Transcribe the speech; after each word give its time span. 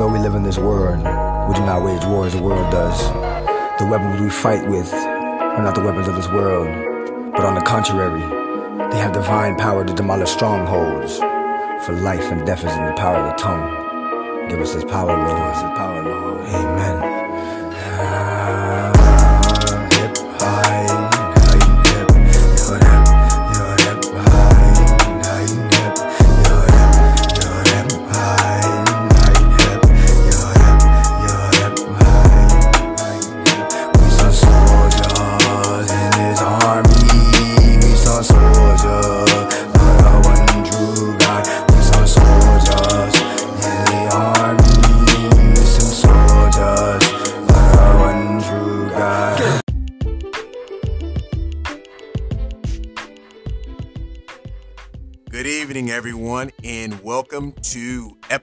Although 0.00 0.14
we 0.14 0.20
live 0.20 0.34
in 0.34 0.42
this 0.42 0.56
world, 0.56 0.96
we 0.96 1.54
do 1.54 1.60
not 1.66 1.84
wage 1.84 2.02
war 2.06 2.24
as 2.24 2.32
the 2.32 2.42
world 2.42 2.72
does. 2.72 3.06
The 3.78 3.86
weapons 3.86 4.18
we 4.18 4.30
fight 4.30 4.66
with 4.66 4.90
are 4.94 5.62
not 5.62 5.74
the 5.74 5.82
weapons 5.82 6.08
of 6.08 6.16
this 6.16 6.26
world, 6.28 6.68
but 7.32 7.44
on 7.44 7.54
the 7.54 7.60
contrary, 7.60 8.22
they 8.90 8.96
have 8.96 9.12
divine 9.12 9.56
power 9.56 9.84
to 9.84 9.92
demolish 9.92 10.30
strongholds. 10.30 11.18
For 11.84 11.92
life 11.92 12.32
and 12.32 12.46
death 12.46 12.64
is 12.64 12.74
in 12.74 12.86
the 12.86 12.94
power 12.96 13.16
of 13.16 13.26
the 13.26 13.36
tongue. 13.36 14.48
Give 14.48 14.60
us 14.60 14.72
this 14.72 14.84
power, 14.84 15.14
Lord. 15.14 15.28
Give 15.28 15.36
us 15.36 15.60
this 15.60 15.70
power, 15.76 16.02
Lord. 16.02 16.46
Amen. 16.48 17.09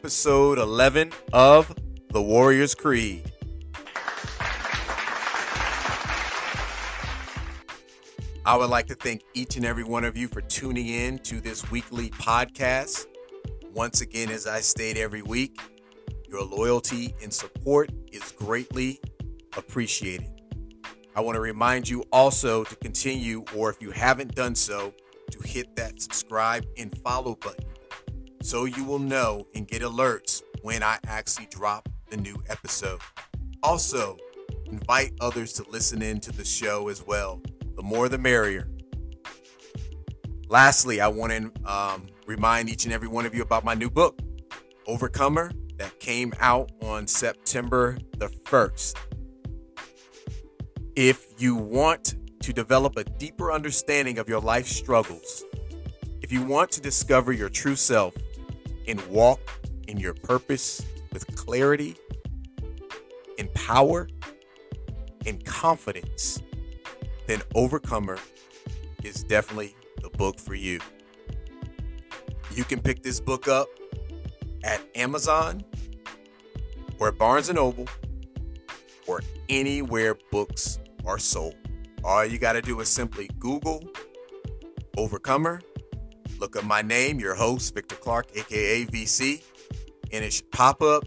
Episode 0.08 0.58
11 0.58 1.12
of 1.34 1.76
The 2.14 2.22
Warrior's 2.22 2.74
Creed. 2.74 3.30
I 8.46 8.56
would 8.56 8.70
like 8.70 8.88
to 8.88 8.96
thank 8.96 9.24
each 9.34 9.58
and 9.58 9.66
every 9.66 9.84
one 9.84 10.06
of 10.06 10.16
you 10.16 10.30
for 10.30 10.40
tuning 10.40 10.88
in 10.88 11.20
to 11.20 11.42
this 11.42 11.70
weekly 11.70 12.10
podcast. 12.12 13.08
Once 13.74 14.00
again, 14.00 14.30
as 14.30 14.48
I 14.48 14.62
state 14.62 14.96
every 14.96 15.24
week, 15.24 15.60
your 16.30 16.42
loyalty 16.42 17.14
and 17.22 17.34
support 17.34 17.92
is 18.10 18.32
greatly 18.32 19.02
appreciated. 19.58 20.30
I 21.18 21.20
want 21.20 21.36
to 21.36 21.42
remind 21.42 21.90
you 21.90 22.06
also 22.14 22.64
to 22.64 22.76
continue, 22.78 23.44
or 23.54 23.70
if 23.70 23.82
you 23.82 23.92
haven't 23.92 24.36
done 24.36 24.56
so, 24.56 24.94
to 25.32 25.40
hit 25.46 25.76
that 25.76 26.02
subscribe 26.02 26.66
and 26.78 26.98
follow 27.00 27.36
button 27.36 27.66
so 28.42 28.66
you 28.66 28.84
will 28.84 29.00
know 29.00 29.48
and 29.56 29.68
get 29.68 29.82
alerts 29.82 30.42
when 30.62 30.84
I 30.84 30.98
actually 31.08 31.48
drop 31.48 31.90
the 32.10 32.18
new 32.18 32.42
episode. 32.50 33.00
Also, 33.64 34.18
invite 34.66 35.14
others 35.20 35.54
to 35.54 35.70
listen 35.70 36.02
in 36.02 36.20
to 36.22 36.32
the 36.32 36.46
show 36.46 36.90
as 36.90 37.06
well. 37.06 37.42
The 37.76 37.84
more 37.84 38.10
the 38.10 38.18
merrier. 38.18 38.68
Lastly, 40.50 41.02
I 41.02 41.08
want 41.08 41.32
to 41.34 41.72
um, 41.72 42.08
remind 42.26 42.70
each 42.70 42.86
and 42.86 42.94
every 42.94 43.08
one 43.08 43.26
of 43.26 43.36
you 43.36 43.42
about 43.42 43.66
my 43.66 43.74
new 43.74 43.90
book, 43.90 44.20
Overcomer, 44.88 45.52
that 45.78 46.00
came 46.00 46.34
out 46.40 46.72
on 46.82 47.08
September 47.08 47.98
the 48.18 48.28
1st. 48.28 48.96
If 50.96 51.26
you 51.38 51.56
want 51.56 52.16
to 52.42 52.54
develop 52.54 52.98
a 52.98 53.04
deeper 53.04 53.52
understanding 53.52 54.18
of 54.18 54.30
your 54.30 54.40
life 54.40 54.68
struggles, 54.68 55.44
if 56.22 56.32
you 56.32 56.44
want 56.44 56.72
to 56.72 56.82
discover 56.82 57.32
your 57.32 57.50
true 57.50 57.76
self 57.76 58.14
and 58.88 59.06
walk 59.08 59.40
in 59.88 59.98
your 59.98 60.14
purpose 60.14 60.86
with 61.12 61.28
clarity 61.36 61.96
and 63.38 63.54
power 63.54 64.08
and 65.26 65.44
confidence, 65.46 66.42
then 67.28 67.42
Overcomer 67.56 68.18
is 69.04 69.24
definitely 69.24 69.76
the 70.02 70.10
book 70.12 70.40
for 70.40 70.56
you. 70.56 70.80
You 72.54 72.64
can 72.64 72.80
pick 72.80 73.04
this 73.04 73.20
book 73.20 73.48
up 73.48 73.68
at 74.64 74.82
Amazon 74.96 75.64
or 77.00 77.12
Barnes 77.12 77.50
& 77.50 77.54
Noble 77.54 77.88
or 79.06 79.22
anywhere 79.50 80.16
books 80.32 80.80
are 81.06 81.20
sold. 81.20 81.56
All 82.04 82.26
you 82.26 82.38
got 82.38 82.54
to 82.54 82.62
do 82.62 82.80
is 82.80 82.90
simply 82.90 83.30
Google 83.40 83.84
Overcomer, 84.98 85.62
look 86.40 86.56
up 86.56 86.64
my 86.64 86.82
name, 86.82 87.20
your 87.20 87.36
host, 87.36 87.74
Victor 87.74 87.96
Clark, 87.96 88.28
aka 88.36 88.86
VC, 88.86 89.44
and 90.12 90.24
it 90.24 90.34
should 90.34 90.52
pop 90.52 90.82
up 90.82 91.04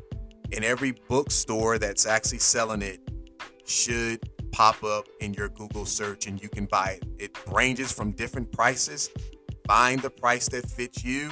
in 0.53 0.65
every 0.65 0.93
bookstore 1.09 1.79
that's 1.79 2.07
actually 2.07 2.39
selling 2.39 2.83
it, 2.83 3.01
should 3.65 4.21
pop 4.53 4.83
up 4.83 5.07
in 5.21 5.33
your 5.35 5.49
Google 5.49 5.87
search 5.87 6.27
and 6.27 6.43
you 6.43 6.49
can 6.49 6.67
buy 6.67 6.99
it. 7.01 7.05
It 7.19 7.39
ranges 7.49 7.93
from 7.93 8.13
different 8.13 8.51
prices. 8.53 9.11
Find 9.67 10.01
the 10.01 10.11
price 10.11 10.49
that 10.49 10.69
fits 10.69 11.05
you 11.05 11.31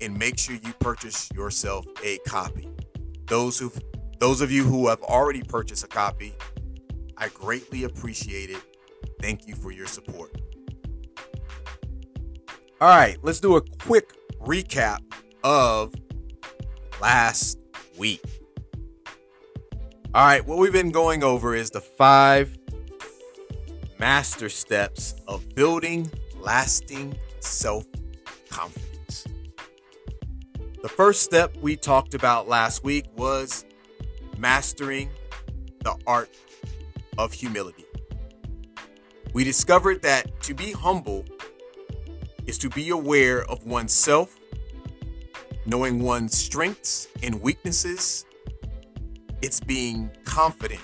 and 0.00 0.16
make 0.16 0.38
sure 0.38 0.54
you 0.54 0.72
purchase 0.80 1.28
yourself 1.34 1.84
a 2.04 2.18
copy. 2.26 2.68
Those 3.26 3.58
who 3.58 3.72
those 4.20 4.40
of 4.40 4.50
you 4.50 4.64
who 4.64 4.88
have 4.88 5.02
already 5.02 5.42
purchased 5.42 5.84
a 5.84 5.88
copy, 5.88 6.32
I 7.16 7.28
greatly 7.28 7.84
appreciate 7.84 8.50
it. 8.50 8.62
Thank 9.20 9.46
you 9.46 9.54
for 9.54 9.72
your 9.72 9.86
support. 9.86 10.40
All 12.80 12.88
right, 12.88 13.16
let's 13.22 13.38
do 13.38 13.54
a 13.54 13.60
quick 13.60 14.12
recap 14.40 14.98
of 15.44 15.94
last 17.00 17.56
week. 17.96 18.20
All 20.12 20.24
right, 20.26 20.44
what 20.44 20.58
we've 20.58 20.72
been 20.72 20.90
going 20.90 21.22
over 21.22 21.54
is 21.54 21.70
the 21.70 21.80
five 21.80 22.58
master 24.00 24.48
steps 24.48 25.14
of 25.28 25.54
building 25.54 26.10
lasting 26.36 27.16
self 27.38 27.84
confidence. 28.50 29.24
The 30.82 30.88
first 30.88 31.22
step 31.22 31.56
we 31.62 31.76
talked 31.76 32.14
about 32.14 32.48
last 32.48 32.82
week 32.82 33.04
was 33.16 33.64
mastering 34.36 35.10
the 35.84 35.94
art 36.08 36.30
of 37.18 37.32
humility. 37.32 37.84
We 39.32 39.44
discovered 39.44 40.02
that 40.02 40.40
to 40.42 40.54
be 40.54 40.72
humble 40.72 41.24
is 42.46 42.58
to 42.58 42.68
be 42.70 42.90
aware 42.90 43.44
of 43.44 43.64
oneself, 43.64 44.36
knowing 45.66 46.02
one's 46.02 46.36
strengths 46.36 47.08
and 47.22 47.40
weaknesses. 47.40 48.26
It's 49.42 49.60
being 49.60 50.10
confident, 50.24 50.80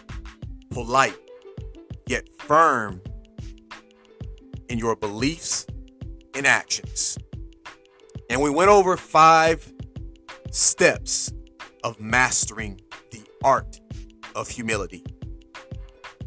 polite, 0.70 1.16
yet 2.06 2.28
firm 2.38 3.00
in 4.68 4.78
your 4.78 4.96
beliefs 4.96 5.66
and 6.34 6.46
actions. 6.46 7.18
And 8.28 8.40
we 8.40 8.50
went 8.50 8.70
over 8.70 8.96
five 8.96 9.72
steps 10.50 11.32
of 11.82 12.00
mastering 12.00 12.80
the 13.10 13.22
art 13.42 13.80
of 14.34 14.48
humility. 14.48 15.04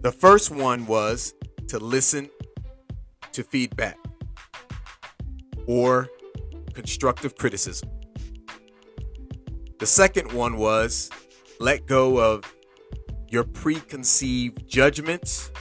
The 0.01 0.11
first 0.11 0.51
one 0.51 0.85
was 0.85 1.33
to 1.69 1.79
listen 1.79 2.29
to 3.31 3.43
feedback 3.43 3.97
or 5.67 6.09
constructive 6.73 7.35
criticism. 7.35 7.89
The 9.79 9.85
second 9.85 10.31
one 10.31 10.57
was 10.57 11.09
let 11.59 11.85
go 11.85 12.19
of 12.19 12.43
your 13.29 13.43
preconceived 13.43 14.67
judgments 14.67 15.51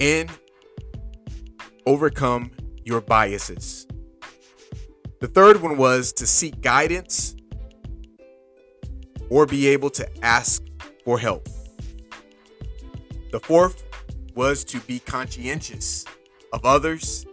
and 0.00 0.30
overcome 1.86 2.50
your 2.84 3.00
biases. 3.00 3.86
The 5.20 5.28
third 5.28 5.62
one 5.62 5.76
was 5.76 6.12
to 6.14 6.26
seek 6.26 6.60
guidance 6.60 7.36
or 9.30 9.46
be 9.46 9.68
able 9.68 9.90
to 9.90 10.24
ask 10.24 10.62
for 11.04 11.18
help. 11.18 11.48
The 13.30 13.40
fourth 13.40 13.84
was 14.34 14.64
to 14.64 14.80
be 14.80 14.98
conscientious 14.98 16.04
of 16.52 16.64
others 16.64 17.24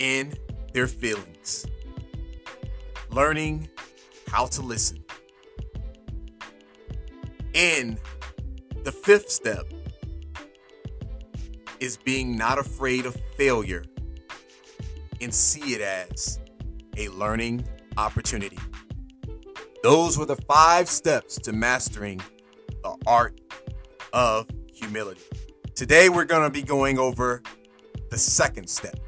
and 0.00 0.38
their 0.72 0.86
feelings. 0.86 1.66
Learning 3.10 3.68
how 4.28 4.46
to 4.46 4.62
listen. 4.62 5.02
And 7.54 7.98
the 8.84 8.92
fifth 8.92 9.30
step 9.30 9.64
is 11.80 11.96
being 11.96 12.36
not 12.36 12.58
afraid 12.58 13.06
of 13.06 13.16
failure 13.36 13.84
and 15.20 15.34
see 15.34 15.74
it 15.74 15.80
as 15.80 16.38
a 16.96 17.08
learning 17.08 17.66
opportunity. 17.96 18.58
Those 19.82 20.18
were 20.18 20.26
the 20.26 20.36
five 20.36 20.88
steps 20.88 21.36
to 21.40 21.52
mastering 21.52 22.20
the 22.82 22.96
art 23.06 23.40
of 24.12 24.46
humility. 24.72 25.22
Today, 25.74 26.08
we're 26.08 26.24
going 26.24 26.42
to 26.42 26.50
be 26.50 26.62
going 26.62 26.98
over 26.98 27.42
the 28.10 28.18
second 28.18 28.68
step. 28.68 28.98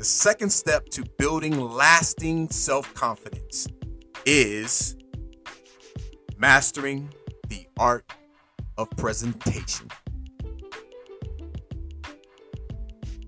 The 0.00 0.06
second 0.06 0.48
step 0.48 0.88
to 0.92 1.04
building 1.18 1.60
lasting 1.60 2.48
self 2.48 2.94
confidence 2.94 3.66
is 4.24 4.96
Mastering 6.38 7.12
the 7.50 7.66
Art 7.78 8.10
of 8.78 8.88
Presentation. 8.96 9.88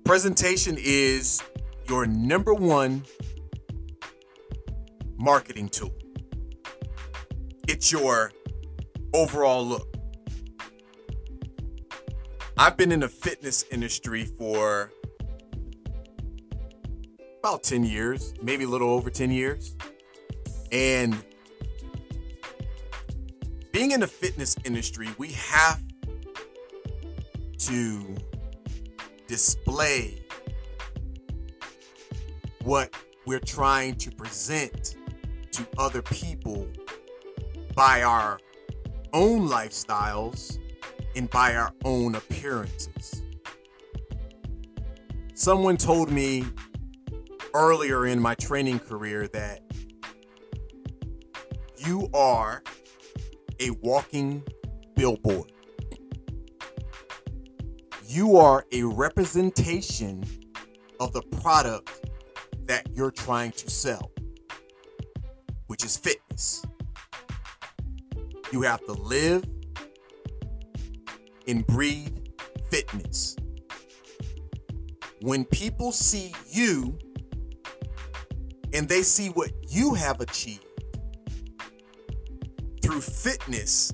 Presentation 0.07 0.79
is 0.79 1.43
your 1.91 2.07
number 2.07 2.55
one 2.55 3.05
marketing 5.19 5.69
tool. 5.69 5.93
It's 7.69 7.93
your 7.93 8.33
overall 9.13 9.63
look. 9.63 9.95
I've 12.57 12.79
been 12.79 12.93
in 12.93 13.01
the 13.01 13.11
fitness 13.11 13.63
industry 13.71 14.25
for 14.25 14.91
about 17.43 17.65
10 17.65 17.83
years, 17.83 18.35
maybe 18.41 18.63
a 18.63 18.69
little 18.69 18.91
over 18.91 19.11
10 19.11 19.33
years. 19.33 19.75
And 20.71 21.17
being 23.73 23.91
in 23.91 23.99
the 23.99 24.07
fitness 24.07 24.55
industry, 24.65 25.09
we 25.19 25.33
have 25.33 25.83
to 27.59 28.15
display 29.27 30.25
what 32.63 32.95
we're 33.27 33.41
trying 33.41 33.97
to 33.97 34.13
present 34.13 34.95
to 35.51 35.67
other 35.79 36.01
people 36.01 36.69
by 37.75 38.05
our 38.05 38.39
own 39.13 39.49
lifestyles 39.49 40.61
and 41.17 41.29
by 41.31 41.57
our 41.57 41.73
own 41.85 42.15
appearances. 42.15 43.25
Someone 45.35 45.77
told 45.77 46.09
me 46.13 46.45
earlier 47.55 48.07
in 48.07 48.21
my 48.21 48.35
training 48.35 48.79
career 48.79 49.29
that 49.29 49.61
you 51.77 52.09
are 52.15 52.63
a 53.61 53.71
walking 53.83 54.43
billboard. 54.95 55.53
You 58.07 58.37
are 58.37 58.67
a 58.73 58.83
representation 58.83 60.25
of 61.01 61.13
the 61.13 61.23
product 61.23 61.91
that 62.67 62.87
you're 62.93 63.11
trying 63.11 63.53
to 63.53 63.71
sell, 63.71 64.11
which 65.67 65.85
is 65.85 65.97
fitness. 65.97 66.65
You 68.53 68.63
have 68.63 68.85
to 68.87 68.93
live 68.93 69.45
and 71.49 71.67
breathe 71.67 72.17
fitness. 72.71 73.37
When 75.23 75.45
people 75.45 75.93
see 75.93 76.35
you 76.51 76.99
and 78.73 78.89
they 78.89 79.03
see 79.03 79.29
what 79.29 79.51
you 79.69 79.95
have 79.95 80.21
achieved 80.21 80.67
through 82.83 83.01
fitness, 83.01 83.93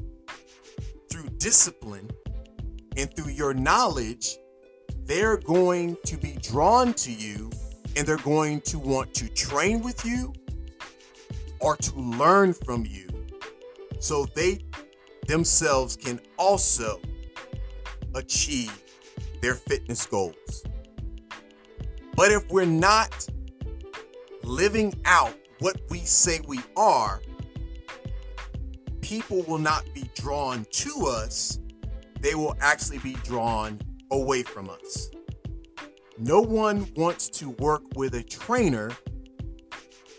through 1.10 1.28
discipline, 1.38 2.08
and 2.96 3.14
through 3.14 3.32
your 3.32 3.54
knowledge, 3.54 4.38
they're 5.04 5.38
going 5.38 5.96
to 6.04 6.16
be 6.16 6.32
drawn 6.42 6.92
to 6.94 7.12
you 7.12 7.50
and 7.96 8.06
they're 8.06 8.16
going 8.18 8.60
to 8.62 8.78
want 8.78 9.14
to 9.14 9.28
train 9.30 9.82
with 9.82 10.04
you 10.04 10.32
or 11.60 11.76
to 11.76 11.94
learn 11.96 12.52
from 12.52 12.84
you 12.86 13.06
so 14.00 14.26
they 14.34 14.58
themselves 15.26 15.96
can 15.96 16.20
also 16.38 17.00
achieve 18.14 18.82
their 19.40 19.54
fitness 19.54 20.06
goals. 20.06 20.64
But 22.14 22.32
if 22.32 22.48
we're 22.50 22.64
not 22.64 23.28
living 24.48 24.94
out 25.04 25.36
what 25.60 25.76
we 25.90 25.98
say 25.98 26.40
we 26.48 26.58
are, 26.76 27.20
people 29.02 29.42
will 29.42 29.58
not 29.58 29.84
be 29.94 30.10
drawn 30.14 30.64
to 30.70 31.06
us. 31.06 31.60
They 32.20 32.34
will 32.34 32.56
actually 32.60 32.98
be 32.98 33.14
drawn 33.24 33.78
away 34.10 34.42
from 34.42 34.70
us. 34.70 35.10
No 36.18 36.40
one 36.40 36.88
wants 36.96 37.28
to 37.28 37.50
work 37.50 37.82
with 37.94 38.14
a 38.14 38.22
trainer 38.22 38.90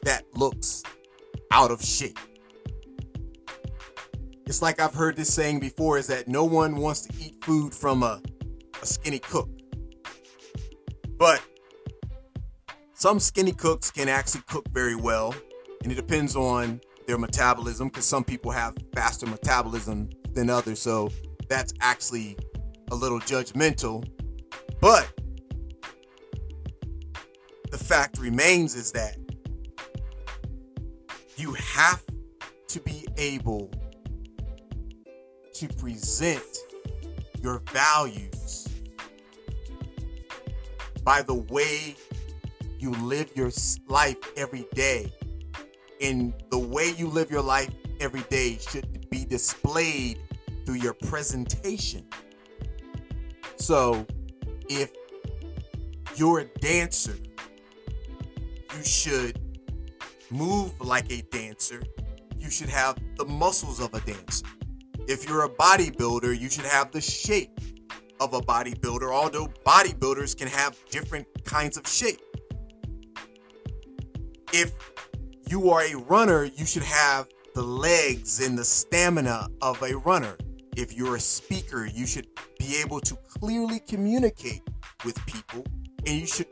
that 0.03 0.23
looks 0.33 0.83
out 1.51 1.71
of 1.71 1.83
shape. 1.83 2.19
It's 4.45 4.61
like 4.61 4.79
I've 4.79 4.93
heard 4.93 5.15
this 5.15 5.33
saying 5.33 5.59
before 5.59 5.97
is 5.97 6.07
that 6.07 6.27
no 6.27 6.45
one 6.45 6.75
wants 6.75 7.01
to 7.01 7.13
eat 7.19 7.43
food 7.43 7.73
from 7.73 8.03
a, 8.03 8.21
a 8.81 8.85
skinny 8.85 9.19
cook. 9.19 9.49
But 11.17 11.41
some 12.99 13.17
skinny 13.17 13.53
cooks 13.53 13.89
can 13.89 14.09
actually 14.09 14.41
cook 14.49 14.67
very 14.73 14.95
well, 14.95 15.33
and 15.83 15.91
it 15.91 15.95
depends 15.95 16.35
on 16.35 16.81
their 17.07 17.17
metabolism 17.17 17.87
because 17.87 18.05
some 18.05 18.25
people 18.25 18.51
have 18.51 18.75
faster 18.93 19.25
metabolism 19.25 20.09
than 20.33 20.49
others. 20.49 20.81
So 20.81 21.09
that's 21.47 21.73
actually 21.79 22.37
a 22.91 22.95
little 22.95 23.21
judgmental. 23.21 24.05
But 24.81 25.09
the 27.71 27.77
fact 27.77 28.17
remains 28.17 28.75
is 28.75 28.91
that 28.91 29.15
you 31.37 31.53
have 31.53 32.03
to 32.67 32.81
be 32.81 33.07
able 33.15 33.71
to 35.53 35.67
present 35.69 36.43
your 37.41 37.59
values 37.71 38.67
by 41.05 41.21
the 41.21 41.33
way 41.33 41.95
you 42.81 42.91
live 42.91 43.31
your 43.35 43.51
life 43.87 44.17
every 44.35 44.65
day. 44.73 45.11
And 46.01 46.33
the 46.49 46.59
way 46.59 46.93
you 46.97 47.07
live 47.07 47.29
your 47.29 47.41
life 47.41 47.69
every 47.99 48.23
day 48.29 48.57
should 48.57 49.09
be 49.09 49.25
displayed 49.25 50.19
through 50.65 50.75
your 50.75 50.93
presentation. 50.93 52.05
So, 53.57 54.05
if 54.69 54.91
you're 56.15 56.39
a 56.39 56.45
dancer 56.59 57.15
you 58.79 58.83
should 58.83 59.39
move 60.31 60.79
like 60.79 61.11
a 61.11 61.21
dancer. 61.23 61.81
You 62.37 62.49
should 62.49 62.69
have 62.69 62.97
the 63.17 63.25
muscles 63.25 63.79
of 63.79 63.93
a 63.93 63.99
dancer. 64.01 64.45
If 65.07 65.27
you're 65.27 65.43
a 65.43 65.49
bodybuilder, 65.49 66.39
you 66.39 66.49
should 66.49 66.65
have 66.65 66.91
the 66.91 67.01
shape 67.01 67.59
of 68.19 68.33
a 68.33 68.41
bodybuilder, 68.41 69.11
although 69.11 69.47
bodybuilders 69.65 70.37
can 70.37 70.47
have 70.47 70.77
different 70.89 71.27
kinds 71.45 71.77
of 71.77 71.87
shape. 71.87 72.21
If 74.51 74.73
you 75.47 75.69
are 75.69 75.83
a 75.83 75.95
runner, 75.95 76.45
you 76.45 76.65
should 76.65 76.83
have 76.83 77.27
the 77.53 77.61
legs 77.61 78.45
and 78.45 78.57
the 78.57 78.65
stamina 78.65 79.47
of 79.61 79.81
a 79.83 79.95
runner. 79.97 80.37
If 80.75 80.93
you're 80.93 81.17
a 81.17 81.19
speaker, 81.19 81.85
you 81.85 82.07
should 82.07 82.27
be 82.57 82.77
able 82.77 82.99
to 83.01 83.15
clearly 83.15 83.79
communicate 83.79 84.61
with 85.05 85.23
people 85.27 85.63
and 86.05 86.19
you 86.19 86.25
should 86.25 86.47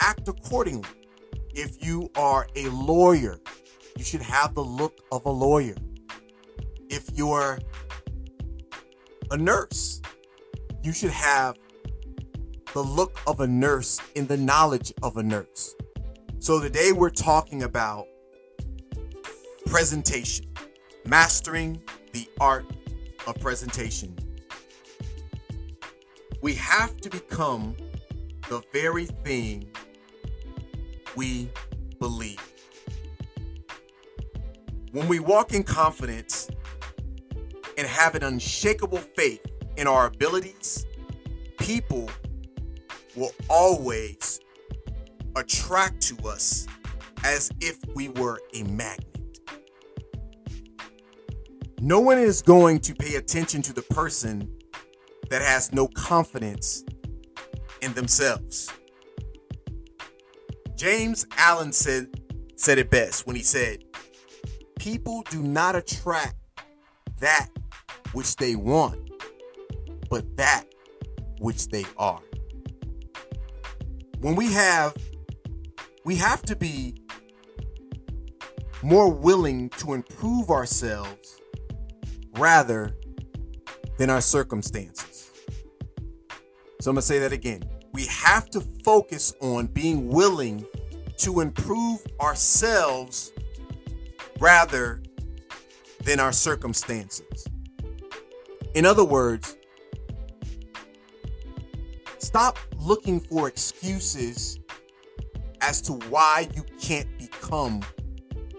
act 0.00 0.28
accordingly. 0.28 0.88
If 1.54 1.84
you 1.84 2.08
are 2.14 2.46
a 2.54 2.68
lawyer, 2.68 3.40
you 3.96 4.04
should 4.04 4.22
have 4.22 4.54
the 4.54 4.62
look 4.62 5.00
of 5.10 5.24
a 5.26 5.30
lawyer. 5.30 5.74
If 6.88 7.10
you're 7.14 7.58
a 9.32 9.36
nurse, 9.36 10.00
you 10.84 10.92
should 10.92 11.10
have 11.10 11.56
the 12.74 12.82
look 12.82 13.18
of 13.26 13.40
a 13.40 13.46
nurse 13.46 14.00
and 14.14 14.28
the 14.28 14.36
knowledge 14.36 14.92
of 15.02 15.16
a 15.16 15.22
nurse. 15.22 15.74
So 16.40 16.60
today 16.60 16.92
we're 16.92 17.10
talking 17.10 17.64
about 17.64 18.06
presentation, 19.66 20.46
mastering 21.04 21.82
the 22.12 22.28
art 22.40 22.64
of 23.26 23.38
presentation. 23.40 24.16
We 26.40 26.54
have 26.54 26.96
to 26.98 27.10
become 27.10 27.74
the 28.48 28.62
very 28.72 29.06
thing 29.06 29.68
we 31.16 31.50
believe. 31.98 32.40
When 34.92 35.08
we 35.08 35.18
walk 35.18 35.52
in 35.52 35.64
confidence 35.64 36.48
and 37.76 37.86
have 37.86 38.14
an 38.14 38.22
unshakable 38.22 38.98
faith 38.98 39.44
in 39.76 39.88
our 39.88 40.06
abilities, 40.06 40.86
people 41.58 42.08
will 43.16 43.32
always 43.50 44.40
attract 45.38 46.00
to 46.02 46.28
us 46.28 46.66
as 47.24 47.50
if 47.60 47.78
we 47.94 48.08
were 48.10 48.40
a 48.54 48.62
magnet. 48.64 49.04
No 51.80 52.00
one 52.00 52.18
is 52.18 52.42
going 52.42 52.80
to 52.80 52.94
pay 52.94 53.16
attention 53.16 53.62
to 53.62 53.72
the 53.72 53.82
person 53.82 54.52
that 55.30 55.42
has 55.42 55.72
no 55.72 55.86
confidence 55.88 56.84
in 57.82 57.92
themselves. 57.94 58.68
James 60.74 61.26
Allen 61.36 61.72
said 61.72 62.08
said 62.56 62.78
it 62.78 62.90
best 62.90 63.26
when 63.26 63.36
he 63.36 63.42
said, 63.42 63.84
"People 64.78 65.22
do 65.30 65.42
not 65.42 65.76
attract 65.76 66.36
that 67.20 67.48
which 68.12 68.34
they 68.36 68.56
want, 68.56 68.98
but 70.10 70.36
that 70.36 70.64
which 71.38 71.68
they 71.68 71.84
are." 71.96 72.22
When 74.20 74.34
we 74.34 74.52
have 74.52 74.96
we 76.08 76.16
have 76.16 76.40
to 76.40 76.56
be 76.56 76.94
more 78.82 79.12
willing 79.12 79.68
to 79.68 79.92
improve 79.92 80.48
ourselves 80.48 81.38
rather 82.38 82.96
than 83.98 84.08
our 84.08 84.22
circumstances. 84.22 85.30
So 86.80 86.90
I'm 86.90 86.94
going 86.94 86.96
to 86.96 87.02
say 87.02 87.18
that 87.18 87.32
again. 87.32 87.62
We 87.92 88.06
have 88.06 88.48
to 88.52 88.62
focus 88.86 89.34
on 89.42 89.66
being 89.66 90.08
willing 90.08 90.64
to 91.18 91.40
improve 91.40 92.00
ourselves 92.22 93.30
rather 94.40 95.02
than 96.04 96.20
our 96.20 96.32
circumstances. 96.32 97.46
In 98.74 98.86
other 98.86 99.04
words, 99.04 99.58
stop 102.16 102.58
looking 102.78 103.20
for 103.20 103.46
excuses 103.46 104.58
as 105.60 105.80
to 105.82 105.92
why 106.10 106.48
you 106.54 106.64
can't 106.80 107.08
become 107.18 107.82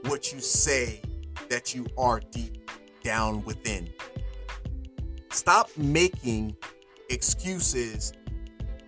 what 0.05 0.33
you 0.33 0.39
say 0.39 1.01
that 1.49 1.73
you 1.75 1.85
are 1.97 2.19
deep 2.31 2.69
down 3.03 3.43
within. 3.43 3.89
Stop 5.31 5.69
making 5.77 6.55
excuses 7.09 8.13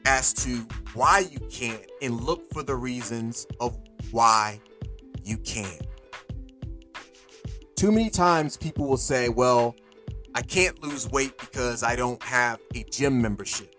as 0.05 0.33
to 0.33 0.67
why 0.93 1.19
you 1.19 1.39
can't 1.49 1.85
and 2.01 2.21
look 2.21 2.51
for 2.51 2.63
the 2.63 2.75
reasons 2.75 3.47
of 3.59 3.77
why 4.11 4.59
you 5.23 5.37
can't. 5.37 5.85
Too 7.75 7.91
many 7.91 8.09
times 8.09 8.57
people 8.57 8.87
will 8.87 8.97
say, 8.97 9.29
well, 9.29 9.75
I 10.35 10.41
can't 10.41 10.81
lose 10.83 11.09
weight 11.09 11.37
because 11.39 11.83
I 11.83 11.95
don't 11.95 12.21
have 12.23 12.59
a 12.75 12.83
gym 12.83 13.21
membership. 13.21 13.70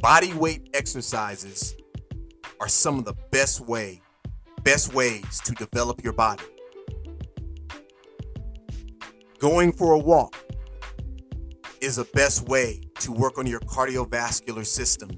Body 0.00 0.32
weight 0.34 0.70
exercises 0.74 1.74
are 2.60 2.68
some 2.68 2.98
of 2.98 3.04
the 3.04 3.14
best 3.30 3.60
way 3.60 4.00
best 4.66 4.92
ways 4.92 5.40
to 5.44 5.52
develop 5.52 6.02
your 6.02 6.12
body. 6.12 6.42
Going 9.38 9.72
for 9.72 9.92
a 9.92 9.98
walk 9.98 10.36
is 11.80 11.94
the 11.96 12.08
best 12.14 12.48
way 12.48 12.80
to 12.98 13.12
work 13.12 13.38
on 13.38 13.46
your 13.46 13.60
cardiovascular 13.60 14.66
system, 14.66 15.10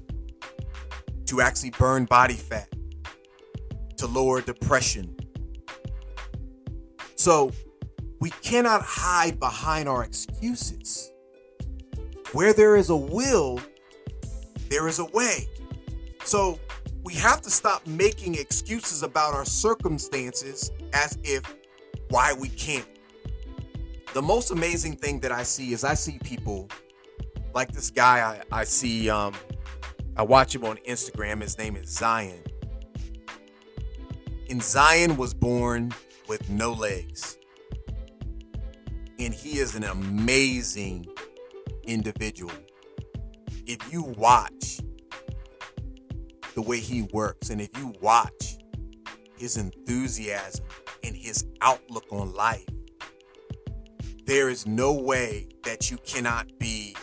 to 1.25 1.41
actually 1.41 1.71
burn 1.71 2.05
body 2.05 2.35
fat, 2.35 2.71
to 3.97 4.05
lower 4.05 4.39
depression. 4.39 5.17
So, 7.15 7.51
we 8.19 8.29
cannot 8.29 8.83
hide 8.83 9.39
behind 9.39 9.89
our 9.89 10.03
excuses. 10.03 11.11
Where 12.33 12.53
there 12.53 12.75
is 12.75 12.91
a 12.91 12.95
will, 12.95 13.59
there 14.69 14.87
is 14.87 14.99
a 14.99 15.05
way. 15.05 15.47
So, 16.23 16.59
we 17.03 17.13
have 17.15 17.41
to 17.41 17.49
stop 17.49 17.87
making 17.87 18.35
excuses 18.35 19.03
about 19.03 19.33
our 19.33 19.45
circumstances 19.45 20.71
as 20.93 21.17
if 21.23 21.43
why 22.09 22.33
we 22.33 22.49
can't. 22.49 22.87
The 24.13 24.21
most 24.21 24.51
amazing 24.51 24.97
thing 24.97 25.19
that 25.21 25.31
I 25.31 25.43
see 25.43 25.71
is 25.71 25.83
I 25.83 25.93
see 25.93 26.19
people 26.23 26.67
like 27.53 27.71
this 27.71 27.89
guy 27.89 28.43
I, 28.51 28.59
I 28.59 28.63
see 28.63 29.09
um 29.09 29.33
I 30.15 30.23
watch 30.23 30.53
him 30.53 30.65
on 30.65 30.77
Instagram. 30.87 31.41
His 31.41 31.57
name 31.57 31.75
is 31.75 31.89
Zion. 31.89 32.43
And 34.49 34.61
Zion 34.61 35.15
was 35.15 35.33
born 35.33 35.93
with 36.27 36.49
no 36.49 36.73
legs. 36.73 37.37
And 39.17 39.33
he 39.33 39.59
is 39.59 39.75
an 39.75 39.83
amazing 39.83 41.05
individual. 41.83 42.51
If 43.69 43.93
you 43.93 44.01
watch 44.03 44.81
the 46.59 46.67
way 46.67 46.79
he 46.79 47.03
works. 47.13 47.49
And 47.49 47.61
if 47.61 47.69
you 47.77 47.93
watch 48.01 48.57
his 49.37 49.55
enthusiasm 49.55 50.65
and 51.05 51.15
his 51.15 51.45
outlook 51.61 52.05
on 52.11 52.33
life, 52.33 52.65
there 54.25 54.49
is 54.49 54.67
no 54.67 54.91
way 54.91 55.47
that 55.63 55.89
you 55.89 55.97
cannot 56.05 56.47
be 56.59 56.97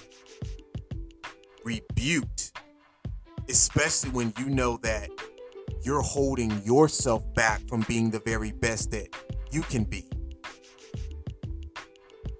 rebuked, 1.64 2.52
especially 3.49 4.11
when 4.11 4.35
you 4.38 4.46
know 4.46 4.76
that 4.82 5.08
you're 5.82 6.02
holding 6.02 6.62
yourself 6.62 7.23
back 7.32 7.66
from 7.66 7.80
being 7.88 8.11
the 8.11 8.20
very 8.20 8.52
best 8.52 8.90
that 8.90 9.08
you 9.50 9.62
can 9.62 9.85
be. 9.85 10.06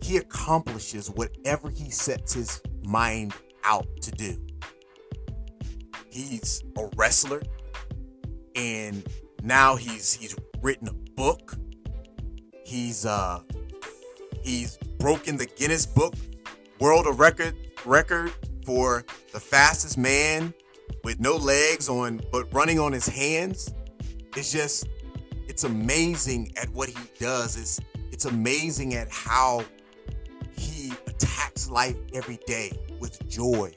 He 0.03 0.19
accomplishes 0.19 1.11
whatever 1.11 1.71
he 1.71 1.91
sets 1.91 2.35
his 2.35 2.61
mind 2.85 3.33
out 3.67 3.87
to 4.01 4.11
do 4.13 4.37
he's 6.17 6.65
a 6.79 6.89
wrestler 6.97 7.43
and 8.55 9.07
now 9.43 9.77
he's 9.77 10.15
he's 10.15 10.35
written 10.63 10.89
a 10.89 10.93
book. 11.15 11.55
He's 12.65 13.05
uh 13.05 13.41
he's 14.43 14.79
broken 14.99 15.37
the 15.37 15.47
Guinness 15.47 15.87
Book 15.87 16.15
World 16.81 17.07
of 17.07 17.21
Record 17.21 17.55
record 17.85 18.33
for 18.65 19.05
the 19.33 19.39
fastest 19.39 19.97
man 19.99 20.53
with 21.05 21.21
no 21.21 21.37
legs 21.37 21.89
on 21.89 22.21
but 22.33 22.53
running 22.53 22.81
on 22.81 22.93
his 22.93 23.07
hands. 23.07 23.73
It's 24.37 24.51
just 24.51 24.89
it's 25.49 25.65
amazing 25.65 26.53
at 26.57 26.69
what 26.71 26.89
he 26.89 26.99
does. 27.19 27.57
It's 27.57 27.81
it's 28.11 28.25
amazing 28.25 28.95
at 28.95 29.09
how 29.11 29.65
he 30.57 30.93
attacks 31.07 31.71
life 31.71 31.97
every 32.15 32.39
day 32.47 32.73
with 33.01 33.27
joy 33.29 33.73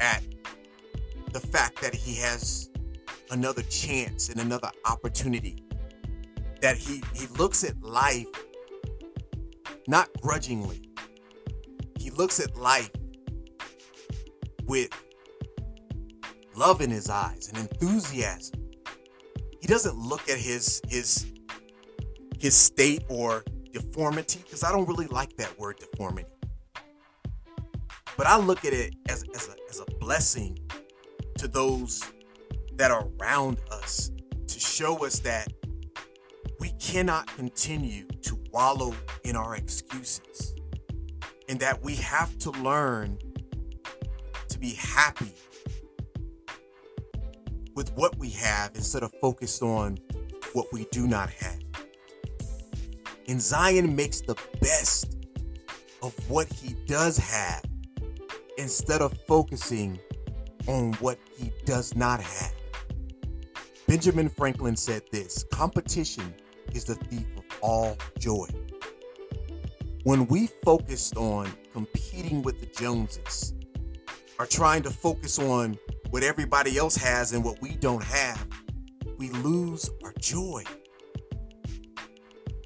at 0.00 0.22
the 1.32 1.40
fact 1.40 1.80
that 1.82 1.94
he 1.94 2.14
has 2.16 2.70
another 3.30 3.62
chance 3.62 4.28
and 4.28 4.40
another 4.40 4.70
opportunity. 4.84 5.62
That 6.60 6.76
he, 6.76 7.02
he 7.14 7.26
looks 7.38 7.64
at 7.64 7.80
life 7.82 8.26
not 9.88 10.08
grudgingly, 10.20 10.82
he 11.98 12.10
looks 12.10 12.40
at 12.40 12.56
life 12.56 12.90
with 14.64 14.90
love 16.54 16.80
in 16.80 16.90
his 16.90 17.08
eyes 17.08 17.48
and 17.48 17.58
enthusiasm. 17.58 18.60
He 19.60 19.66
doesn't 19.66 19.96
look 19.96 20.28
at 20.28 20.38
his 20.38 20.80
his 20.88 21.26
his 22.38 22.54
state 22.54 23.04
or 23.08 23.44
deformity 23.72 24.40
because 24.44 24.64
I 24.64 24.72
don't 24.72 24.88
really 24.88 25.06
like 25.08 25.36
that 25.36 25.58
word 25.58 25.78
deformity. 25.78 26.28
But 28.16 28.26
I 28.26 28.38
look 28.38 28.64
at 28.64 28.72
it 28.72 28.94
as, 29.08 29.24
as, 29.34 29.48
a, 29.48 29.54
as 29.68 29.80
a 29.80 29.84
blessing 29.98 30.58
to 31.38 31.48
those 31.48 32.02
that 32.76 32.90
are 32.90 33.08
around 33.20 33.58
us 33.70 34.10
to 34.46 34.60
show 34.60 35.04
us 35.04 35.18
that 35.20 35.52
we 36.58 36.70
cannot 36.80 37.26
continue 37.36 38.06
to 38.22 38.38
wallow 38.52 38.94
in 39.24 39.36
our 39.36 39.56
excuses 39.56 40.54
and 41.48 41.60
that 41.60 41.82
we 41.82 41.94
have 41.96 42.36
to 42.38 42.50
learn 42.52 43.18
to 44.48 44.58
be 44.58 44.70
happy 44.72 45.34
with 47.74 47.92
what 47.92 48.16
we 48.18 48.30
have 48.30 48.70
instead 48.74 49.02
of 49.02 49.12
focused 49.20 49.62
on 49.62 49.98
what 50.54 50.72
we 50.72 50.86
do 50.90 51.06
not 51.06 51.28
have. 51.28 51.60
And 53.28 53.40
Zion 53.40 53.94
makes 53.94 54.22
the 54.22 54.36
best 54.60 55.16
of 56.02 56.14
what 56.30 56.50
he 56.50 56.74
does 56.86 57.18
have 57.18 57.62
instead 58.58 59.00
of 59.00 59.16
focusing 59.26 59.98
on 60.66 60.92
what 60.94 61.18
he 61.36 61.52
does 61.64 61.94
not 61.94 62.20
have. 62.20 62.54
Benjamin 63.86 64.28
Franklin 64.28 64.76
said 64.76 65.02
this 65.12 65.44
competition 65.52 66.34
is 66.72 66.84
the 66.84 66.94
thief 66.94 67.26
of 67.36 67.44
all 67.60 67.96
joy. 68.18 68.46
When 70.02 70.26
we 70.26 70.48
focused 70.64 71.16
on 71.16 71.50
competing 71.72 72.42
with 72.42 72.60
the 72.60 72.66
Joneses, 72.66 73.54
are 74.38 74.46
trying 74.46 74.82
to 74.82 74.90
focus 74.90 75.38
on 75.38 75.78
what 76.10 76.22
everybody 76.22 76.76
else 76.76 76.96
has 76.96 77.32
and 77.32 77.44
what 77.44 77.60
we 77.62 77.70
don't 77.76 78.02
have, 78.02 78.46
we 79.18 79.30
lose 79.30 79.88
our 80.04 80.12
joy. 80.18 80.62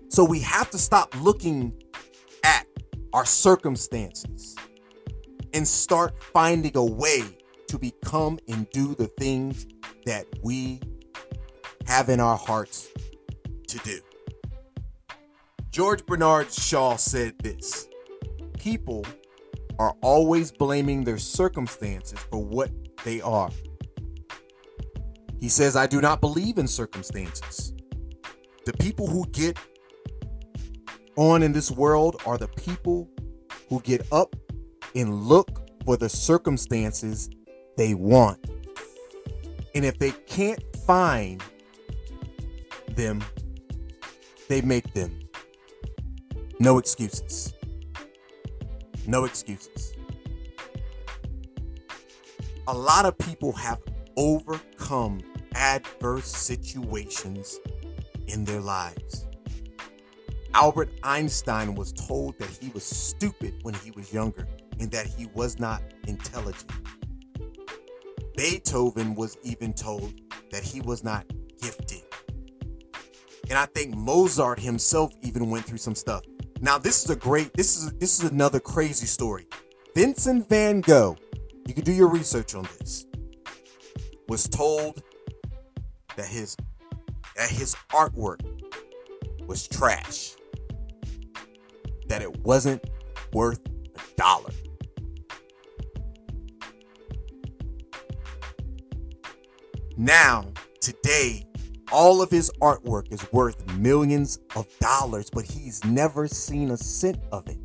So 0.08 0.24
we 0.24 0.40
have 0.40 0.70
to 0.70 0.78
stop 0.78 1.14
looking 1.20 1.72
at 2.42 2.66
our 3.12 3.24
circumstances 3.24 4.56
and 5.54 5.66
start 5.66 6.14
finding 6.22 6.76
a 6.76 6.84
way 6.84 7.22
to 7.68 7.78
become 7.78 8.38
and 8.48 8.68
do 8.70 8.94
the 8.94 9.06
things 9.06 9.66
that 10.04 10.26
we 10.42 10.80
have 11.86 12.08
in 12.08 12.20
our 12.20 12.36
hearts 12.36 12.88
to 13.68 13.78
do. 13.78 14.00
George 15.70 16.04
Bernard 16.04 16.52
Shaw 16.52 16.96
said 16.96 17.38
this 17.38 17.88
People 18.58 19.04
are 19.78 19.94
always 20.02 20.52
blaming 20.52 21.04
their 21.04 21.18
circumstances 21.18 22.18
for 22.18 22.42
what 22.42 22.70
they 23.04 23.20
are. 23.20 23.50
He 25.40 25.48
says, 25.48 25.74
I 25.74 25.86
do 25.86 26.00
not 26.00 26.20
believe 26.20 26.58
in 26.58 26.66
circumstances. 26.66 27.72
The 28.66 28.74
people 28.74 29.06
who 29.06 29.26
get 29.30 29.58
on 31.16 31.42
in 31.42 31.52
this 31.52 31.70
world 31.70 32.20
are 32.26 32.36
the 32.36 32.48
people 32.48 33.08
who 33.68 33.80
get 33.80 34.06
up 34.12 34.36
and 34.94 35.22
look 35.24 35.62
for 35.84 35.96
the 35.96 36.08
circumstances 36.08 37.30
they 37.76 37.94
want. 37.94 38.38
And 39.74 39.84
if 39.84 39.98
they 39.98 40.10
can't 40.26 40.62
find 40.84 41.42
them, 42.90 43.22
they 44.48 44.60
make 44.60 44.92
them. 44.94 45.18
No 46.58 46.78
excuses. 46.78 47.54
No 49.06 49.24
excuses. 49.24 49.94
A 52.68 52.74
lot 52.74 53.06
of 53.06 53.16
people 53.18 53.52
have 53.52 53.80
overcome 54.16 55.20
adverse 55.54 56.26
situations 56.26 57.58
in 58.26 58.44
their 58.44 58.60
lives. 58.60 59.26
Albert 60.52 60.90
Einstein 61.02 61.74
was 61.74 61.92
told 61.92 62.38
that 62.38 62.48
he 62.48 62.68
was 62.70 62.84
stupid 62.84 63.54
when 63.62 63.74
he 63.74 63.90
was 63.92 64.12
younger 64.12 64.46
and 64.80 64.90
that 64.90 65.06
he 65.06 65.26
was 65.34 65.60
not 65.60 65.82
intelligent. 66.08 66.70
Beethoven 68.36 69.14
was 69.14 69.36
even 69.42 69.72
told 69.72 70.14
that 70.50 70.64
he 70.64 70.80
was 70.80 71.04
not 71.04 71.26
gifted. 71.60 72.02
And 73.50 73.58
I 73.58 73.66
think 73.66 73.94
Mozart 73.94 74.58
himself 74.58 75.12
even 75.22 75.50
went 75.50 75.66
through 75.66 75.78
some 75.78 75.94
stuff. 75.94 76.22
Now 76.60 76.78
this 76.78 77.04
is 77.04 77.10
a 77.10 77.16
great 77.16 77.52
this 77.54 77.76
is 77.76 77.92
this 77.94 78.22
is 78.22 78.30
another 78.30 78.60
crazy 78.60 79.06
story. 79.06 79.46
Vincent 79.94 80.48
van 80.48 80.80
Gogh, 80.80 81.16
you 81.66 81.74
can 81.74 81.84
do 81.84 81.92
your 81.92 82.08
research 82.08 82.54
on 82.54 82.66
this. 82.78 83.06
Was 84.28 84.48
told 84.48 85.02
that 86.16 86.26
his 86.26 86.56
that 87.36 87.50
his 87.50 87.74
artwork 87.92 88.40
was 89.46 89.66
trash. 89.68 90.36
That 92.06 92.22
it 92.22 92.40
wasn't 92.40 92.82
worth 93.32 93.60
a 93.66 94.16
dollar. 94.16 94.50
Now, 100.00 100.46
today, 100.80 101.44
all 101.92 102.22
of 102.22 102.30
his 102.30 102.50
artwork 102.62 103.12
is 103.12 103.30
worth 103.34 103.70
millions 103.76 104.38
of 104.56 104.66
dollars, 104.78 105.28
but 105.28 105.44
he's 105.44 105.84
never 105.84 106.26
seen 106.26 106.70
a 106.70 106.76
cent 106.78 107.18
of 107.32 107.46
it. 107.48 107.58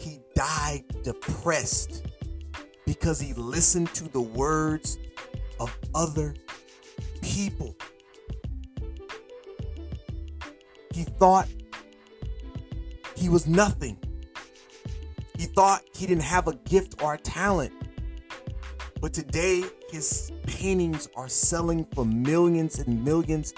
He 0.00 0.18
died 0.34 0.82
depressed 1.04 2.04
because 2.84 3.20
he 3.20 3.32
listened 3.34 3.94
to 3.94 4.08
the 4.08 4.20
words 4.20 4.98
of 5.60 5.72
other 5.94 6.34
people. 7.22 7.76
He 10.92 11.04
thought 11.04 11.46
he 13.14 13.28
was 13.28 13.46
nothing. 13.46 13.96
He 15.38 15.44
thought 15.44 15.84
he 15.94 16.08
didn't 16.08 16.24
have 16.24 16.48
a 16.48 16.56
gift 16.56 17.00
or 17.00 17.14
a 17.14 17.18
talent. 17.18 17.72
But 19.06 19.14
today, 19.14 19.62
his 19.88 20.32
paintings 20.48 21.08
are 21.14 21.28
selling 21.28 21.86
for 21.94 22.04
millions 22.04 22.80
and 22.80 23.04
millions 23.04 23.54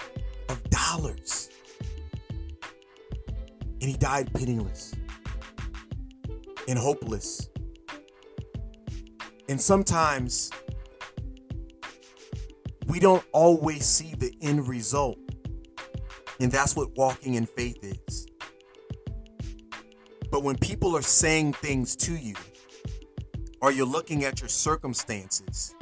of 0.47 0.61
dollars. 0.69 1.49
And 3.81 3.89
he 3.89 3.93
died 3.93 4.31
penniless 4.31 4.93
and 6.67 6.77
hopeless. 6.77 7.49
And 9.47 9.59
sometimes 9.59 10.51
we 12.85 12.99
don't 12.99 13.25
always 13.31 13.85
see 13.85 14.13
the 14.13 14.31
end 14.43 14.67
result. 14.67 15.17
And 16.39 16.51
that's 16.51 16.75
what 16.75 16.95
walking 16.95 17.33
in 17.33 17.47
faith 17.47 17.79
is. 17.81 18.27
But 20.29 20.43
when 20.43 20.59
people 20.59 20.95
are 20.95 21.01
saying 21.01 21.53
things 21.53 21.95
to 21.95 22.15
you, 22.15 22.35
or 23.61 23.71
you're 23.71 23.85
looking 23.85 24.23
at 24.23 24.39
your 24.41 24.49
circumstances, 24.49 25.75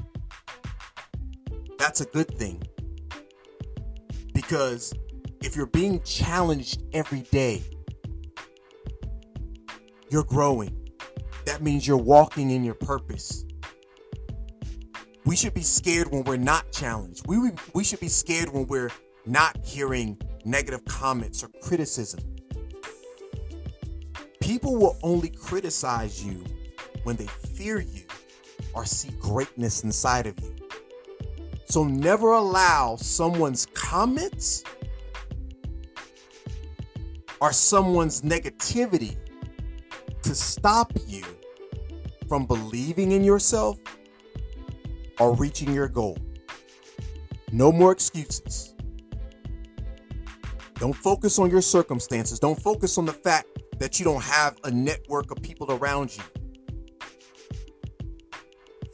that's 1.78 2.02
a 2.02 2.06
good 2.06 2.28
thing. 2.38 2.62
Because 4.34 4.94
if 5.42 5.56
you're 5.56 5.68
being 5.68 6.02
challenged 6.02 6.84
every 6.94 7.22
day, 7.22 7.62
you're 10.10 10.24
growing. 10.24 10.76
That 11.46 11.62
means 11.62 11.88
you're 11.88 11.98
walking 11.98 12.52
in 12.52 12.64
your 12.64 12.76
purpose. 12.76 13.46
We 15.26 15.36
should 15.36 15.54
be 15.54 15.62
scared 15.62 16.12
when 16.12 16.24
we're 16.24 16.38
not 16.38 16.72
challenged. 16.72 17.28
We, 17.28 17.52
we 17.74 17.84
should 17.84 18.00
be 18.00 18.08
scared 18.08 18.50
when 18.54 18.66
we're 18.68 18.92
not 19.26 19.58
hearing 19.64 20.18
negative 20.46 20.86
comments 20.86 21.44
or 21.44 21.50
criticism. 21.62 22.22
People 24.40 24.78
will 24.78 24.98
only 25.04 25.30
criticize 25.30 26.24
you 26.26 26.44
when 27.08 27.16
they 27.16 27.26
fear 27.26 27.80
you 27.80 28.04
or 28.74 28.84
see 28.84 29.08
greatness 29.22 29.86
inside 29.86 30.28
of 30.28 30.38
you. 30.42 30.54
So 31.64 31.86
never 31.86 32.34
allow 32.34 32.98
someone's 32.98 33.66
comments 33.68 34.66
or 37.40 37.54
someone's 37.54 38.24
negativity 38.24 39.16
to 40.22 40.36
stop 40.36 40.92
you 41.08 41.24
from 42.28 42.46
believing 42.46 43.14
in 43.14 43.24
yourself 43.24 43.78
or 45.18 45.34
reaching 45.34 45.74
your 45.74 45.88
goal. 45.88 46.18
No 47.54 47.72
more 47.72 47.94
excuses. 47.94 48.76
Don't 50.74 50.94
focus 50.94 51.40
on 51.40 51.50
your 51.50 51.62
circumstances. 51.62 52.38
Don't 52.38 52.62
focus 52.62 52.98
on 52.98 53.06
the 53.06 53.14
fact 53.14 53.48
that 53.80 53.98
you 53.98 54.04
don't 54.04 54.24
have 54.24 54.58
a 54.66 54.72
network 54.72 55.32
of 55.32 55.42
people 55.42 55.72
around 55.72 56.14
you. 56.14 56.24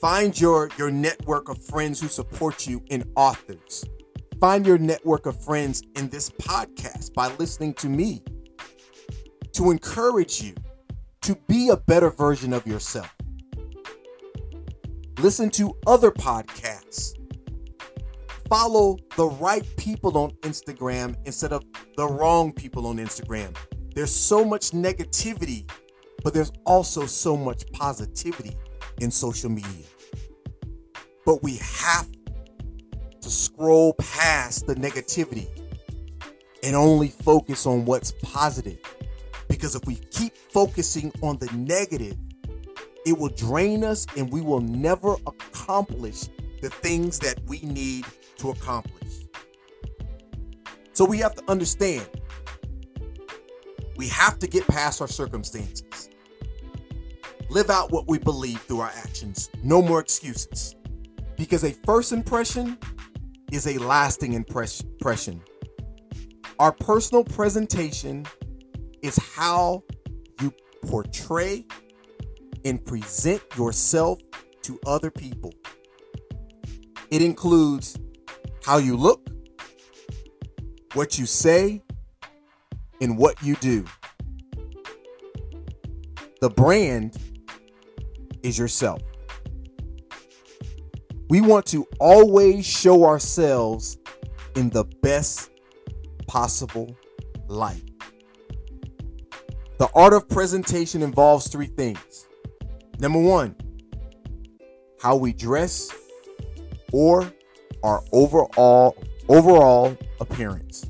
Find 0.03 0.37
your, 0.37 0.69
your 0.77 0.91
network 0.91 1.47
of 1.47 1.63
friends 1.63 2.01
who 2.01 2.09
support 2.09 2.67
you 2.67 2.83
in 2.89 3.09
authors. 3.15 3.85
Find 4.41 4.67
your 4.67 4.77
network 4.77 5.25
of 5.27 5.41
friends 5.41 5.81
in 5.95 6.09
this 6.09 6.29
podcast 6.29 7.13
by 7.13 7.33
listening 7.37 7.73
to 7.75 7.87
me 7.87 8.21
to 9.53 9.71
encourage 9.71 10.41
you 10.41 10.55
to 11.21 11.37
be 11.47 11.69
a 11.69 11.77
better 11.77 12.09
version 12.09 12.51
of 12.51 12.67
yourself. 12.67 13.15
Listen 15.19 15.49
to 15.51 15.73
other 15.87 16.11
podcasts. 16.11 17.13
Follow 18.49 18.97
the 19.15 19.27
right 19.27 19.65
people 19.77 20.17
on 20.17 20.31
Instagram 20.41 21.15
instead 21.23 21.53
of 21.53 21.63
the 21.95 22.05
wrong 22.05 22.51
people 22.51 22.87
on 22.87 22.97
Instagram. 22.97 23.55
There's 23.95 24.11
so 24.11 24.43
much 24.43 24.71
negativity, 24.71 25.65
but 26.25 26.33
there's 26.33 26.51
also 26.65 27.05
so 27.05 27.37
much 27.37 27.71
positivity 27.71 28.57
in 28.99 29.09
social 29.09 29.49
media. 29.49 29.85
But 31.25 31.43
we 31.43 31.57
have 31.57 32.07
to 33.21 33.29
scroll 33.29 33.93
past 33.93 34.67
the 34.67 34.75
negativity 34.75 35.47
and 36.63 36.75
only 36.75 37.09
focus 37.09 37.65
on 37.65 37.85
what's 37.85 38.13
positive. 38.23 38.79
Because 39.47 39.75
if 39.75 39.85
we 39.85 39.95
keep 39.95 40.35
focusing 40.35 41.11
on 41.21 41.37
the 41.37 41.51
negative, 41.53 42.17
it 43.05 43.17
will 43.17 43.29
drain 43.29 43.83
us 43.83 44.05
and 44.17 44.31
we 44.31 44.41
will 44.41 44.61
never 44.61 45.15
accomplish 45.27 46.29
the 46.61 46.69
things 46.69 47.19
that 47.19 47.41
we 47.47 47.59
need 47.61 48.05
to 48.37 48.49
accomplish. 48.49 49.27
So 50.93 51.05
we 51.05 51.17
have 51.19 51.35
to 51.35 51.43
understand 51.49 52.07
we 53.95 54.07
have 54.07 54.39
to 54.39 54.47
get 54.47 54.67
past 54.67 55.01
our 55.01 55.07
circumstances. 55.07 56.09
Live 57.49 57.69
out 57.69 57.91
what 57.91 58.07
we 58.07 58.17
believe 58.17 58.59
through 58.61 58.81
our 58.81 58.91
actions. 58.95 59.49
No 59.63 59.81
more 59.81 59.99
excuses. 59.99 60.75
Because 61.43 61.65
a 61.65 61.71
first 61.71 62.13
impression 62.13 62.77
is 63.51 63.67
a 63.67 63.77
lasting 63.77 64.31
impression. 64.31 65.41
Our 66.57 66.71
personal 66.71 67.25
presentation 67.25 68.25
is 69.01 69.17
how 69.17 69.83
you 70.39 70.53
portray 70.83 71.65
and 72.63 72.83
present 72.85 73.41
yourself 73.57 74.19
to 74.61 74.79
other 74.87 75.11
people. 75.11 75.53
It 77.11 77.21
includes 77.21 77.99
how 78.63 78.77
you 78.77 78.95
look, 78.95 79.27
what 80.93 81.19
you 81.19 81.25
say, 81.25 81.83
and 83.01 83.17
what 83.17 83.43
you 83.43 83.55
do. 83.55 83.83
The 86.39 86.49
brand 86.49 87.17
is 88.43 88.57
yourself. 88.57 89.01
We 91.29 91.41
want 91.41 91.65
to 91.67 91.87
always 91.99 92.65
show 92.65 93.05
ourselves 93.05 93.97
in 94.55 94.69
the 94.69 94.83
best 95.01 95.51
possible 96.27 96.95
light. 97.47 97.83
The 99.79 99.89
art 99.95 100.13
of 100.13 100.29
presentation 100.29 101.01
involves 101.01 101.47
three 101.47 101.67
things. 101.67 102.27
Number 102.99 103.19
one, 103.19 103.55
how 105.01 105.15
we 105.15 105.33
dress 105.33 105.91
or 106.91 107.33
our 107.83 108.03
overall 108.11 108.95
overall 109.27 109.97
appearance. 110.19 110.89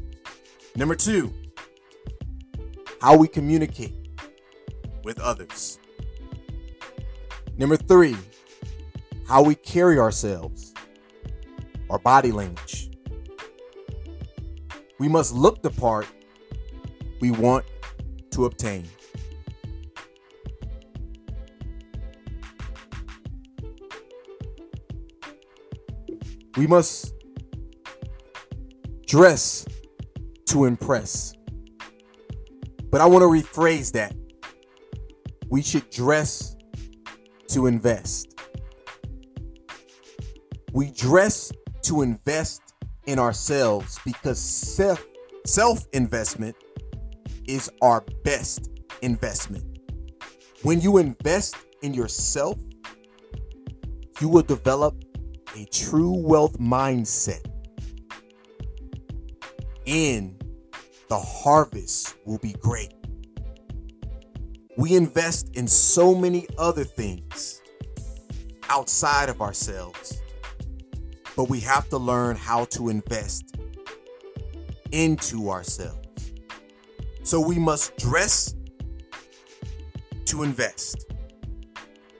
Number 0.75 0.95
two, 0.95 1.33
how 3.01 3.15
we 3.15 3.27
communicate 3.27 3.95
with 5.03 5.19
others. 5.19 5.79
Number 7.57 7.77
three, 7.77 8.15
how 9.27 9.41
we 9.41 9.55
carry 9.55 9.99
ourselves, 9.99 10.73
our 11.89 11.99
body 11.99 12.31
language. 12.31 12.91
We 14.99 15.07
must 15.07 15.33
look 15.33 15.61
the 15.61 15.69
part 15.69 16.07
we 17.19 17.31
want 17.31 17.65
to 18.31 18.45
obtain. 18.45 18.87
We 26.55 26.67
must 26.67 27.13
dress 29.07 29.65
to 30.47 30.65
impress. 30.65 31.33
But 32.91 33.01
I 33.01 33.05
want 33.05 33.23
to 33.23 33.27
rephrase 33.27 33.91
that. 33.93 34.15
We 35.49 35.61
should 35.61 35.89
dress 35.89 36.55
to 37.47 37.65
invest. 37.65 38.32
We 40.73 40.89
dress 40.89 41.51
to 41.83 42.01
invest 42.01 42.61
in 43.05 43.19
ourselves 43.19 43.99
because 44.03 44.39
self 44.39 45.05
self 45.45 45.85
investment 45.93 46.55
is 47.47 47.69
our 47.83 48.03
best 48.23 48.71
investment. 49.03 49.63
When 50.63 50.81
you 50.81 50.97
invest 50.97 51.55
in 51.83 51.93
yourself, 51.93 52.57
you 54.19 54.27
will 54.27 54.41
develop 54.41 54.95
a 55.55 55.65
true 55.65 56.17
wealth 56.17 56.57
mindset. 56.57 57.45
And 59.85 60.41
the 61.07 61.19
harvest 61.19 62.15
will 62.25 62.39
be 62.39 62.53
great. 62.53 62.95
We 64.75 64.95
invest 64.95 65.55
in 65.55 65.67
so 65.67 66.15
many 66.15 66.47
other 66.57 66.83
things 66.83 67.61
outside 68.69 69.29
of 69.29 69.39
ourselves, 69.39 70.22
but 71.35 71.49
we 71.49 71.59
have 71.61 71.89
to 71.89 71.97
learn 71.97 72.35
how 72.35 72.65
to 72.65 72.89
invest 72.89 73.55
into 74.91 75.49
ourselves. 75.49 76.07
So 77.23 77.39
we 77.39 77.57
must 77.57 77.97
dress 77.97 78.53
to 80.25 80.43
invest 80.43 81.05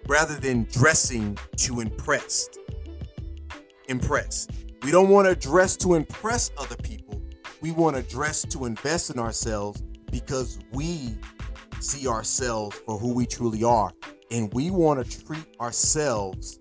rather 0.08 0.36
than 0.36 0.68
dressing 0.72 1.38
to 1.58 1.82
impress. 1.82 2.50
Impress. 3.88 4.48
We 4.82 4.92
don't 4.92 5.10
want 5.10 5.28
to 5.28 5.36
dress 5.36 5.76
to 5.78 5.94
impress 5.94 6.52
other 6.58 6.76
people. 6.78 7.22
We 7.62 7.72
want 7.72 7.96
to 7.96 8.02
dress 8.04 8.42
to 8.44 8.66
invest 8.66 9.10
in 9.10 9.20
ourselves 9.20 9.82
because 10.12 10.60
we 10.72 11.16
see 11.80 12.08
ourselves 12.08 12.78
for 12.86 12.98
who 12.98 13.14
we 13.14 13.26
truly 13.26 13.64
are. 13.64 13.92
And 14.32 14.54
we 14.54 14.72
want 14.72 15.06
to 15.06 15.26
treat 15.26 15.46
ourselves 15.60 16.60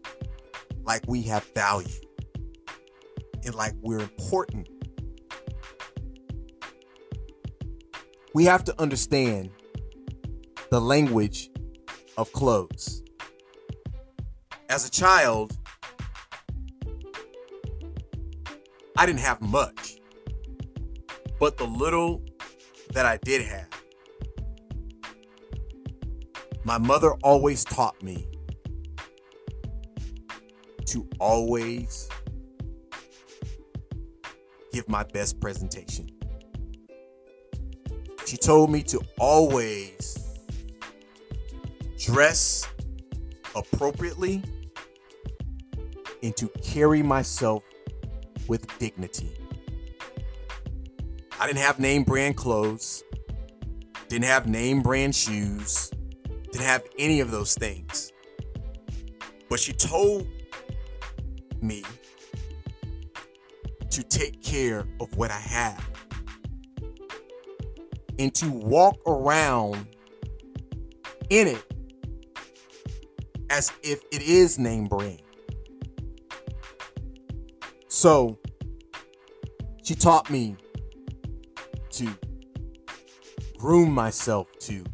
like 0.85 1.03
we 1.07 1.23
have 1.23 1.45
value 1.55 2.02
and 3.45 3.55
like 3.55 3.75
we're 3.81 4.01
important 4.01 4.69
we 8.35 8.45
have 8.45 8.65
to 8.65 8.81
understand 8.81 9.51
the 10.71 10.81
language 10.81 11.51
of 12.17 12.33
clothes. 12.33 13.03
As 14.69 14.87
a 14.87 14.91
child, 14.91 15.57
I 18.97 19.07
didn't 19.07 19.21
have 19.21 19.41
much, 19.43 19.99
but 21.39 21.59
the 21.59 21.65
little 21.65 22.23
that 22.95 23.05
I 23.05 23.19
did 23.19 23.43
have, 23.43 23.69
my 26.65 26.79
mother 26.79 27.13
always 27.23 27.65
taught 27.65 28.03
me 28.03 28.27
to 30.87 31.07
always 31.19 32.09
give 34.73 34.89
my 34.89 35.05
best 35.05 35.41
presentation. 35.41 36.09
She 38.27 38.37
told 38.37 38.71
me 38.71 38.83
to 38.85 39.01
always 39.19 40.19
dress 41.99 42.67
appropriately 43.55 44.43
and 46.23 46.37
to 46.37 46.49
carry 46.63 47.03
myself 47.03 47.63
with 48.49 48.67
dignity. 48.79 49.37
I 51.39 51.47
didn't 51.47 51.59
have 51.59 51.79
name 51.79 52.05
brand 52.05 52.37
clothes, 52.37 53.05
didn't 54.09 54.25
have 54.25 54.47
name 54.47 54.81
brand 54.81 55.15
shoes, 55.15 55.91
didn't 56.51 56.65
have 56.65 56.85
any 56.99 57.21
of 57.21 57.31
those 57.31 57.55
things. 57.55 58.13
But 59.49 59.61
she 59.61 59.73
told 59.73 60.27
me 61.61 61.83
to 63.93 64.03
take 64.03 64.43
care 64.43 64.87
of 65.01 65.17
what 65.17 65.31
I 65.31 65.39
have 65.39 65.91
and 68.19 68.35
to 68.37 68.51
walk 68.51 68.97
around 69.07 69.87
in 71.29 71.49
it 71.49 71.65
as 73.51 73.71
if 73.83 74.03
it 74.11 74.23
is 74.23 74.59
name 74.59 74.87
brand. 74.87 75.21
So 77.89 78.39
she 79.85 79.95
taught 79.95 80.31
me 80.31 80.57
to 81.91 82.09
groom 83.59 83.93
myself, 83.93 84.49
to 84.61 84.85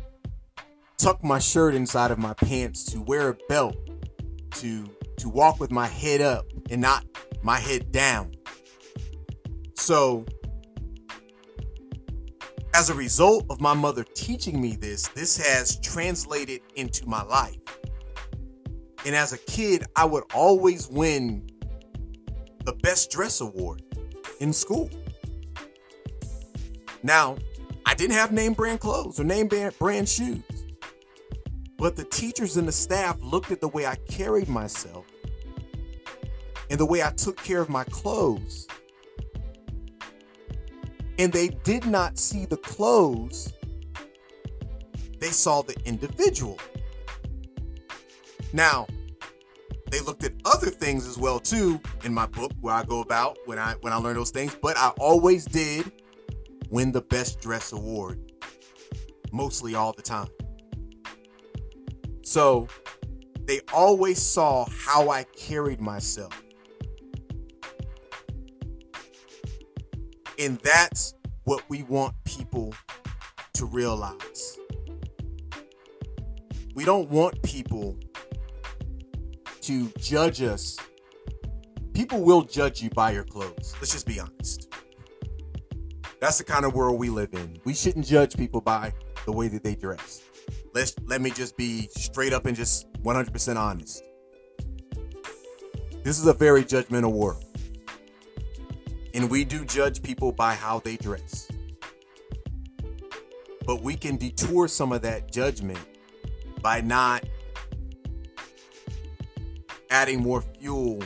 tuck 0.96 1.22
my 1.22 1.38
shirt 1.38 1.76
inside 1.76 2.10
of 2.10 2.18
my 2.18 2.34
pants, 2.34 2.84
to 2.86 3.00
wear 3.00 3.28
a 3.28 3.36
belt, 3.48 3.76
to 4.54 4.90
to 5.18 5.28
walk 5.28 5.60
with 5.60 5.70
my 5.70 5.86
head 5.86 6.20
up 6.20 6.46
and 6.68 6.80
not 6.80 7.04
my 7.42 7.60
head 7.60 7.92
down. 7.92 8.32
So 9.88 10.26
as 12.74 12.90
a 12.90 12.94
result 12.94 13.46
of 13.48 13.58
my 13.62 13.72
mother 13.72 14.04
teaching 14.04 14.60
me 14.60 14.76
this, 14.76 15.08
this 15.08 15.38
has 15.38 15.80
translated 15.80 16.60
into 16.76 17.08
my 17.08 17.22
life. 17.22 17.56
And 19.06 19.16
as 19.16 19.32
a 19.32 19.38
kid, 19.38 19.86
I 19.96 20.04
would 20.04 20.24
always 20.34 20.88
win 20.88 21.48
the 22.66 22.74
best 22.82 23.10
dress 23.10 23.40
award 23.40 23.82
in 24.40 24.52
school. 24.52 24.90
Now, 27.02 27.38
I 27.86 27.94
didn't 27.94 28.16
have 28.16 28.30
name 28.30 28.52
brand 28.52 28.80
clothes 28.80 29.18
or 29.18 29.24
name 29.24 29.48
brand 29.48 30.06
shoes. 30.06 30.42
But 31.78 31.96
the 31.96 32.04
teachers 32.04 32.58
and 32.58 32.68
the 32.68 32.72
staff 32.72 33.16
looked 33.22 33.50
at 33.52 33.62
the 33.62 33.68
way 33.68 33.86
I 33.86 33.94
carried 34.06 34.50
myself 34.50 35.06
and 36.68 36.78
the 36.78 36.84
way 36.84 37.02
I 37.02 37.08
took 37.12 37.38
care 37.38 37.62
of 37.62 37.70
my 37.70 37.84
clothes 37.84 38.68
and 41.18 41.32
they 41.32 41.48
did 41.48 41.86
not 41.86 42.18
see 42.18 42.46
the 42.46 42.56
clothes, 42.56 43.52
they 45.18 45.28
saw 45.28 45.62
the 45.62 45.76
individual. 45.84 46.58
Now, 48.52 48.86
they 49.90 50.00
looked 50.00 50.22
at 50.24 50.32
other 50.44 50.70
things 50.70 51.06
as 51.06 51.18
well 51.18 51.40
too 51.40 51.80
in 52.04 52.12
my 52.14 52.26
book 52.26 52.52
where 52.60 52.74
I 52.74 52.84
go 52.84 53.00
about 53.00 53.38
when 53.46 53.58
I 53.58 53.74
when 53.80 53.92
I 53.92 53.96
learn 53.96 54.16
those 54.16 54.30
things, 54.30 54.56
but 54.60 54.76
I 54.76 54.90
always 54.98 55.44
did 55.44 55.90
win 56.70 56.92
the 56.92 57.00
best 57.00 57.40
dress 57.40 57.72
award 57.72 58.20
mostly 59.32 59.74
all 59.74 59.92
the 59.92 60.02
time. 60.02 60.28
So, 62.22 62.68
they 63.44 63.60
always 63.72 64.20
saw 64.20 64.66
how 64.70 65.08
I 65.10 65.24
carried 65.24 65.80
myself. 65.80 66.42
And 70.38 70.58
that's 70.60 71.14
what 71.44 71.62
we 71.68 71.82
want 71.82 72.14
people 72.24 72.74
to 73.54 73.66
realize. 73.66 74.58
We 76.74 76.84
don't 76.84 77.10
want 77.10 77.42
people 77.42 77.98
to 79.62 79.90
judge 79.98 80.40
us. 80.42 80.76
People 81.92 82.22
will 82.22 82.42
judge 82.42 82.80
you 82.80 82.90
by 82.90 83.10
your 83.10 83.24
clothes. 83.24 83.74
Let's 83.80 83.92
just 83.92 84.06
be 84.06 84.20
honest. 84.20 84.72
That's 86.20 86.38
the 86.38 86.44
kind 86.44 86.64
of 86.64 86.74
world 86.74 87.00
we 87.00 87.10
live 87.10 87.30
in. 87.32 87.58
We 87.64 87.74
shouldn't 87.74 88.06
judge 88.06 88.36
people 88.36 88.60
by 88.60 88.94
the 89.24 89.32
way 89.32 89.48
that 89.48 89.64
they 89.64 89.74
dress. 89.74 90.22
Let's 90.72 90.94
let 91.06 91.20
me 91.20 91.30
just 91.30 91.56
be 91.56 91.88
straight 91.96 92.32
up 92.32 92.46
and 92.46 92.56
just 92.56 92.90
100% 93.02 93.56
honest. 93.56 94.04
This 96.04 96.20
is 96.20 96.26
a 96.26 96.32
very 96.32 96.62
judgmental 96.62 97.12
world. 97.12 97.44
And 99.18 99.28
we 99.28 99.42
do 99.42 99.64
judge 99.64 100.00
people 100.00 100.30
by 100.30 100.54
how 100.54 100.78
they 100.78 100.96
dress. 100.96 101.48
But 103.66 103.82
we 103.82 103.96
can 103.96 104.16
detour 104.16 104.68
some 104.68 104.92
of 104.92 105.02
that 105.02 105.32
judgment 105.32 105.80
by 106.62 106.82
not 106.82 107.24
adding 109.90 110.22
more 110.22 110.40
fuel 110.60 111.02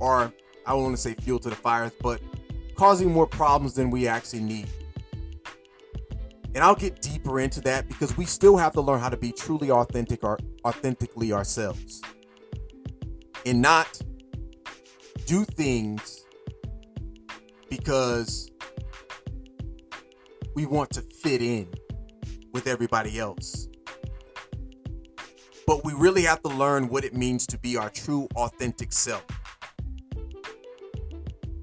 or 0.00 0.32
I 0.66 0.72
don't 0.72 0.82
want 0.82 0.96
to 0.96 1.00
say 1.00 1.14
fuel 1.14 1.38
to 1.38 1.48
the 1.48 1.54
fires, 1.54 1.92
but 2.02 2.20
causing 2.74 3.12
more 3.12 3.28
problems 3.28 3.74
than 3.74 3.90
we 3.90 4.08
actually 4.08 4.40
need. 4.40 4.66
And 6.56 6.64
I'll 6.64 6.74
get 6.74 7.00
deeper 7.00 7.38
into 7.38 7.60
that 7.60 7.86
because 7.86 8.16
we 8.16 8.24
still 8.24 8.56
have 8.56 8.72
to 8.72 8.80
learn 8.80 8.98
how 8.98 9.08
to 9.08 9.16
be 9.16 9.30
truly 9.30 9.70
authentic 9.70 10.24
or 10.24 10.40
authentically 10.64 11.32
ourselves. 11.32 12.02
And 13.46 13.62
not 13.62 14.02
do 15.26 15.44
things 15.44 16.24
because 17.70 18.50
we 20.54 20.66
want 20.66 20.90
to 20.90 21.02
fit 21.02 21.40
in 21.40 21.68
with 22.52 22.66
everybody 22.66 23.18
else. 23.18 23.68
But 25.66 25.84
we 25.84 25.92
really 25.94 26.22
have 26.22 26.42
to 26.42 26.48
learn 26.48 26.88
what 26.88 27.04
it 27.04 27.14
means 27.14 27.46
to 27.48 27.58
be 27.58 27.76
our 27.76 27.88
true, 27.88 28.28
authentic 28.36 28.92
self. 28.92 29.24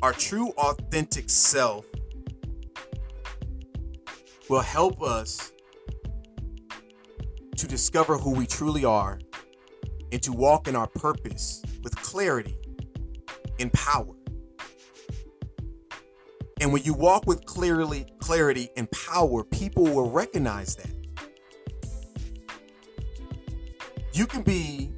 Our 0.02 0.14
true, 0.14 0.50
authentic 0.52 1.30
self 1.30 1.86
will 4.50 4.62
help 4.62 5.04
us 5.04 5.52
to 7.58 7.68
discover 7.68 8.18
who 8.18 8.32
we 8.32 8.48
truly 8.48 8.86
are 8.86 9.20
and 10.12 10.24
to 10.24 10.32
walk 10.32 10.68
in 10.68 10.76
our 10.76 10.88
purpose 10.88 11.62
with 11.84 11.96
clarity 11.98 12.59
and 13.60 13.72
power. 13.74 14.14
And 16.62 16.74
when 16.74 16.84
you 16.84 16.94
walk 16.94 17.26
with 17.26 17.46
clearly 17.46 18.06
clarity 18.20 18.70
and 18.76 18.90
power, 18.92 19.44
people 19.44 19.84
will 19.84 20.12
recognize 20.12 20.76
that. 20.76 20.92
You 24.14 24.26
can 24.26 24.42
be 24.42 24.92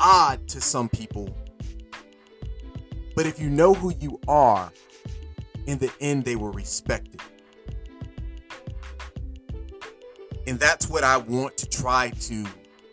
odd 0.00 0.48
to 0.48 0.60
some 0.60 0.88
people, 0.88 1.36
but 3.14 3.26
if 3.26 3.38
you 3.38 3.50
know 3.50 3.74
who 3.74 3.92
you 3.98 4.18
are, 4.26 4.72
in 5.66 5.78
the 5.78 5.92
end 6.00 6.24
they 6.24 6.36
will 6.36 6.52
respect 6.52 7.08
it. 7.14 7.20
And 10.46 10.58
that's 10.60 10.88
what 10.88 11.04
I 11.04 11.16
want 11.16 11.56
to 11.58 11.68
try 11.68 12.10
to 12.10 12.46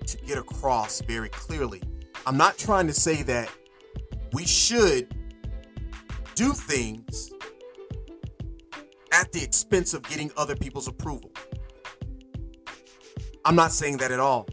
to 0.05 0.17
get 0.25 0.37
across 0.37 1.01
very 1.01 1.29
clearly. 1.29 1.81
I'm 2.25 2.37
not 2.37 2.57
trying 2.57 2.87
to 2.87 2.93
say 2.93 3.21
that 3.23 3.49
we 4.31 4.45
should 4.45 5.13
do 6.35 6.53
things 6.53 7.31
at 9.11 9.31
the 9.31 9.43
expense 9.43 9.93
of 9.93 10.03
getting 10.03 10.31
other 10.37 10.55
people's 10.55 10.87
approval. 10.87 11.31
I'm 13.45 13.55
not 13.55 13.71
saying 13.71 13.97
that 13.97 14.11
at 14.11 14.19
all. 14.19 14.47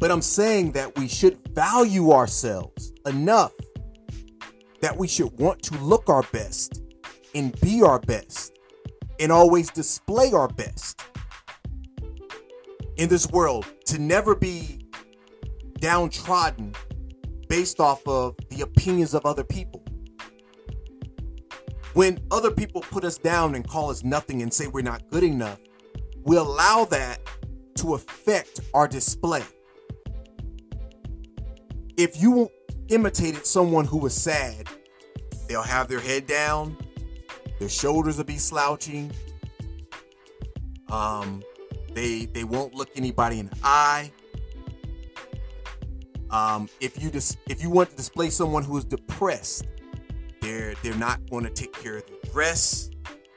But 0.00 0.10
I'm 0.10 0.22
saying 0.22 0.72
that 0.72 0.96
we 0.96 1.08
should 1.08 1.38
value 1.48 2.12
ourselves 2.12 2.92
enough 3.04 3.52
that 4.80 4.96
we 4.96 5.08
should 5.08 5.36
want 5.38 5.62
to 5.64 5.76
look 5.78 6.08
our 6.08 6.22
best 6.32 6.82
and 7.34 7.58
be 7.60 7.82
our 7.82 7.98
best 7.98 8.58
and 9.20 9.32
always 9.32 9.70
display 9.70 10.32
our 10.32 10.48
best 10.48 11.02
in 12.96 13.08
this 13.08 13.28
world 13.28 13.66
to 13.86 13.98
never 13.98 14.34
be 14.34 14.77
downtrodden 15.80 16.74
based 17.48 17.80
off 17.80 18.06
of 18.06 18.36
the 18.50 18.62
opinions 18.62 19.14
of 19.14 19.24
other 19.24 19.44
people. 19.44 19.82
When 21.94 22.18
other 22.30 22.50
people 22.50 22.82
put 22.82 23.04
us 23.04 23.18
down 23.18 23.54
and 23.54 23.66
call 23.66 23.90
us 23.90 24.04
nothing 24.04 24.42
and 24.42 24.52
say 24.52 24.66
we're 24.66 24.82
not 24.82 25.08
good 25.10 25.24
enough, 25.24 25.58
we 26.24 26.36
allow 26.36 26.84
that 26.86 27.20
to 27.76 27.94
affect 27.94 28.60
our 28.74 28.86
display. 28.86 29.42
If 31.96 32.20
you 32.20 32.50
imitated 32.88 33.46
someone 33.46 33.84
who 33.84 33.98
was 33.98 34.14
sad, 34.14 34.68
they'll 35.48 35.62
have 35.62 35.88
their 35.88 36.00
head 36.00 36.26
down, 36.26 36.76
their 37.58 37.68
shoulders 37.68 38.18
will 38.18 38.24
be 38.24 38.38
slouching. 38.38 39.10
Um, 40.90 41.42
they 41.94 42.26
they 42.26 42.44
won't 42.44 42.74
look 42.74 42.90
anybody 42.94 43.40
in 43.40 43.46
the 43.46 43.56
eye. 43.64 44.12
Um, 46.30 46.68
if 46.80 47.02
you 47.02 47.10
just 47.10 47.38
if 47.48 47.62
you 47.62 47.70
want 47.70 47.90
to 47.90 47.96
display 47.96 48.30
someone 48.30 48.62
who 48.62 48.76
is 48.76 48.84
depressed, 48.84 49.66
they're 50.40 50.74
they're 50.82 50.94
not 50.94 51.20
going 51.30 51.44
to 51.44 51.50
take 51.50 51.72
care 51.72 51.96
of 51.98 52.06
their 52.06 52.32
dress. 52.32 52.90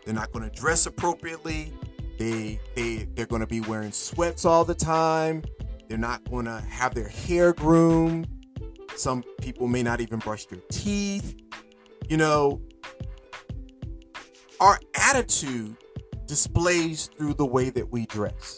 They're 0.06 0.15
not 0.15 0.32
going 0.32 0.49
to 0.49 0.56
dress 0.56 0.86
appropriately. 0.86 1.73
They 2.17 2.60
they 2.75 3.08
they're 3.15 3.25
going 3.25 3.41
to 3.41 3.47
be 3.47 3.62
wearing 3.62 3.91
sweats 3.91 4.45
all 4.45 4.65
the 4.65 4.75
time. 4.75 5.43
They're 5.88 5.97
not 5.97 6.30
going 6.30 6.45
to 6.45 6.62
have 6.69 6.93
their 6.93 7.08
hair 7.08 7.54
groomed. 7.54 8.27
Some 8.95 9.23
people 9.41 9.67
may 9.67 9.84
not 9.84 10.01
even 10.01 10.19
brush 10.19 10.45
their 10.45 10.62
teeth. 10.69 11.36
You 12.10 12.17
know, 12.17 12.62
our 14.60 14.80
attitude 14.95 15.75
displays 16.27 17.10
through 17.17 17.34
the 17.34 17.45
way 17.45 17.69
that 17.69 17.91
we 17.91 18.06
dress. 18.06 18.58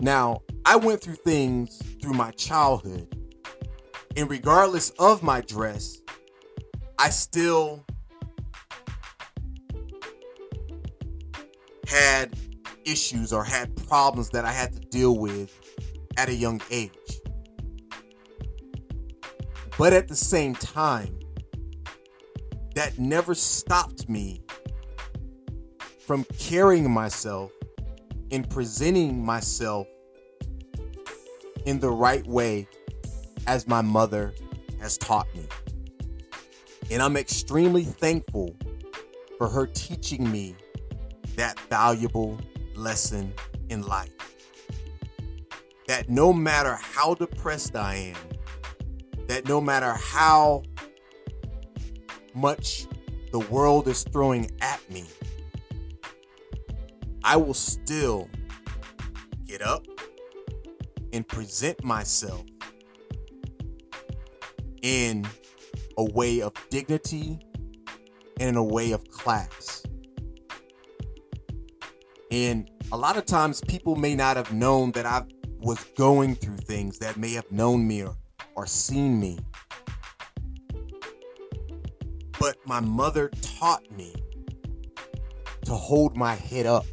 Now, 0.00 0.42
I 0.70 0.76
went 0.76 1.00
through 1.00 1.16
things 1.16 1.82
through 2.00 2.12
my 2.12 2.30
childhood, 2.30 3.12
and 4.16 4.30
regardless 4.30 4.90
of 5.00 5.20
my 5.20 5.40
dress, 5.40 5.98
I 6.96 7.10
still 7.10 7.84
had 11.88 12.36
issues 12.84 13.32
or 13.32 13.42
had 13.42 13.74
problems 13.88 14.30
that 14.30 14.44
I 14.44 14.52
had 14.52 14.72
to 14.74 14.78
deal 14.78 15.18
with 15.18 15.52
at 16.16 16.28
a 16.28 16.34
young 16.34 16.62
age. 16.70 16.92
But 19.76 19.92
at 19.92 20.06
the 20.06 20.14
same 20.14 20.54
time, 20.54 21.18
that 22.76 22.96
never 22.96 23.34
stopped 23.34 24.08
me 24.08 24.44
from 26.06 26.22
carrying 26.38 26.88
myself 26.88 27.50
and 28.30 28.48
presenting 28.48 29.24
myself 29.24 29.88
in 31.64 31.78
the 31.80 31.90
right 31.90 32.26
way 32.26 32.66
as 33.46 33.66
my 33.66 33.82
mother 33.82 34.32
has 34.80 34.96
taught 34.98 35.26
me. 35.34 35.46
And 36.90 37.02
I'm 37.02 37.16
extremely 37.16 37.84
thankful 37.84 38.56
for 39.38 39.48
her 39.48 39.66
teaching 39.66 40.30
me 40.30 40.56
that 41.36 41.58
valuable 41.70 42.38
lesson 42.74 43.32
in 43.68 43.82
life. 43.82 44.10
That 45.86 46.08
no 46.08 46.32
matter 46.32 46.78
how 46.80 47.14
depressed 47.14 47.76
I 47.76 47.94
am, 47.94 49.26
that 49.28 49.46
no 49.48 49.60
matter 49.60 49.92
how 49.92 50.62
much 52.34 52.86
the 53.32 53.38
world 53.38 53.88
is 53.88 54.04
throwing 54.04 54.50
at 54.60 54.80
me, 54.90 55.04
I 57.22 57.36
will 57.36 57.54
still 57.54 58.28
get 59.46 59.62
up 59.62 59.86
and 61.12 61.26
present 61.26 61.82
myself 61.84 62.44
in 64.82 65.26
a 65.96 66.04
way 66.04 66.40
of 66.40 66.52
dignity 66.70 67.38
and 68.38 68.48
in 68.48 68.56
a 68.56 68.64
way 68.64 68.92
of 68.92 69.08
class. 69.10 69.82
And 72.30 72.70
a 72.92 72.96
lot 72.96 73.16
of 73.16 73.26
times 73.26 73.60
people 73.62 73.96
may 73.96 74.14
not 74.14 74.36
have 74.36 74.52
known 74.52 74.92
that 74.92 75.06
I 75.06 75.22
was 75.58 75.82
going 75.96 76.34
through 76.34 76.56
things 76.58 76.98
that 76.98 77.16
may 77.16 77.32
have 77.32 77.50
known 77.50 77.86
me 77.86 78.02
or, 78.02 78.16
or 78.54 78.66
seen 78.66 79.20
me. 79.20 79.38
But 82.38 82.56
my 82.64 82.80
mother 82.80 83.30
taught 83.42 83.90
me 83.92 84.14
to 85.64 85.72
hold 85.72 86.16
my 86.16 86.34
head 86.34 86.66
up 86.66 86.86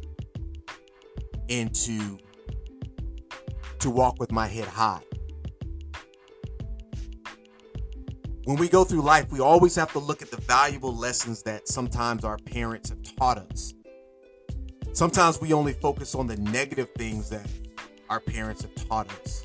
and 1.48 1.74
to 1.74 2.18
to 3.80 3.90
walk 3.90 4.18
with 4.18 4.32
my 4.32 4.46
head 4.46 4.66
high. 4.66 5.02
When 8.44 8.56
we 8.56 8.68
go 8.68 8.82
through 8.82 9.02
life, 9.02 9.30
we 9.30 9.40
always 9.40 9.74
have 9.76 9.92
to 9.92 9.98
look 9.98 10.22
at 10.22 10.30
the 10.30 10.40
valuable 10.40 10.96
lessons 10.96 11.42
that 11.42 11.68
sometimes 11.68 12.24
our 12.24 12.38
parents 12.38 12.88
have 12.88 13.02
taught 13.16 13.38
us. 13.38 13.74
Sometimes 14.94 15.40
we 15.40 15.52
only 15.52 15.74
focus 15.74 16.14
on 16.14 16.26
the 16.26 16.36
negative 16.38 16.88
things 16.96 17.28
that 17.28 17.46
our 18.08 18.20
parents 18.20 18.62
have 18.62 18.74
taught 18.88 19.10
us. 19.20 19.44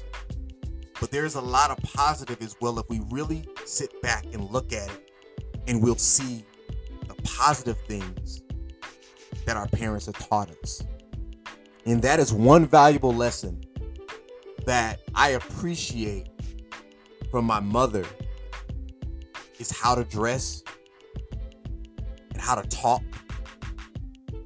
But 0.99 1.11
there's 1.11 1.35
a 1.35 1.41
lot 1.41 1.69
of 1.69 1.77
positive 1.93 2.41
as 2.41 2.55
well 2.61 2.79
if 2.79 2.85
we 2.89 3.01
really 3.11 3.45
sit 3.65 4.01
back 4.01 4.25
and 4.31 4.49
look 4.51 4.71
at 4.71 4.89
it 4.89 5.11
and 5.67 5.83
we'll 5.83 5.95
see 5.95 6.45
the 7.07 7.15
positive 7.23 7.77
things 7.87 8.41
that 9.45 9.57
our 9.57 9.67
parents 9.67 10.05
have 10.05 10.17
taught 10.17 10.49
us. 10.63 10.81
And 11.85 12.01
that 12.01 12.19
is 12.19 12.31
one 12.31 12.65
valuable 12.65 13.13
lesson 13.13 13.61
that 14.65 15.01
I 15.15 15.29
appreciate 15.29 16.29
from 17.31 17.45
my 17.45 17.59
mother 17.59 18.05
is 19.59 19.71
how 19.71 19.95
to 19.95 20.03
dress 20.03 20.63
and 22.33 22.41
how 22.41 22.55
to 22.55 22.67
talk 22.69 23.03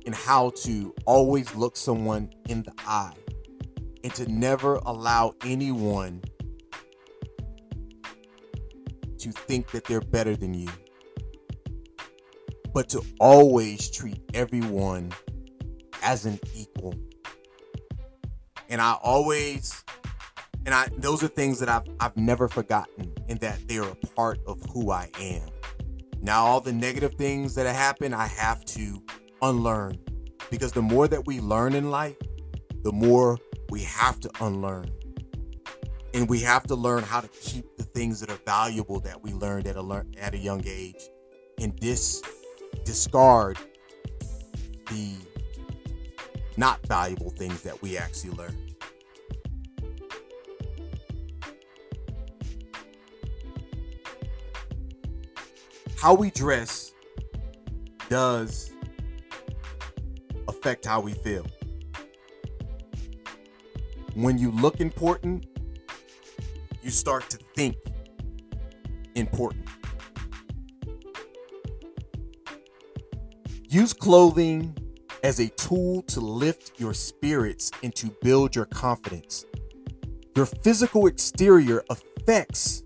and 0.05 0.15
how 0.15 0.51
to 0.63 0.93
always 1.05 1.53
look 1.55 1.75
someone 1.75 2.29
in 2.47 2.63
the 2.63 2.73
eye 2.85 3.13
and 4.03 4.13
to 4.15 4.31
never 4.31 4.75
allow 4.85 5.33
anyone 5.43 6.21
to 9.17 9.31
think 9.31 9.71
that 9.71 9.83
they're 9.85 10.01
better 10.01 10.35
than 10.35 10.53
you 10.53 10.69
but 12.77 12.89
to 12.89 13.01
always 13.19 13.89
treat 13.89 14.21
everyone 14.35 15.11
as 16.03 16.27
an 16.27 16.39
equal. 16.53 16.93
And 18.69 18.79
I 18.79 18.95
always 19.01 19.83
And 20.67 20.75
I 20.75 20.89
those 20.97 21.23
are 21.23 21.29
things 21.29 21.59
that 21.59 21.69
I've 21.69 21.87
I've 22.01 22.17
never 22.17 22.49
forgotten 22.49 23.13
and 23.29 23.39
that 23.39 23.65
they 23.69 23.77
are 23.77 23.89
a 23.89 23.95
part 23.95 24.39
of 24.45 24.61
who 24.73 24.91
I 24.91 25.09
am. 25.17 25.47
Now 26.21 26.43
all 26.43 26.59
the 26.59 26.73
negative 26.73 27.15
things 27.15 27.55
that 27.55 27.65
have 27.65 27.75
happened, 27.75 28.13
I 28.13 28.27
have 28.27 28.65
to 28.65 29.01
unlearn. 29.41 29.97
Because 30.51 30.73
the 30.73 30.81
more 30.81 31.07
that 31.07 31.25
we 31.25 31.39
learn 31.39 31.73
in 31.73 31.89
life, 31.89 32.17
the 32.83 32.91
more 32.91 33.37
we 33.69 33.83
have 33.83 34.19
to 34.19 34.29
unlearn. 34.41 34.91
And 36.13 36.27
we 36.27 36.41
have 36.41 36.63
to 36.63 36.75
learn 36.75 37.03
how 37.03 37.21
to 37.21 37.29
keep 37.29 37.77
the 37.77 37.83
things 37.83 38.19
that 38.19 38.29
are 38.29 38.39
valuable 38.45 38.99
that 39.01 39.23
we 39.23 39.31
learned 39.31 39.67
at 39.67 39.77
a 39.77 39.81
learn 39.81 40.13
at 40.19 40.33
a 40.33 40.37
young 40.37 40.63
age 40.65 41.09
and 41.61 41.73
dis 41.77 42.21
discard 42.83 43.57
the 44.89 45.13
not 46.57 46.85
valuable 46.87 47.29
things 47.29 47.61
that 47.61 47.81
we 47.81 47.97
actually 47.97 48.31
learn. 48.31 48.66
How 55.99 56.13
we 56.13 56.29
dress 56.29 56.93
does 58.07 58.71
affect 60.47 60.85
how 60.85 61.01
we 61.01 61.13
feel. 61.13 61.45
When 64.13 64.37
you 64.37 64.51
look 64.51 64.79
important, 64.79 65.47
you 66.83 66.91
start 66.91 67.27
to 67.31 67.39
think 67.55 67.77
important. 69.15 69.67
Use 73.67 73.91
clothing 73.91 74.77
as 75.23 75.39
a 75.39 75.49
tool 75.49 76.03
to 76.03 76.19
lift 76.19 76.79
your 76.79 76.93
spirits 76.93 77.71
and 77.81 77.93
to 77.95 78.15
build 78.21 78.55
your 78.55 78.65
confidence. 78.65 79.45
Your 80.35 80.45
physical 80.45 81.07
exterior 81.07 81.83
affects 81.89 82.83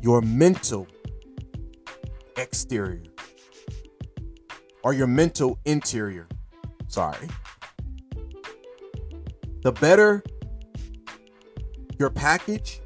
your 0.00 0.20
mental 0.22 0.86
exterior 2.36 3.02
or 4.82 4.92
your 4.92 5.06
mental 5.06 5.58
interior. 5.64 6.26
Sorry. 6.88 7.28
The 9.62 9.72
better 9.72 10.22
your 11.98 12.10
package, 12.10 12.80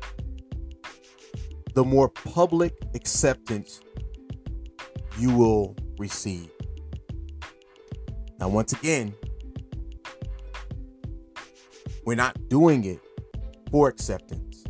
the 1.74 1.82
more 1.82 2.08
public 2.08 2.74
acceptance 2.94 3.80
you 5.18 5.34
will 5.34 5.74
receive. 5.98 6.50
Now, 8.38 8.48
once 8.48 8.74
again, 8.74 9.14
we're 12.04 12.14
not 12.14 12.36
doing 12.48 12.84
it 12.84 13.00
for 13.70 13.88
acceptance, 13.88 14.64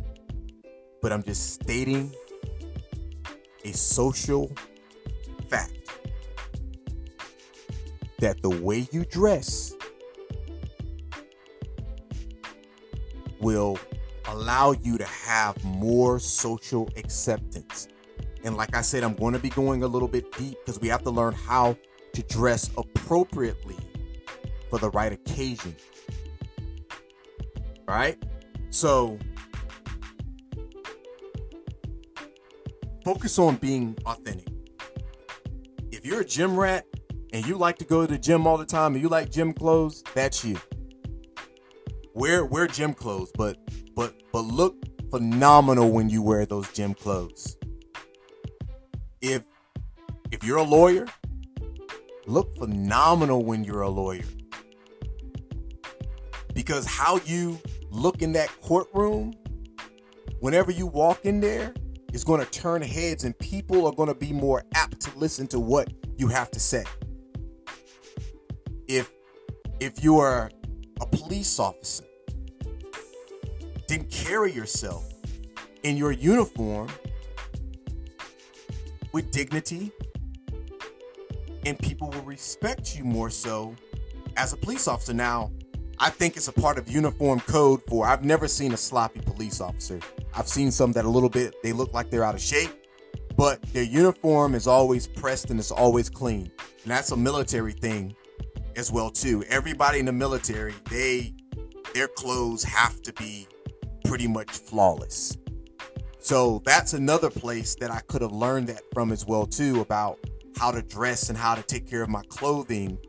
but 1.01 1.11
I'm 1.11 1.23
just 1.23 1.55
stating 1.55 2.13
a 3.67 3.73
social 3.73 4.49
fact 5.49 5.73
that 8.19 8.41
the 8.41 8.49
way 8.49 8.87
you 8.91 9.03
dress 9.05 9.75
will 13.39 13.77
allow 14.27 14.71
you 14.71 14.97
to 14.97 15.05
have 15.05 15.61
more 15.63 16.19
social 16.19 16.89
acceptance. 16.95 17.87
And 18.43 18.55
like 18.55 18.75
I 18.75 18.81
said, 18.81 19.03
I'm 19.03 19.15
going 19.15 19.33
to 19.33 19.39
be 19.39 19.49
going 19.49 19.83
a 19.83 19.87
little 19.87 20.07
bit 20.07 20.31
deep 20.37 20.57
because 20.65 20.79
we 20.79 20.87
have 20.87 21.03
to 21.03 21.11
learn 21.11 21.33
how 21.33 21.77
to 22.13 22.23
dress 22.23 22.69
appropriately 22.77 23.77
for 24.69 24.79
the 24.79 24.89
right 24.91 25.11
occasion. 25.11 25.75
Right? 27.87 28.17
So 28.69 29.19
focus 33.07 33.39
on 33.39 33.55
being 33.55 33.97
authentic. 34.05 34.53
If 35.93 36.05
you're 36.05 36.19
a 36.19 36.25
gym 36.25 36.59
rat 36.59 36.85
and 37.31 37.47
you 37.47 37.55
like 37.55 37.77
to 37.77 37.85
go 37.85 38.05
to 38.05 38.11
the 38.11 38.19
gym 38.19 38.45
all 38.45 38.57
the 38.57 38.65
time 38.65 38.95
and 38.95 39.01
you 39.01 39.07
like 39.07 39.31
gym 39.31 39.53
clothes, 39.53 40.03
that's 40.13 40.43
you. 40.43 40.57
Wear 42.13 42.43
wear 42.43 42.67
gym 42.67 42.93
clothes, 42.93 43.31
but 43.33 43.55
but 43.95 44.13
but 44.33 44.41
look 44.41 44.75
phenomenal 45.09 45.89
when 45.89 46.09
you 46.09 46.21
wear 46.21 46.45
those 46.45 46.69
gym 46.73 46.93
clothes. 46.93 47.55
If 49.21 49.43
if 50.33 50.43
you're 50.43 50.57
a 50.57 50.63
lawyer, 50.63 51.07
look 52.25 52.57
phenomenal 52.57 53.45
when 53.45 53.63
you're 53.63 53.83
a 53.83 53.89
lawyer. 53.89 54.25
Because 56.53 56.85
how 56.85 57.21
you 57.23 57.57
look 57.89 58.21
in 58.21 58.33
that 58.33 58.49
courtroom, 58.59 59.33
whenever 60.41 60.71
you 60.71 60.87
walk 60.87 61.23
in 61.23 61.39
there, 61.39 61.73
is 62.13 62.23
going 62.23 62.39
to 62.43 62.49
turn 62.51 62.81
heads 62.81 63.23
and 63.23 63.37
people 63.39 63.85
are 63.85 63.91
going 63.91 64.09
to 64.09 64.15
be 64.15 64.31
more 64.31 64.63
apt 64.73 64.99
to 65.01 65.17
listen 65.17 65.47
to 65.47 65.59
what 65.59 65.91
you 66.17 66.27
have 66.27 66.49
to 66.51 66.59
say. 66.59 66.83
If 68.87 69.11
if 69.79 70.03
you 70.03 70.17
are 70.17 70.49
a 71.01 71.05
police 71.05 71.59
officer, 71.59 72.05
then 73.87 74.05
carry 74.05 74.51
yourself 74.51 75.05
in 75.83 75.97
your 75.97 76.11
uniform 76.11 76.89
with 79.11 79.31
dignity 79.31 79.91
and 81.65 81.77
people 81.77 82.09
will 82.09 82.21
respect 82.21 82.97
you 82.97 83.03
more 83.03 83.29
so 83.29 83.75
as 84.37 84.53
a 84.53 84.57
police 84.57 84.87
officer. 84.87 85.13
Now, 85.13 85.51
I 85.99 86.09
think 86.09 86.37
it's 86.37 86.47
a 86.47 86.53
part 86.53 86.77
of 86.77 86.89
uniform 86.89 87.39
code 87.41 87.81
for 87.87 88.07
I've 88.07 88.23
never 88.23 88.47
seen 88.47 88.73
a 88.73 88.77
sloppy 88.77 89.19
police 89.21 89.59
officer. 89.59 89.99
I've 90.37 90.47
seen 90.47 90.69
some 90.69 90.91
that 90.91 91.03
a 91.03 91.09
little 91.09 91.29
bit 91.29 91.55
they 91.63 91.73
look 91.73 91.93
like 91.93 92.11
they're 92.11 92.23
out 92.23 92.35
of 92.35 92.41
shape, 92.41 92.69
but 93.35 93.59
their 93.73 93.83
uniform 93.83 94.53
is 94.53 94.67
always 94.67 95.07
pressed 95.07 95.49
and 95.49 95.59
it's 95.59 95.71
always 95.71 96.11
clean. 96.11 96.51
And 96.83 96.91
that's 96.91 97.09
a 97.11 97.17
military 97.17 97.73
thing 97.73 98.15
as 98.75 98.91
well 98.91 99.09
too. 99.09 99.43
Everybody 99.49 99.97
in 99.97 100.05
the 100.05 100.11
military, 100.11 100.75
they 100.91 101.33
their 101.95 102.07
clothes 102.07 102.63
have 102.63 103.01
to 103.01 103.13
be 103.13 103.47
pretty 104.05 104.27
much 104.27 104.51
flawless. 104.51 105.35
So 106.19 106.61
that's 106.65 106.93
another 106.93 107.31
place 107.31 107.73
that 107.75 107.89
I 107.89 108.01
could 108.01 108.21
have 108.21 108.31
learned 108.31 108.67
that 108.67 108.83
from 108.93 109.11
as 109.11 109.25
well 109.25 109.47
too 109.47 109.81
about 109.81 110.19
how 110.55 110.69
to 110.69 110.83
dress 110.83 111.29
and 111.29 111.37
how 111.37 111.55
to 111.55 111.63
take 111.63 111.89
care 111.89 112.03
of 112.03 112.09
my 112.09 112.21
clothing 112.29 112.99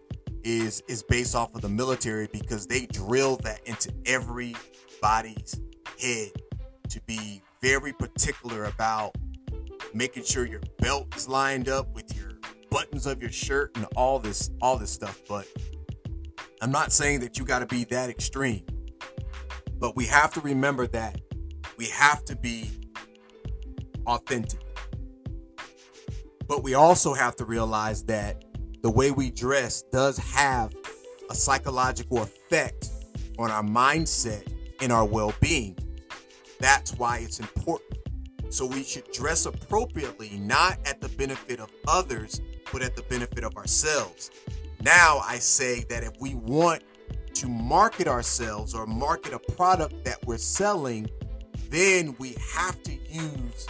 is 0.44 0.82
is 0.88 1.02
based 1.02 1.34
off 1.34 1.54
of 1.54 1.60
the 1.60 1.68
military 1.68 2.26
because 2.32 2.66
they 2.66 2.86
drill 2.86 3.36
that 3.44 3.60
into 3.66 3.92
everybody's 4.06 5.60
head 6.00 6.30
to 6.88 7.00
be 7.06 7.42
very 7.60 7.92
particular 7.92 8.64
about 8.64 9.14
making 9.94 10.24
sure 10.24 10.46
your 10.46 10.60
belt 10.78 11.14
is 11.16 11.28
lined 11.28 11.68
up 11.68 11.92
with 11.94 12.16
your 12.16 12.32
buttons 12.70 13.06
of 13.06 13.20
your 13.20 13.30
shirt 13.30 13.70
and 13.76 13.86
all 13.96 14.18
this 14.18 14.50
all 14.60 14.76
this 14.76 14.90
stuff 14.90 15.20
but 15.28 15.46
I'm 16.60 16.70
not 16.70 16.92
saying 16.92 17.20
that 17.20 17.38
you 17.38 17.44
got 17.44 17.60
to 17.60 17.66
be 17.66 17.84
that 17.84 18.10
extreme 18.10 18.64
but 19.78 19.96
we 19.96 20.04
have 20.06 20.32
to 20.34 20.40
remember 20.40 20.86
that 20.88 21.20
we 21.78 21.86
have 21.86 22.24
to 22.26 22.36
be 22.36 22.70
authentic 24.06 24.60
but 26.46 26.62
we 26.62 26.74
also 26.74 27.14
have 27.14 27.36
to 27.36 27.44
realize 27.44 28.04
that 28.04 28.44
the 28.82 28.90
way 28.90 29.10
we 29.10 29.30
dress 29.30 29.82
does 29.92 30.18
have 30.18 30.72
a 31.30 31.34
psychological 31.34 32.22
effect 32.22 32.88
on 33.38 33.50
our 33.50 33.62
mindset 33.62 34.50
and 34.80 34.92
our 34.92 35.04
well 35.04 35.34
being. 35.40 35.76
That's 36.58 36.92
why 36.94 37.18
it's 37.18 37.40
important. 37.40 37.98
So 38.50 38.66
we 38.66 38.82
should 38.82 39.10
dress 39.12 39.46
appropriately, 39.46 40.38
not 40.38 40.78
at 40.86 41.00
the 41.00 41.08
benefit 41.10 41.60
of 41.60 41.70
others, 41.86 42.40
but 42.72 42.82
at 42.82 42.96
the 42.96 43.02
benefit 43.02 43.44
of 43.44 43.56
ourselves. 43.56 44.30
Now, 44.80 45.20
I 45.26 45.38
say 45.38 45.84
that 45.90 46.02
if 46.02 46.12
we 46.20 46.34
want 46.34 46.82
to 47.34 47.48
market 47.48 48.08
ourselves 48.08 48.74
or 48.74 48.86
market 48.86 49.32
a 49.32 49.38
product 49.52 50.04
that 50.04 50.24
we're 50.26 50.38
selling, 50.38 51.08
then 51.68 52.16
we 52.18 52.36
have 52.54 52.82
to 52.84 52.92
use 53.10 53.66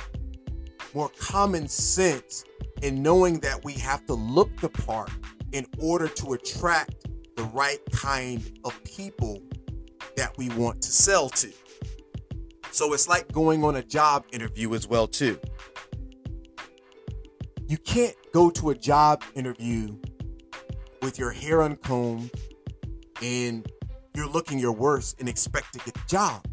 more 0.94 1.10
common 1.18 1.68
sense 1.68 2.44
in 2.82 3.02
knowing 3.02 3.40
that 3.40 3.62
we 3.64 3.72
have 3.74 4.06
to 4.06 4.14
look 4.14 4.56
the 4.60 4.68
part 4.68 5.10
in 5.52 5.66
order 5.80 6.08
to 6.08 6.34
attract 6.34 7.06
the 7.36 7.44
right 7.44 7.80
kind 7.92 8.58
of 8.64 8.82
people 8.84 9.42
that 10.16 10.36
we 10.38 10.48
want 10.50 10.80
to 10.82 10.90
sell 10.90 11.28
to. 11.28 11.52
So 12.70 12.92
it's 12.92 13.08
like 13.08 13.30
going 13.32 13.64
on 13.64 13.76
a 13.76 13.82
job 13.82 14.24
interview 14.32 14.74
as 14.74 14.86
well 14.86 15.06
too. 15.06 15.38
You 17.66 17.76
can't 17.78 18.16
go 18.32 18.50
to 18.50 18.70
a 18.70 18.74
job 18.74 19.22
interview 19.34 19.96
with 21.02 21.18
your 21.18 21.30
hair 21.30 21.62
uncombed 21.62 22.30
and 23.22 23.66
you're 24.14 24.28
looking 24.28 24.58
your 24.58 24.72
worst 24.72 25.20
and 25.20 25.28
expect 25.28 25.72
to 25.74 25.78
get 25.80 25.94
the 25.94 26.02
job. 26.08 26.44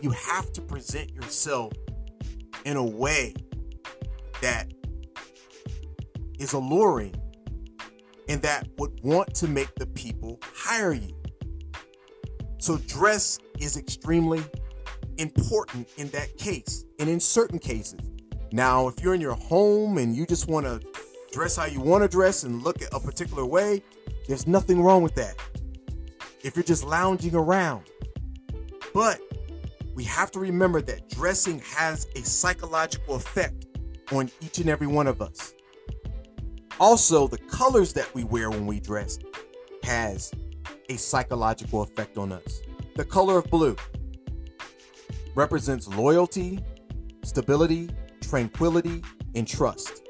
You 0.00 0.10
have 0.10 0.52
to 0.52 0.60
present 0.62 1.12
yourself 1.12 1.72
in 2.64 2.76
a 2.76 2.84
way 2.84 3.34
that 4.42 4.72
is 6.38 6.52
alluring 6.52 7.14
and 8.28 8.42
that 8.42 8.68
would 8.78 8.98
want 9.02 9.34
to 9.34 9.48
make 9.48 9.74
the 9.76 9.86
people 9.86 10.38
hire 10.42 10.92
you. 10.92 11.14
So, 12.58 12.76
dress 12.78 13.38
is 13.58 13.76
extremely 13.76 14.42
important 15.18 15.88
in 15.96 16.08
that 16.10 16.36
case 16.38 16.84
and 16.98 17.08
in 17.08 17.20
certain 17.20 17.58
cases. 17.58 18.00
Now, 18.50 18.88
if 18.88 19.02
you're 19.02 19.14
in 19.14 19.20
your 19.20 19.34
home 19.34 19.98
and 19.98 20.16
you 20.16 20.24
just 20.24 20.48
want 20.48 20.64
to 20.66 20.80
dress 21.32 21.56
how 21.56 21.66
you 21.66 21.80
want 21.80 22.02
to 22.02 22.08
dress 22.08 22.44
and 22.44 22.62
look 22.62 22.78
a 22.92 23.00
particular 23.00 23.44
way, 23.44 23.82
there's 24.26 24.46
nothing 24.46 24.80
wrong 24.82 25.02
with 25.02 25.14
that. 25.16 25.34
If 26.42 26.56
you're 26.56 26.62
just 26.62 26.84
lounging 26.84 27.34
around. 27.34 27.84
But 28.94 29.20
we 29.94 30.04
have 30.04 30.30
to 30.30 30.38
remember 30.38 30.80
that 30.82 31.08
dressing 31.10 31.60
has 31.60 32.06
a 32.14 32.22
psychological 32.22 33.16
effect 33.16 33.66
on 34.12 34.30
each 34.40 34.58
and 34.58 34.68
every 34.70 34.86
one 34.86 35.06
of 35.06 35.20
us. 35.20 35.52
Also, 36.80 37.26
the 37.26 37.38
colors 37.38 37.92
that 37.92 38.12
we 38.14 38.24
wear 38.24 38.50
when 38.50 38.66
we 38.66 38.78
dress 38.80 39.18
has 39.82 40.32
a 40.88 40.96
psychological 40.96 41.82
effect 41.82 42.16
on 42.16 42.32
us. 42.32 42.62
The 42.94 43.04
color 43.04 43.38
of 43.38 43.50
blue 43.50 43.76
represents 45.38 45.86
loyalty, 45.86 46.58
stability, 47.22 47.88
tranquility, 48.20 49.02
and 49.36 49.46
trust. 49.46 50.02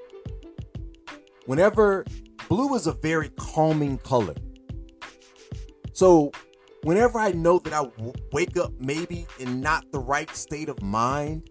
Whenever 1.44 2.06
blue 2.48 2.74
is 2.74 2.86
a 2.86 2.92
very 2.92 3.28
calming 3.36 3.98
color. 3.98 4.34
So, 5.92 6.32
whenever 6.82 7.18
I 7.18 7.32
know 7.32 7.58
that 7.58 7.74
I 7.74 7.84
w- 7.84 8.12
wake 8.32 8.56
up 8.56 8.72
maybe 8.80 9.26
in 9.38 9.60
not 9.60 9.84
the 9.92 9.98
right 9.98 10.34
state 10.34 10.70
of 10.70 10.80
mind 10.82 11.50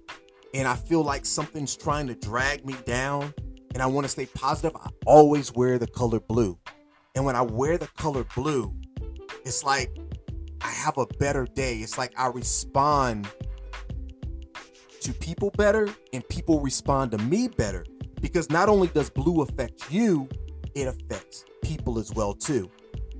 and 0.56 0.68
I 0.68 0.76
feel 0.76 1.04
like 1.04 1.26
something's 1.26 1.76
trying 1.76 2.08
to 2.08 2.16
drag 2.16 2.66
me 2.66 2.76
down 2.86 3.32
and 3.74 3.84
I 3.84 3.86
want 3.86 4.06
to 4.06 4.10
stay 4.10 4.26
positive, 4.26 4.76
I 4.76 4.90
always 5.06 5.54
wear 5.54 5.78
the 5.78 5.88
color 5.88 6.20
blue. 6.20 6.58
And 7.14 7.26
when 7.26 7.36
I 7.36 7.44
wear 7.44 7.78
the 7.78 7.88
color 7.98 8.26
blue, 8.36 8.74
it's 9.46 9.64
like 9.64 9.96
I 10.62 10.70
have 10.70 10.98
a 10.98 11.06
better 11.20 11.46
day. 11.46 11.78
It's 11.78 11.98
like 11.98 12.14
I 12.18 12.28
respond 12.28 13.28
to 15.02 15.14
people 15.14 15.52
better 15.52 15.90
and 16.14 16.28
people 16.30 16.60
respond 16.60 17.12
to 17.12 17.18
me 17.20 17.48
better 17.48 17.86
because 18.22 18.50
not 18.50 18.70
only 18.70 18.88
does 18.88 19.10
blue 19.10 19.42
affect 19.42 19.92
you, 19.92 20.28
it 20.76 20.88
affects 20.88 21.46
people 21.62 22.00
as 22.00 22.14
well 22.14 22.34
too. 22.34 22.70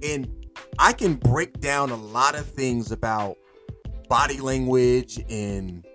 And 0.04 0.48
I 0.80 0.94
can 0.94 1.16
break 1.16 1.60
down 1.60 1.90
a 1.90 1.96
lot 1.96 2.36
of 2.36 2.46
things 2.46 2.92
about 2.92 3.38
body 4.10 4.40
language 4.40 5.20
and 5.30 5.86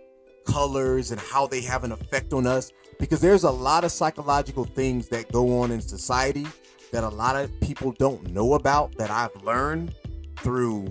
colors 0.47 1.11
and 1.11 1.21
how 1.21 1.47
they 1.47 1.61
have 1.63 1.85
an 1.85 1.93
effect 1.93 2.33
on 2.33 2.47
us 2.47 2.73
because 2.99 3.21
there's 3.21 3.45
a 3.45 3.51
lot 3.51 3.85
of 3.85 3.93
psychological 3.93 4.65
things 4.65 5.09
that 5.09 5.31
go 5.33 5.61
on 5.61 5.71
in 5.71 5.81
society 5.81 6.47
that 6.93 7.05
a 7.05 7.09
lot 7.09 7.37
of 7.37 7.51
people 7.61 7.93
don't 7.93 8.31
know 8.31 8.55
about 8.55 8.95
that 8.97 9.11
I've 9.11 9.35
learned 9.43 9.95
through 10.37 10.89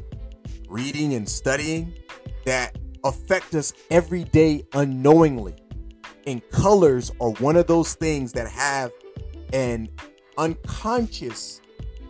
reading 0.68 1.14
and 1.14 1.28
studying 1.28 1.94
that 2.46 2.76
affect 3.04 3.56
us 3.56 3.74
every 3.90 4.24
day 4.26 4.66
unknowingly. 4.74 5.56
And 6.28 6.48
colors 6.52 7.12
are 7.20 7.32
one 7.32 7.56
of 7.56 7.68
those 7.68 7.96
things 7.96 8.32
that 8.34 8.48
have 8.48 8.92
an 9.54 9.90
unconscious 10.38 11.62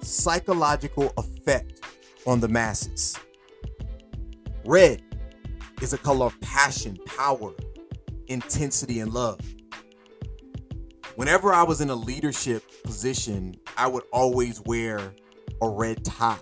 psychological 0.01 1.13
effect 1.17 1.81
on 2.25 2.39
the 2.39 2.47
masses. 2.47 3.17
Red 4.65 5.01
is 5.81 5.93
a 5.93 5.97
color 5.97 6.27
of 6.27 6.39
passion, 6.41 6.97
power, 7.05 7.53
intensity, 8.27 8.99
and 8.99 9.13
love. 9.13 9.39
Whenever 11.15 11.53
I 11.53 11.63
was 11.63 11.81
in 11.81 11.89
a 11.89 11.95
leadership 11.95 12.63
position, 12.83 13.55
I 13.77 13.87
would 13.87 14.03
always 14.11 14.61
wear 14.61 15.13
a 15.61 15.69
red 15.69 16.03
tie. 16.05 16.39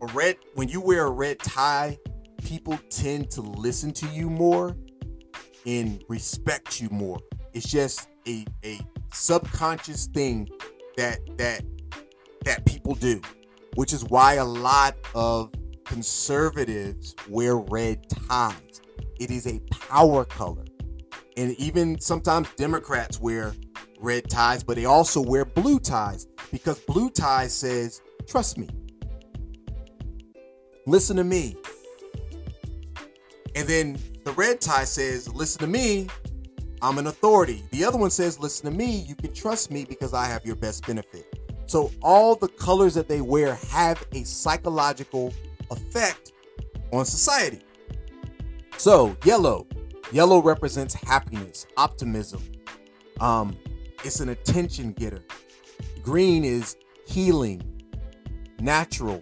A 0.00 0.06
red, 0.12 0.36
when 0.54 0.68
you 0.68 0.80
wear 0.80 1.06
a 1.06 1.10
red 1.10 1.38
tie, 1.40 1.98
people 2.42 2.78
tend 2.90 3.30
to 3.32 3.40
listen 3.40 3.92
to 3.92 4.06
you 4.08 4.30
more 4.30 4.76
and 5.66 6.02
respect 6.08 6.80
you 6.80 6.88
more. 6.90 7.18
It's 7.52 7.68
just 7.68 8.08
a, 8.26 8.44
a 8.64 8.80
subconscious 9.12 10.06
thing 10.06 10.48
that 10.96 11.20
that 11.38 11.62
that 12.44 12.64
people 12.64 12.94
do, 12.94 13.20
which 13.74 13.92
is 13.92 14.04
why 14.04 14.34
a 14.34 14.44
lot 14.44 14.96
of 15.14 15.50
conservatives 15.84 17.14
wear 17.28 17.56
red 17.56 18.08
ties. 18.28 18.80
It 19.18 19.30
is 19.30 19.46
a 19.46 19.58
power 19.70 20.24
color. 20.24 20.64
And 21.36 21.52
even 21.56 22.00
sometimes 22.00 22.48
Democrats 22.56 23.20
wear 23.20 23.54
red 24.00 24.28
ties, 24.28 24.62
but 24.62 24.76
they 24.76 24.84
also 24.84 25.20
wear 25.20 25.44
blue 25.44 25.78
ties 25.78 26.26
because 26.50 26.78
blue 26.80 27.10
ties 27.10 27.54
says, 27.54 28.02
trust 28.26 28.58
me. 28.58 28.68
Listen 30.86 31.16
to 31.16 31.24
me. 31.24 31.56
And 33.54 33.66
then 33.66 33.98
the 34.24 34.32
red 34.32 34.60
tie 34.60 34.84
says, 34.84 35.32
listen 35.32 35.60
to 35.60 35.66
me. 35.66 36.08
I'm 36.80 36.98
an 36.98 37.08
authority. 37.08 37.64
The 37.70 37.84
other 37.84 37.98
one 37.98 38.10
says, 38.10 38.38
listen 38.38 38.70
to 38.70 38.76
me. 38.76 39.00
You 39.00 39.14
can 39.14 39.32
trust 39.32 39.70
me 39.70 39.84
because 39.84 40.14
I 40.14 40.26
have 40.26 40.44
your 40.44 40.56
best 40.56 40.86
benefit. 40.86 41.26
So 41.66 41.90
all 42.02 42.34
the 42.34 42.48
colors 42.48 42.94
that 42.94 43.08
they 43.08 43.20
wear 43.20 43.56
have 43.70 44.06
a 44.12 44.24
psychological 44.24 45.34
effect 45.70 46.32
on 46.92 47.04
society. 47.04 47.60
So 48.76 49.16
yellow, 49.24 49.66
yellow 50.12 50.40
represents 50.40 50.94
happiness, 50.94 51.66
optimism. 51.76 52.42
Um, 53.20 53.56
it's 54.04 54.20
an 54.20 54.28
attention 54.28 54.92
getter. 54.92 55.24
Green 56.02 56.44
is 56.44 56.76
healing, 57.06 57.60
natural. 58.60 59.20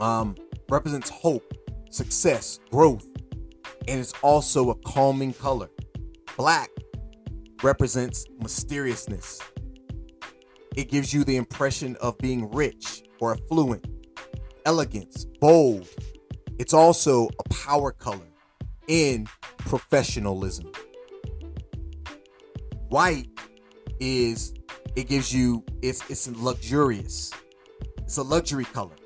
Um, 0.00 0.34
represents 0.68 1.10
hope, 1.10 1.52
success, 1.92 2.58
growth, 2.70 3.06
and 3.88 4.00
it's 4.00 4.14
also 4.22 4.70
a 4.70 4.74
calming 4.76 5.32
color. 5.34 5.68
Black 6.36 6.70
represents 7.62 8.26
mysteriousness. 8.40 9.40
It 10.76 10.90
gives 10.90 11.12
you 11.12 11.24
the 11.24 11.36
impression 11.36 11.96
of 12.00 12.16
being 12.18 12.50
rich 12.50 13.02
or 13.20 13.32
affluent, 13.34 13.86
elegance, 14.64 15.26
bold. 15.40 15.86
It's 16.58 16.72
also 16.72 17.28
a 17.38 17.48
power 17.50 17.92
color 17.92 18.26
in 18.88 19.26
professionalism. 19.58 20.72
White 22.88 23.28
is 24.00 24.54
it 24.96 25.08
gives 25.08 25.32
you 25.32 25.64
it's 25.82 26.08
it's 26.10 26.28
luxurious. 26.28 27.32
It's 27.98 28.16
a 28.16 28.22
luxury 28.22 28.64
color. 28.64 28.96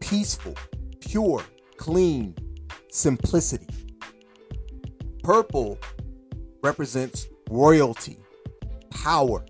Peaceful, 0.00 0.54
pure, 1.00 1.42
clean, 1.84 2.34
simplicity. 2.90 3.68
Purple 5.22 5.78
represents 6.62 7.28
royalty, 7.50 8.16
power, 8.88 9.44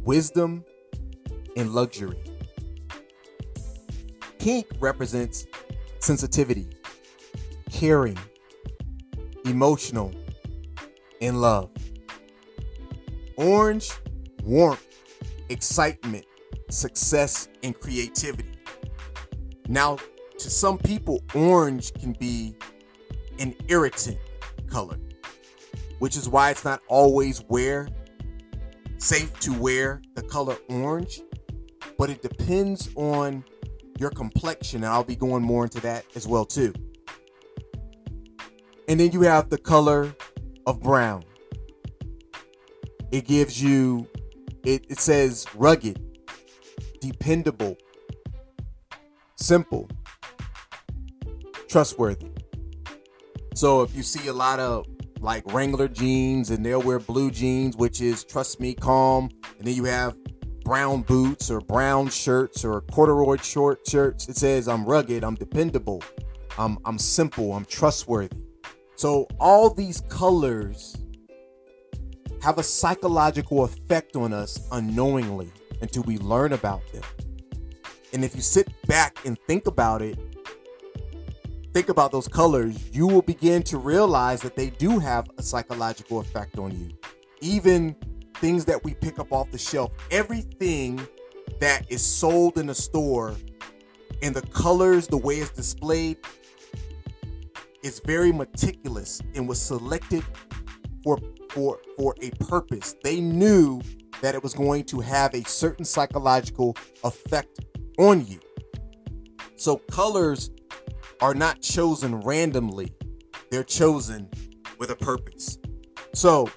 wisdom, 0.00 0.64
and 1.54 1.74
luxury. 1.74 2.16
Pink 4.38 4.66
represents 4.80 5.46
sensitivity, 5.98 6.70
caring, 7.70 8.16
emotional, 9.44 10.10
and 11.20 11.38
love. 11.42 11.68
Orange, 13.36 13.90
warmth, 14.42 14.86
excitement, 15.50 16.24
success, 16.70 17.48
and 17.62 17.78
creativity. 17.78 18.56
Now, 19.68 19.98
to 20.42 20.50
some 20.50 20.78
people, 20.78 21.22
orange 21.34 21.92
can 21.94 22.12
be 22.12 22.54
an 23.38 23.54
irritant 23.68 24.18
color, 24.68 24.98
which 25.98 26.16
is 26.16 26.28
why 26.28 26.50
it's 26.50 26.64
not 26.64 26.80
always 26.88 27.42
wear 27.48 27.88
safe 28.98 29.38
to 29.40 29.52
wear 29.52 30.00
the 30.14 30.22
color 30.22 30.56
orange, 30.68 31.20
but 31.98 32.08
it 32.08 32.22
depends 32.22 32.88
on 32.94 33.44
your 33.98 34.10
complexion, 34.10 34.84
and 34.84 34.92
I'll 34.92 35.04
be 35.04 35.16
going 35.16 35.42
more 35.42 35.64
into 35.64 35.80
that 35.80 36.04
as 36.14 36.26
well 36.26 36.44
too. 36.44 36.72
And 38.88 38.98
then 38.98 39.12
you 39.12 39.22
have 39.22 39.48
the 39.48 39.58
color 39.58 40.14
of 40.66 40.80
brown. 40.80 41.24
It 43.10 43.26
gives 43.26 43.62
you 43.62 44.08
it, 44.64 44.86
it 44.88 44.98
says 44.98 45.46
rugged, 45.54 46.00
dependable, 47.00 47.76
simple, 49.36 49.88
trustworthy. 51.72 52.28
So 53.54 53.80
if 53.80 53.96
you 53.96 54.02
see 54.02 54.28
a 54.28 54.32
lot 54.32 54.60
of 54.60 54.86
like 55.20 55.50
Wrangler 55.54 55.88
jeans 55.88 56.50
and 56.50 56.64
they'll 56.64 56.82
wear 56.82 56.98
blue 56.98 57.30
jeans, 57.30 57.76
which 57.76 58.02
is 58.02 58.24
trust 58.24 58.60
me, 58.60 58.74
calm. 58.74 59.30
And 59.58 59.66
then 59.66 59.74
you 59.74 59.84
have 59.84 60.14
brown 60.64 61.00
boots 61.00 61.50
or 61.50 61.60
brown 61.60 62.08
shirts 62.08 62.62
or 62.62 62.82
corduroy 62.82 63.38
short 63.38 63.86
shirts. 63.88 64.28
It 64.28 64.36
says 64.36 64.68
I'm 64.68 64.84
rugged, 64.84 65.24
I'm 65.24 65.34
dependable, 65.34 66.02
I'm 66.58 66.78
I'm 66.84 66.98
simple, 66.98 67.54
I'm 67.54 67.64
trustworthy. 67.64 68.36
So 68.96 69.26
all 69.40 69.70
these 69.70 70.02
colors 70.10 70.98
have 72.42 72.58
a 72.58 72.62
psychological 72.62 73.64
effect 73.64 74.14
on 74.14 74.34
us 74.34 74.68
unknowingly 74.72 75.50
until 75.80 76.02
we 76.02 76.18
learn 76.18 76.52
about 76.52 76.82
them. 76.92 77.02
And 78.12 78.24
if 78.24 78.36
you 78.36 78.42
sit 78.42 78.68
back 78.86 79.24
and 79.24 79.38
think 79.46 79.66
about 79.66 80.02
it, 80.02 80.18
think 81.72 81.88
about 81.88 82.12
those 82.12 82.28
colors, 82.28 82.76
you 82.92 83.06
will 83.06 83.22
begin 83.22 83.62
to 83.64 83.78
realize 83.78 84.40
that 84.42 84.56
they 84.56 84.70
do 84.70 84.98
have 84.98 85.28
a 85.38 85.42
psychological 85.42 86.20
effect 86.20 86.58
on 86.58 86.70
you. 86.78 86.90
Even 87.40 87.96
things 88.36 88.64
that 88.66 88.82
we 88.84 88.94
pick 88.94 89.18
up 89.18 89.32
off 89.32 89.50
the 89.50 89.58
shelf, 89.58 89.92
everything 90.10 91.00
that 91.60 91.90
is 91.90 92.04
sold 92.04 92.58
in 92.58 92.68
a 92.70 92.74
store 92.74 93.34
and 94.22 94.34
the 94.34 94.42
colors, 94.48 95.06
the 95.06 95.16
way 95.16 95.36
it's 95.36 95.50
displayed, 95.50 96.18
is 97.82 98.00
very 98.04 98.32
meticulous 98.32 99.20
and 99.34 99.48
was 99.48 99.60
selected 99.60 100.22
for 101.02 101.18
for 101.50 101.80
for 101.96 102.14
a 102.22 102.30
purpose. 102.44 102.94
They 103.02 103.20
knew 103.20 103.80
that 104.20 104.34
it 104.34 104.42
was 104.42 104.54
going 104.54 104.84
to 104.84 105.00
have 105.00 105.34
a 105.34 105.42
certain 105.42 105.84
psychological 105.84 106.76
effect 107.02 107.60
on 107.98 108.24
you. 108.26 108.38
So 109.56 109.76
colors 109.76 110.50
are 111.22 111.34
not 111.34 111.62
chosen 111.62 112.16
randomly. 112.20 112.92
They're 113.52 113.62
chosen 113.62 114.28
with 114.78 114.90
a 114.90 114.96
purpose. 114.96 115.56
So 116.14 116.50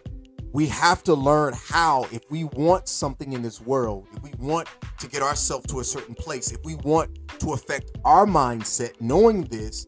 we 0.54 0.66
have 0.66 1.04
to 1.04 1.14
learn 1.14 1.54
how, 1.54 2.08
if 2.12 2.24
we 2.32 2.46
want 2.46 2.88
something 2.88 3.34
in 3.34 3.44
this 3.44 3.62
world, 3.62 4.08
if 4.16 4.24
we 4.24 4.32
want 4.40 4.68
to 5.00 5.08
get 5.08 5.22
ourselves 5.22 5.68
to 5.68 5.82
a 5.82 5.84
certain 5.84 6.16
place, 6.16 6.52
if 6.52 6.60
we 6.66 6.76
want 6.78 7.12
to 7.40 7.54
affect 7.54 7.92
our 8.04 8.26
mindset, 8.26 9.00
knowing 9.00 9.44
this, 9.44 9.86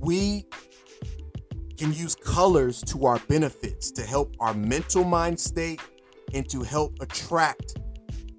we 0.00 0.44
can 1.78 1.92
use 1.92 2.16
colors 2.16 2.82
to 2.82 3.06
our 3.06 3.20
benefits 3.28 3.92
to 3.92 4.02
help 4.02 4.34
our 4.40 4.54
mental 4.54 5.04
mind 5.04 5.38
state 5.38 5.80
and 6.32 6.48
to 6.50 6.64
help 6.64 6.96
attract 7.00 7.78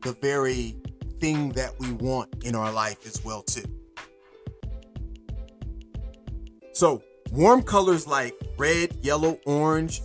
the 0.03 0.17
very 0.21 0.75
thing 1.21 1.49
that 1.51 1.73
we 1.79 1.93
want 1.93 2.43
in 2.43 2.55
our 2.55 2.73
life 2.73 3.07
as 3.07 3.23
well 3.23 3.41
too. 3.41 3.63
So, 6.75 7.01
warm 7.31 7.63
colors 7.63 8.05
like 8.05 8.35
red, 8.57 8.97
yellow, 9.01 9.39
orange 9.45 10.01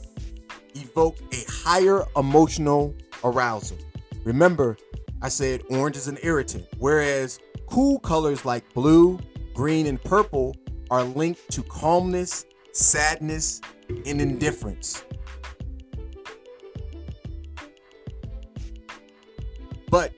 evoke 0.77 1.16
a 1.33 1.45
higher 1.51 2.05
emotional 2.14 2.95
arousal. 3.25 3.77
Remember, 4.23 4.77
I 5.21 5.31
said 5.31 5.62
orange 5.68 5.97
is 5.97 6.07
an 6.07 6.18
irritant, 6.23 6.68
whereas 6.79 7.41
cool 7.66 7.99
colors 7.99 8.45
like 8.45 8.73
blue, 8.73 9.18
green, 9.53 9.89
and 9.89 10.01
purple 10.05 10.55
are 10.93 11.03
linked 11.03 11.51
to 11.51 11.64
calmness, 11.64 12.45
sadness, 12.71 13.61
and 14.07 14.21
indifference. 14.21 15.03
But 19.91 20.12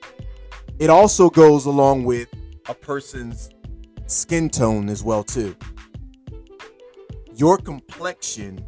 it 0.78 0.90
also 0.90 1.30
goes 1.30 1.64
along 1.64 2.04
with 2.04 2.28
a 2.68 2.74
person's 2.74 3.48
skin 4.06 4.50
tone 4.50 4.90
as 4.90 5.02
well 5.02 5.24
too. 5.24 5.56
Your 7.34 7.56
complexion 7.56 8.64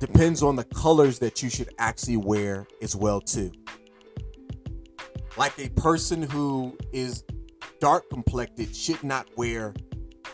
depends 0.00 0.42
on 0.42 0.56
the 0.56 0.64
colors 0.64 1.18
that 1.20 1.42
you 1.42 1.48
should 1.48 1.68
actually 1.78 2.16
wear 2.16 2.66
as 2.82 2.96
well 2.96 3.20
too. 3.20 3.52
Like 5.36 5.56
a 5.58 5.68
person 5.70 6.22
who 6.22 6.76
is 6.92 7.24
dark 7.80 8.10
complected 8.10 8.74
should 8.74 9.02
not 9.04 9.28
wear 9.36 9.74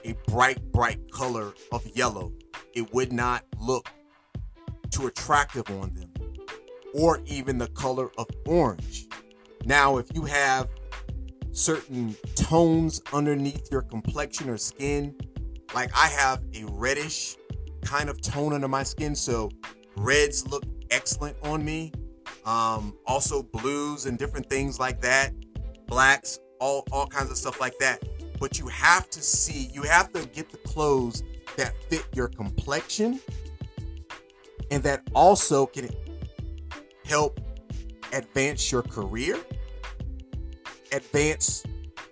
a 0.05 0.15
bright 0.27 0.73
bright 0.73 1.11
color 1.11 1.53
of 1.71 1.87
yellow. 1.95 2.33
It 2.75 2.93
would 2.95 3.13
not 3.13 3.45
look 3.59 3.91
too 4.91 5.09
attractive 5.09 5.69
on 5.69 5.93
them 5.95 6.13
or 6.95 7.21
even 7.27 7.59
the 7.59 7.69
color 7.69 8.11
of 8.17 8.27
orange. 8.47 9.07
Now, 9.65 9.99
if 9.99 10.07
you 10.15 10.25
have 10.25 10.69
certain 11.53 12.17
tones 12.35 13.03
underneath 13.13 13.71
your 13.71 13.83
complexion 13.83 14.49
or 14.49 14.57
skin, 14.57 15.15
like 15.77 15.91
I 15.95 16.07
have 16.07 16.43
a 16.55 16.65
reddish 16.71 17.37
kind 17.83 18.09
of 18.09 18.23
tone 18.23 18.55
under 18.55 18.67
my 18.67 18.83
skin. 18.83 19.15
So 19.15 19.51
reds 19.99 20.49
look 20.49 20.65
excellent 20.91 21.37
on 21.43 21.63
me. 21.63 21.93
Um, 22.47 22.97
also 23.07 23.43
blues 23.43 24.07
and 24.07 24.19
different 24.19 24.49
things 24.49 24.81
like 24.81 25.03
that. 25.03 25.35
Blacks, 25.87 26.41
all 26.61 26.85
all 26.91 27.07
kinds 27.07 27.31
of 27.31 27.37
stuff 27.37 27.61
like 27.61 27.79
that. 27.79 28.03
But 28.41 28.59
you 28.59 28.67
have 28.69 29.11
to 29.11 29.21
see, 29.21 29.71
you 29.73 29.83
have 29.83 30.11
to 30.15 30.27
get 30.29 30.51
the 30.51 30.57
clothes 30.59 31.23
that 31.59 31.75
fit 31.91 32.07
your 32.15 32.29
complexion 32.29 33.21
and 34.71 34.83
that 34.83 35.03
also 35.15 35.67
can 35.67 35.91
help 37.05 37.39
advance 38.15 38.73
your 38.73 38.83
career, 38.83 39.39
advance 40.91 41.65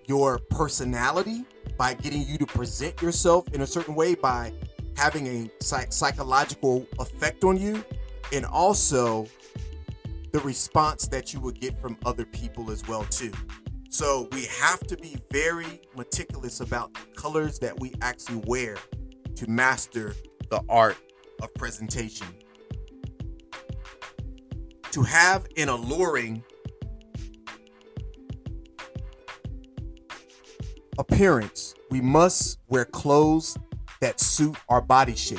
your 0.06 0.38
personality 0.50 1.46
by 1.76 1.94
getting 1.94 2.26
you 2.26 2.38
to 2.38 2.46
present 2.46 3.00
yourself 3.02 3.48
in 3.52 3.62
a 3.62 3.66
certain 3.66 3.94
way 3.94 4.14
by 4.14 4.52
having 4.96 5.26
a 5.26 5.50
psych- 5.60 5.92
psychological 5.92 6.86
effect 6.98 7.44
on 7.44 7.56
you 7.56 7.84
and 8.32 8.44
also 8.46 9.26
the 10.32 10.40
response 10.40 11.06
that 11.08 11.32
you 11.32 11.40
will 11.40 11.52
get 11.52 11.80
from 11.80 11.96
other 12.04 12.24
people 12.24 12.70
as 12.70 12.86
well 12.88 13.04
too. 13.04 13.32
So 13.88 14.28
we 14.32 14.46
have 14.46 14.80
to 14.88 14.96
be 14.96 15.16
very 15.30 15.80
meticulous 15.96 16.60
about 16.60 16.92
the 16.94 17.00
colors 17.14 17.60
that 17.60 17.78
we 17.78 17.92
actually 18.02 18.42
wear 18.46 18.76
to 19.36 19.48
master 19.48 20.14
the 20.50 20.60
art 20.68 20.96
of 21.40 21.54
presentation. 21.54 22.26
To 24.90 25.02
have 25.02 25.46
an 25.56 25.68
alluring 25.68 26.42
appearance 30.98 31.74
we 31.90 32.00
must 32.00 32.58
wear 32.68 32.84
clothes 32.84 33.56
that 34.00 34.20
suit 34.20 34.56
our 34.68 34.80
body 34.80 35.14
shape. 35.14 35.38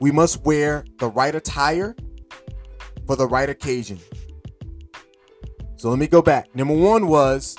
We 0.00 0.10
must 0.10 0.44
wear 0.44 0.84
the 0.98 1.08
right 1.08 1.34
attire 1.34 1.96
for 3.06 3.16
the 3.16 3.26
right 3.26 3.48
occasion. 3.48 3.98
So 5.76 5.90
let 5.90 5.98
me 5.98 6.06
go 6.06 6.22
back. 6.22 6.54
Number 6.54 6.74
one 6.74 7.08
was 7.08 7.56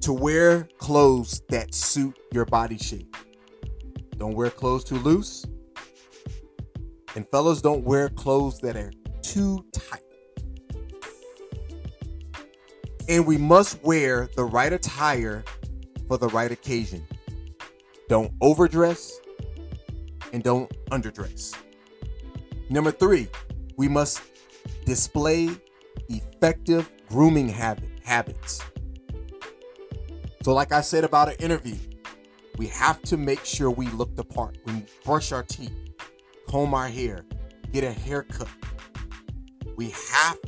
to 0.00 0.12
wear 0.12 0.68
clothes 0.78 1.42
that 1.48 1.74
suit 1.74 2.18
your 2.32 2.44
body 2.44 2.78
shape. 2.78 3.16
Don't 4.16 4.34
wear 4.34 4.50
clothes 4.50 4.84
too 4.84 4.98
loose. 4.98 5.44
And 7.14 7.28
fellas, 7.30 7.60
don't 7.60 7.84
wear 7.84 8.08
clothes 8.08 8.58
that 8.60 8.76
are 8.76 8.92
too 9.22 9.64
tight. 9.72 10.05
And 13.08 13.26
we 13.26 13.38
must 13.38 13.82
wear 13.84 14.28
the 14.34 14.44
right 14.44 14.72
attire 14.72 15.44
for 16.08 16.18
the 16.18 16.28
right 16.28 16.50
occasion. 16.50 17.06
Don't 18.08 18.32
overdress 18.40 19.20
and 20.32 20.42
don't 20.42 20.70
underdress. 20.90 21.56
Number 22.68 22.90
three, 22.90 23.28
we 23.76 23.88
must 23.88 24.22
display 24.84 25.50
effective 26.08 26.90
grooming 27.08 27.48
habit, 27.48 27.88
habits. 28.02 28.60
So, 30.42 30.52
like 30.52 30.72
I 30.72 30.80
said 30.80 31.04
about 31.04 31.28
an 31.28 31.36
interview, 31.38 31.76
we 32.56 32.66
have 32.68 33.02
to 33.02 33.16
make 33.16 33.44
sure 33.44 33.70
we 33.70 33.86
look 33.88 34.14
the 34.16 34.24
part. 34.24 34.58
We 34.66 34.84
brush 35.04 35.32
our 35.32 35.42
teeth, 35.42 35.74
comb 36.48 36.74
our 36.74 36.88
hair, 36.88 37.24
get 37.72 37.84
a 37.84 37.92
haircut. 37.92 38.48
We 39.76 39.90
have 39.90 40.38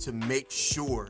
to 0.00 0.12
make 0.12 0.50
sure 0.50 1.08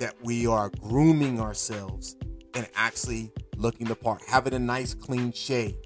that 0.00 0.14
we 0.22 0.46
are 0.46 0.70
grooming 0.80 1.40
ourselves 1.40 2.16
and 2.54 2.66
actually 2.74 3.32
looking 3.56 3.86
the 3.86 3.94
part, 3.94 4.22
having 4.26 4.54
a 4.54 4.58
nice 4.58 4.94
clean 4.94 5.30
shave. 5.30 5.76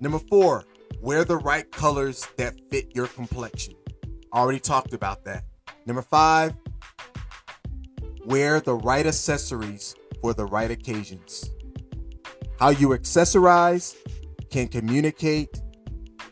Number 0.00 0.20
four, 0.20 0.64
wear 1.00 1.24
the 1.24 1.36
right 1.36 1.70
colors 1.72 2.26
that 2.36 2.54
fit 2.70 2.94
your 2.94 3.08
complexion. 3.08 3.74
Already 4.32 4.60
talked 4.60 4.94
about 4.94 5.24
that. 5.24 5.44
Number 5.84 6.02
five, 6.02 6.54
wear 8.24 8.60
the 8.60 8.74
right 8.74 9.06
accessories 9.06 9.96
for 10.20 10.32
the 10.34 10.46
right 10.46 10.70
occasions. 10.70 11.50
How 12.60 12.70
you 12.70 12.88
accessorize 12.88 13.96
can 14.50 14.68
communicate 14.68 15.60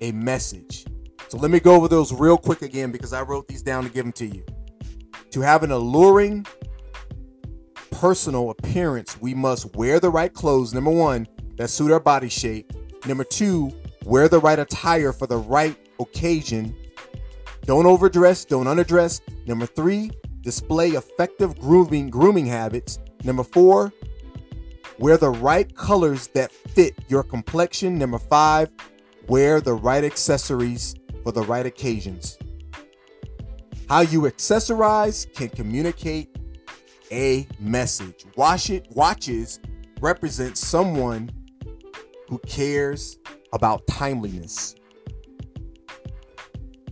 a 0.01 0.13
message. 0.13 0.87
So 1.29 1.39
let 1.39 1.51
me 1.51 1.59
go 1.59 1.75
over 1.75 1.89
those 1.89 2.13
real 2.13 2.39
quick 2.39 2.63
again 2.63 2.93
because 2.93 3.13
I 3.13 3.23
wrote 3.23 3.49
these 3.49 3.63
down 3.63 3.83
to 3.83 3.91
give 3.91 4.05
them 4.05 4.13
to 4.13 4.27
you. 4.27 4.45
To 5.31 5.41
have 5.41 5.65
an 5.65 5.73
alluring 5.73 6.47
personal 7.91 8.51
appearance, 8.51 9.21
we 9.21 9.35
must 9.35 9.75
wear 9.75 9.99
the 9.99 10.11
right 10.11 10.33
clothes, 10.33 10.73
number 10.73 10.91
one, 10.91 11.27
that 11.57 11.69
suit 11.69 11.91
our 11.91 11.99
body 11.99 12.29
shape. 12.29 12.73
Number 13.07 13.25
two, 13.25 13.73
wear 14.05 14.29
the 14.29 14.39
right 14.39 14.59
attire 14.59 15.13
for 15.13 15.27
the 15.27 15.39
right 15.39 15.77
occasion. 15.99 16.77
Don't 17.63 17.87
overdress, 17.87 18.45
don't 18.45 18.67
underdress. 18.67 19.21
Number 19.49 19.67
three, 19.67 20.13
display 20.43 20.91
effective 20.91 21.59
grooming 21.59 22.09
grooming 22.09 22.47
habits. 22.47 23.01
Number 23.25 23.43
four, 23.43 23.93
wear 25.01 25.17
the 25.17 25.31
right 25.31 25.75
colors 25.75 26.29
that 26.29 26.53
fit 26.53 26.95
your 27.09 27.25
complexion. 27.25 27.99
Number 27.99 28.21
five, 28.21 28.71
wear 29.27 29.61
the 29.61 29.75
right 29.75 30.05
accessories 30.05 30.95
for 31.27 31.33
the 31.33 31.43
right 31.43 31.67
occasions. 31.67 32.39
How 33.89 34.03
you 34.03 34.21
accessorize 34.23 35.27
can 35.35 35.49
communicate 35.49 36.39
a 37.11 37.49
message. 37.59 38.25
Watch 38.37 38.71
it 38.71 38.87
watches 38.91 39.59
represent 40.01 40.57
someone 40.57 41.29
who 42.29 42.39
cares 42.47 43.19
about 43.53 43.85
timeliness. 43.89 44.77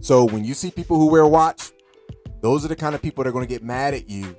So 0.01 0.25
when 0.25 0.43
you 0.43 0.53
see 0.53 0.73
people 0.73 0.99
who 0.99 1.07
wear 1.07 1.23
a 1.23 1.29
watch, 1.29 1.71
those 2.41 2.65
are 2.65 2.69
the 2.69 2.75
kind 2.75 2.97
of 2.97 3.03
people 3.03 3.23
that 3.23 3.31
are 3.31 3.33
going 3.33 3.47
to 3.47 3.49
get 3.49 3.63
mad 3.63 3.95
at 3.95 4.11
you 4.11 4.35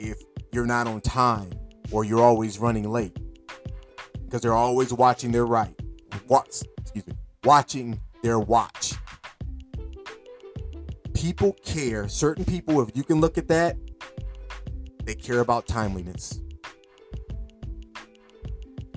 if 0.00 0.20
you're 0.50 0.66
not 0.66 0.88
on 0.88 1.00
time 1.02 1.52
or 1.92 2.04
you're 2.04 2.20
always 2.20 2.58
running 2.58 2.90
late 2.90 3.16
because 4.24 4.40
they're 4.40 4.54
always 4.54 4.92
watching 4.92 5.30
their 5.30 5.46
right. 5.46 5.78
Watch, 6.26 6.62
excuse 6.80 7.06
me, 7.06 7.14
watching 7.44 8.00
their 8.24 8.38
watch. 8.38 8.94
People 11.12 11.54
care. 11.62 12.08
Certain 12.08 12.42
people, 12.42 12.80
if 12.80 12.96
you 12.96 13.04
can 13.04 13.20
look 13.20 13.36
at 13.36 13.48
that, 13.48 13.76
they 15.04 15.14
care 15.14 15.40
about 15.40 15.66
timeliness. 15.66 16.40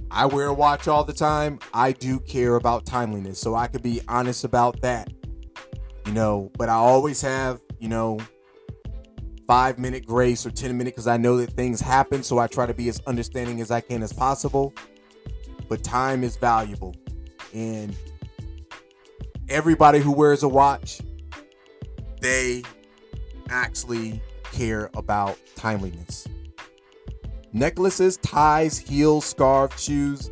I 0.09 0.25
wear 0.25 0.47
a 0.47 0.53
watch 0.53 0.87
all 0.87 1.03
the 1.03 1.13
time. 1.13 1.59
I 1.73 1.91
do 1.91 2.21
care 2.21 2.55
about 2.55 2.85
timeliness, 2.85 3.37
so 3.37 3.53
I 3.53 3.67
could 3.67 3.83
be 3.83 3.99
honest 4.07 4.45
about 4.45 4.79
that. 4.81 5.11
You 6.05 6.13
know, 6.13 6.49
but 6.57 6.69
I 6.69 6.75
always 6.75 7.21
have, 7.21 7.59
you 7.79 7.89
know, 7.89 8.19
five 9.45 9.77
minute 9.77 10.05
grace 10.05 10.45
or 10.45 10.51
10 10.51 10.77
minute 10.77 10.93
because 10.93 11.07
I 11.07 11.17
know 11.17 11.35
that 11.37 11.51
things 11.51 11.81
happen. 11.81 12.23
So 12.23 12.37
I 12.37 12.47
try 12.47 12.65
to 12.65 12.73
be 12.73 12.87
as 12.87 13.01
understanding 13.05 13.59
as 13.59 13.71
I 13.71 13.81
can 13.81 14.03
as 14.03 14.13
possible. 14.13 14.73
But 15.67 15.83
time 15.83 16.23
is 16.23 16.37
valuable. 16.37 16.95
And 17.53 17.93
everybody 19.49 19.99
who 19.99 20.11
wears 20.11 20.43
a 20.43 20.47
watch, 20.47 21.01
they 22.21 22.63
actually 23.49 24.21
care 24.43 24.89
about 24.95 25.37
timeliness. 25.55 26.27
Necklaces, 27.53 28.17
ties, 28.17 28.77
heels, 28.77 29.25
scarves, 29.25 29.81
shoes, 29.81 30.29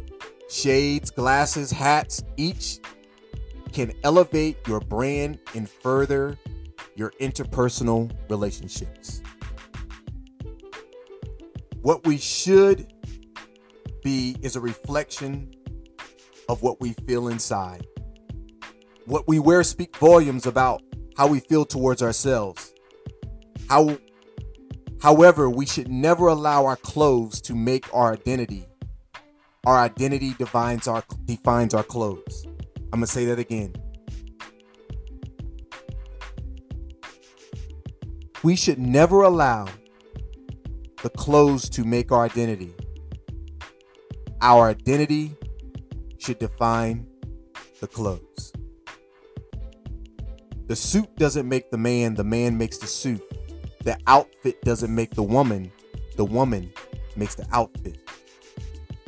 shades, 0.49 1.11
glasses, 1.11 1.72
hats, 1.72 2.24
each 2.38 2.80
can 3.72 3.93
elevate 4.03 4.57
your 4.68 4.80
brand 4.80 5.39
and 5.53 5.70
further 5.70 6.38
your 6.95 7.11
interpersonal 7.22 8.11
relationships. 8.30 9.22
What 11.82 12.05
we 12.05 12.18
should 12.18 12.91
be 14.03 14.38
is 14.41 14.55
a 14.55 14.61
reflection 14.61 15.53
of 16.47 16.61
what 16.61 16.80
we 16.80 16.93
feel 17.07 17.28
inside. 17.28 17.86
What 19.06 19.28
we 19.28 19.38
wear 19.38 19.64
speak 19.64 19.95
volumes 19.97 20.47
about 20.47 20.82
how 21.16 21.28
we 21.28 21.39
feel 21.39 21.64
towards 21.64 22.01
ourselves. 22.01 22.74
How 23.70 23.97
however, 25.01 25.49
we 25.49 25.66
should 25.66 25.89
never 25.89 26.28
allow 26.28 26.66
our 26.66 26.76
clothes 26.76 27.39
to 27.41 27.56
make 27.56 27.91
our 27.93 28.14
identity. 28.14 28.66
Our 29.66 29.78
identity 29.78 30.34
defines 30.39 30.88
our 30.88 31.03
defines 31.26 31.74
our 31.74 31.84
clothes. 31.84 32.45
I'm 32.91 32.99
going 32.99 33.06
to 33.06 33.08
say 33.08 33.26
that 33.26 33.39
again. 33.39 33.74
We 38.43 38.56
should 38.56 38.80
never 38.80 39.22
allow 39.24 39.68
the 41.03 41.10
clothes 41.10 41.70
to 41.70 41.84
make 41.84 42.12
our 42.12 42.26
identity. 42.26 42.74
Our 44.41 44.70
identity 44.70 45.36
should 46.20 46.39
define 46.39 47.08
the 47.82 47.88
clothes. 47.88 48.53
The 50.68 50.76
suit 50.76 51.16
doesn't 51.18 51.47
make 51.47 51.70
the 51.70 51.78
man, 51.78 52.16
the 52.16 52.24
man 52.24 52.57
makes 52.57 52.80
the 52.80 52.88
suit. 52.88 53.22
The 53.84 53.97
outfit 54.07 54.59
doesn't 54.63 54.93
make 54.93 55.13
the 55.13 55.22
woman, 55.22 55.72
the 56.18 56.26
woman 56.26 56.72
makes 57.16 57.36
the 57.36 57.45
outfit. 57.51 57.99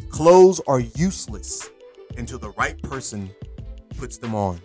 Clothes 0.10 0.62
are 0.68 0.80
useless 0.80 1.70
until 2.16 2.38
the 2.38 2.52
right 2.52 2.80
person 2.84 3.32
puts 3.98 4.18
them 4.18 4.36
on. 4.36 4.62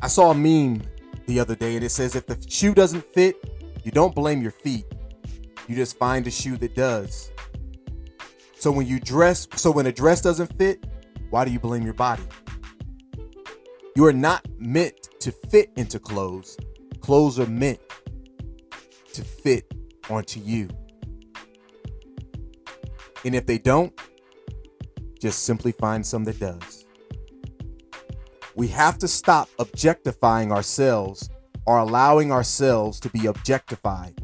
I 0.00 0.06
saw 0.06 0.30
a 0.30 0.34
meme 0.34 0.82
the 1.26 1.40
other 1.40 1.56
day 1.56 1.74
and 1.74 1.84
it 1.84 1.90
says 1.90 2.14
if 2.14 2.26
the 2.26 2.38
shoe 2.48 2.72
doesn't 2.72 3.04
fit, 3.12 3.36
you 3.82 3.90
don't 3.90 4.14
blame 4.14 4.42
your 4.42 4.52
feet. 4.52 4.84
You 5.66 5.74
just 5.74 5.98
find 5.98 6.24
a 6.28 6.30
shoe 6.30 6.56
that 6.58 6.76
does. 6.76 7.32
So 8.58 8.70
when 8.70 8.86
you 8.86 9.00
dress, 9.00 9.48
so 9.56 9.72
when 9.72 9.86
a 9.86 9.92
dress 9.92 10.20
doesn't 10.20 10.56
fit, 10.56 10.84
why 11.30 11.44
do 11.44 11.50
you 11.50 11.60
blame 11.60 11.82
your 11.82 11.94
body? 11.94 12.22
You 13.94 14.06
are 14.06 14.12
not 14.12 14.46
meant 14.58 15.08
to 15.20 15.32
fit 15.32 15.70
into 15.76 15.98
clothes. 15.98 16.56
Clothes 17.00 17.38
are 17.38 17.46
meant 17.46 17.80
to 19.12 19.22
fit 19.24 19.72
onto 20.08 20.40
you. 20.40 20.68
And 23.24 23.34
if 23.34 23.46
they 23.46 23.58
don't, 23.58 23.92
just 25.20 25.42
simply 25.42 25.72
find 25.72 26.06
some 26.06 26.24
that 26.24 26.38
does. 26.38 26.86
We 28.54 28.68
have 28.68 28.98
to 28.98 29.08
stop 29.08 29.48
objectifying 29.58 30.52
ourselves 30.52 31.28
or 31.66 31.78
allowing 31.78 32.32
ourselves 32.32 32.98
to 33.00 33.10
be 33.10 33.26
objectified. 33.26 34.20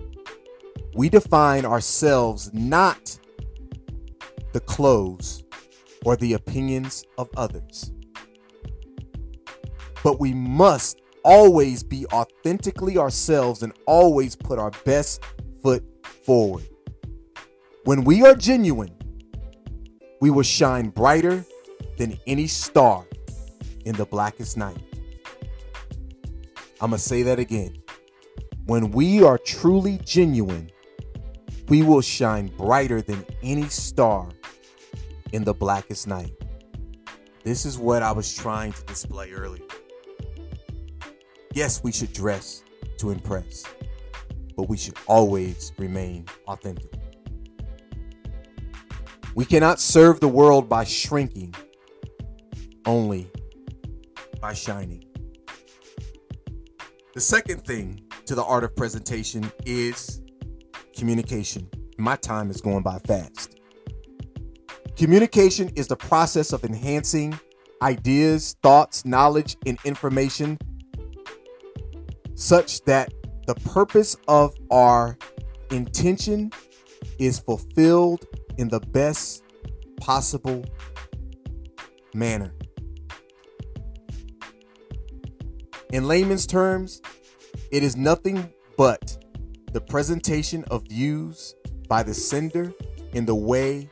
We 0.94 1.08
define 1.08 1.64
ourselves 1.66 2.52
not 2.54 3.18
the 4.52 4.60
clothes 4.60 5.43
or 6.04 6.16
the 6.16 6.34
opinions 6.34 7.04
of 7.18 7.28
others. 7.36 7.92
But 10.02 10.20
we 10.20 10.34
must 10.34 11.00
always 11.24 11.82
be 11.82 12.06
authentically 12.12 12.98
ourselves 12.98 13.62
and 13.62 13.72
always 13.86 14.36
put 14.36 14.58
our 14.58 14.70
best 14.84 15.24
foot 15.62 15.82
forward. 16.24 16.68
When 17.84 18.04
we 18.04 18.22
are 18.22 18.34
genuine, 18.34 18.94
we 20.20 20.30
will 20.30 20.42
shine 20.42 20.90
brighter 20.90 21.44
than 21.96 22.18
any 22.26 22.46
star 22.46 23.06
in 23.84 23.94
the 23.94 24.04
blackest 24.04 24.56
night. 24.56 24.78
I'm 26.80 26.90
going 26.90 26.98
to 26.98 26.98
say 26.98 27.22
that 27.22 27.38
again. 27.38 27.76
When 28.66 28.90
we 28.90 29.22
are 29.22 29.38
truly 29.38 29.98
genuine, 30.04 30.70
we 31.68 31.82
will 31.82 32.00
shine 32.00 32.48
brighter 32.48 33.00
than 33.00 33.24
any 33.42 33.68
star 33.68 34.28
in 35.32 35.44
the 35.44 35.54
blackest 35.54 36.06
night. 36.06 36.32
This 37.42 37.66
is 37.66 37.78
what 37.78 38.02
I 38.02 38.12
was 38.12 38.34
trying 38.34 38.72
to 38.72 38.84
display 38.84 39.32
earlier. 39.32 39.64
Yes, 41.52 41.82
we 41.84 41.92
should 41.92 42.12
dress 42.12 42.64
to 42.98 43.10
impress, 43.10 43.64
but 44.56 44.68
we 44.68 44.76
should 44.76 44.96
always 45.06 45.72
remain 45.78 46.26
authentic. 46.48 46.92
We 49.34 49.44
cannot 49.44 49.80
serve 49.80 50.20
the 50.20 50.28
world 50.28 50.68
by 50.68 50.84
shrinking, 50.84 51.54
only 52.86 53.30
by 54.40 54.54
shining. 54.54 55.04
The 57.14 57.20
second 57.20 57.64
thing 57.64 58.00
to 58.26 58.34
the 58.34 58.44
art 58.44 58.64
of 58.64 58.74
presentation 58.74 59.50
is 59.66 60.22
communication. 60.96 61.68
My 61.98 62.16
time 62.16 62.50
is 62.50 62.60
going 62.60 62.82
by 62.82 62.98
fast. 63.00 63.60
Communication 64.96 65.70
is 65.74 65.88
the 65.88 65.96
process 65.96 66.52
of 66.52 66.64
enhancing 66.64 67.36
ideas, 67.82 68.54
thoughts, 68.62 69.04
knowledge, 69.04 69.56
and 69.66 69.76
information 69.84 70.56
such 72.36 72.80
that 72.84 73.12
the 73.46 73.54
purpose 73.56 74.16
of 74.28 74.54
our 74.70 75.18
intention 75.70 76.52
is 77.18 77.40
fulfilled 77.40 78.24
in 78.56 78.68
the 78.68 78.80
best 78.80 79.42
possible 80.00 80.64
manner. 82.14 82.54
In 85.92 86.06
layman's 86.06 86.46
terms, 86.46 87.02
it 87.72 87.82
is 87.82 87.96
nothing 87.96 88.52
but 88.76 89.24
the 89.72 89.80
presentation 89.80 90.64
of 90.70 90.86
views 90.88 91.54
by 91.88 92.04
the 92.04 92.14
sender 92.14 92.72
in 93.12 93.26
the 93.26 93.34
way 93.34 93.90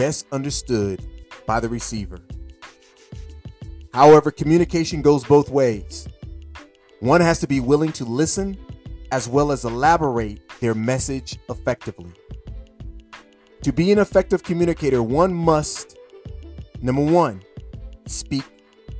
best 0.00 0.24
understood 0.32 1.06
by 1.44 1.60
the 1.60 1.68
receiver. 1.68 2.18
However, 3.92 4.30
communication 4.30 5.02
goes 5.02 5.24
both 5.24 5.50
ways. 5.50 6.08
One 7.00 7.20
has 7.20 7.38
to 7.40 7.46
be 7.46 7.60
willing 7.60 7.92
to 7.92 8.06
listen 8.06 8.56
as 9.12 9.28
well 9.28 9.52
as 9.52 9.66
elaborate 9.66 10.40
their 10.60 10.74
message 10.74 11.38
effectively. 11.50 12.12
To 13.60 13.72
be 13.74 13.92
an 13.92 13.98
effective 13.98 14.42
communicator, 14.42 15.02
one 15.02 15.34
must, 15.34 15.98
number 16.80 17.04
one, 17.04 17.42
speak 18.06 18.44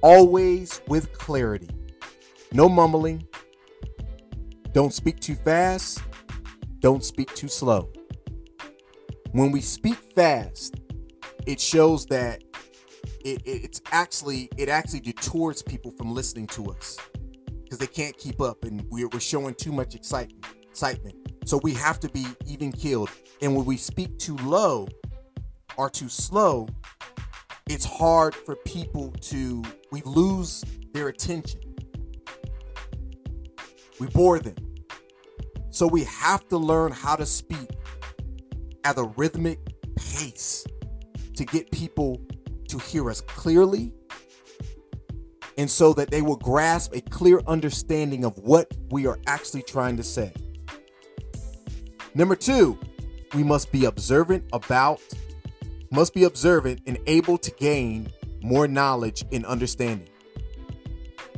always 0.02 0.82
with 0.86 1.14
clarity. 1.14 1.70
No 2.52 2.68
mumbling. 2.68 3.26
Don't 4.72 4.92
speak 4.92 5.18
too 5.18 5.36
fast. 5.36 6.02
Don't 6.80 7.02
speak 7.02 7.34
too 7.34 7.48
slow. 7.48 7.90
When 9.32 9.50
we 9.50 9.62
speak 9.62 9.96
fast, 10.14 10.74
it 11.50 11.60
shows 11.60 12.06
that 12.06 12.44
it, 13.24 13.42
it, 13.44 13.64
it's 13.64 13.80
actually 13.90 14.48
it 14.56 14.68
actually 14.68 15.00
detours 15.00 15.62
people 15.62 15.90
from 15.90 16.14
listening 16.14 16.46
to 16.46 16.70
us 16.70 16.96
because 17.64 17.78
they 17.78 17.88
can't 17.88 18.16
keep 18.16 18.40
up 18.40 18.62
and 18.64 18.86
we're, 18.88 19.08
we're 19.08 19.18
showing 19.18 19.54
too 19.54 19.72
much 19.72 19.96
excitement. 19.96 20.46
Excitement. 20.62 21.16
So 21.44 21.58
we 21.64 21.74
have 21.74 21.98
to 22.00 22.08
be 22.10 22.24
even 22.46 22.70
keeled. 22.70 23.10
And 23.42 23.56
when 23.56 23.64
we 23.64 23.76
speak 23.76 24.16
too 24.18 24.36
low 24.36 24.86
or 25.76 25.90
too 25.90 26.08
slow, 26.08 26.68
it's 27.68 27.84
hard 27.84 28.34
for 28.34 28.54
people 28.54 29.10
to 29.22 29.64
we 29.90 30.02
lose 30.02 30.64
their 30.92 31.08
attention. 31.08 31.60
We 33.98 34.06
bore 34.06 34.38
them. 34.38 34.56
So 35.70 35.88
we 35.88 36.04
have 36.04 36.46
to 36.48 36.58
learn 36.58 36.92
how 36.92 37.16
to 37.16 37.26
speak 37.26 37.70
at 38.84 38.96
a 38.98 39.04
rhythmic 39.16 39.58
pace 39.96 40.64
to 41.34 41.44
get 41.44 41.70
people 41.70 42.20
to 42.68 42.78
hear 42.78 43.10
us 43.10 43.20
clearly 43.22 43.92
and 45.58 45.70
so 45.70 45.92
that 45.92 46.10
they 46.10 46.22
will 46.22 46.36
grasp 46.36 46.94
a 46.94 47.00
clear 47.00 47.40
understanding 47.46 48.24
of 48.24 48.38
what 48.38 48.72
we 48.90 49.06
are 49.06 49.18
actually 49.26 49.62
trying 49.62 49.96
to 49.96 50.02
say. 50.02 50.32
Number 52.14 52.34
2, 52.34 52.78
we 53.34 53.44
must 53.44 53.70
be 53.70 53.84
observant 53.84 54.44
about 54.52 55.00
must 55.90 56.14
be 56.14 56.24
observant 56.24 56.80
and 56.86 56.98
able 57.06 57.36
to 57.36 57.50
gain 57.52 58.08
more 58.42 58.68
knowledge 58.68 59.24
and 59.32 59.44
understanding. 59.44 60.08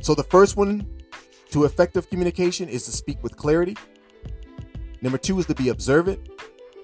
So 0.01 0.13
the 0.13 0.23
first 0.23 0.55
one 0.57 0.87
to 1.51 1.65
effective 1.65 2.09
communication 2.09 2.69
is 2.69 2.85
to 2.85 2.91
speak 2.91 3.21
with 3.23 3.35
clarity. 3.35 3.75
Number 5.01 5.17
2 5.17 5.39
is 5.39 5.45
to 5.47 5.55
be 5.55 5.69
observant 5.69 6.29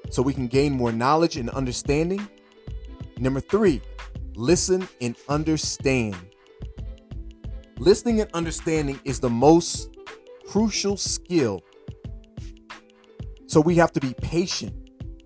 so 0.09 0.21
we 0.21 0.33
can 0.33 0.47
gain 0.47 0.73
more 0.73 0.91
knowledge 0.91 1.37
and 1.37 1.49
understanding. 1.51 2.27
Number 3.19 3.41
3, 3.41 3.81
listen 4.35 4.87
and 5.01 5.15
understand. 5.27 6.15
Listening 7.77 8.21
and 8.21 8.31
understanding 8.33 8.97
is 9.03 9.19
the 9.19 9.29
most 9.29 9.95
crucial 10.47 10.95
skill. 10.95 11.61
So 13.47 13.59
we 13.59 13.75
have 13.75 13.91
to 13.91 13.99
be 13.99 14.13
patient 14.21 14.73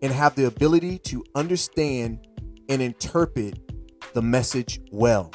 and 0.01 0.11
have 0.11 0.33
the 0.35 0.45
ability 0.45 0.97
to 0.99 1.23
understand 1.35 2.25
and 2.67 2.81
interpret 2.81 3.59
the 4.13 4.21
message 4.21 4.79
well. 4.91 5.31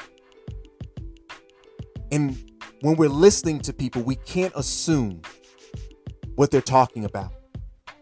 And 2.11 2.36
when 2.80 2.96
we're 2.96 3.09
listening 3.09 3.61
to 3.61 3.72
people, 3.72 4.02
we 4.02 4.16
can't 4.16 4.52
assume 4.56 5.22
what 6.34 6.50
they're 6.50 6.61
talking 6.61 7.04
about. 7.04 7.32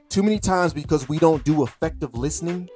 Too 0.09 0.23
many 0.23 0.39
times, 0.39 0.73
because 0.73 1.09
we 1.09 1.19
don't 1.19 1.45
do 1.45 1.63
effective 1.63 2.15
listening, 2.15 2.71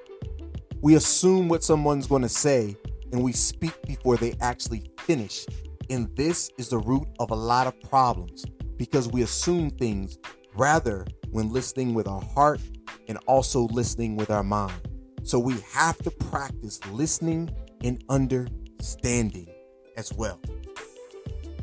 we 0.82 0.94
assume 0.94 1.48
what 1.48 1.62
someone's 1.62 2.06
going 2.06 2.22
to 2.22 2.28
say 2.28 2.76
and 3.12 3.22
we 3.22 3.32
speak 3.32 3.74
before 3.86 4.16
they 4.16 4.34
actually 4.40 4.90
finish. 5.00 5.46
And 5.90 6.14
this 6.16 6.50
is 6.58 6.68
the 6.68 6.78
root 6.78 7.06
of 7.18 7.30
a 7.30 7.34
lot 7.34 7.66
of 7.66 7.78
problems 7.82 8.44
because 8.76 9.08
we 9.08 9.22
assume 9.22 9.70
things 9.70 10.18
rather 10.56 11.06
when 11.30 11.52
listening 11.52 11.94
with 11.94 12.08
our 12.08 12.22
heart 12.22 12.60
and 13.08 13.18
also 13.26 13.62
listening 13.72 14.16
with 14.16 14.30
our 14.30 14.42
mind. 14.42 14.80
So 15.22 15.38
we 15.38 15.56
have 15.72 15.98
to 15.98 16.10
practice 16.10 16.80
listening 16.92 17.50
and 17.84 18.02
understanding 18.08 19.48
as 19.96 20.12
well. 20.14 20.40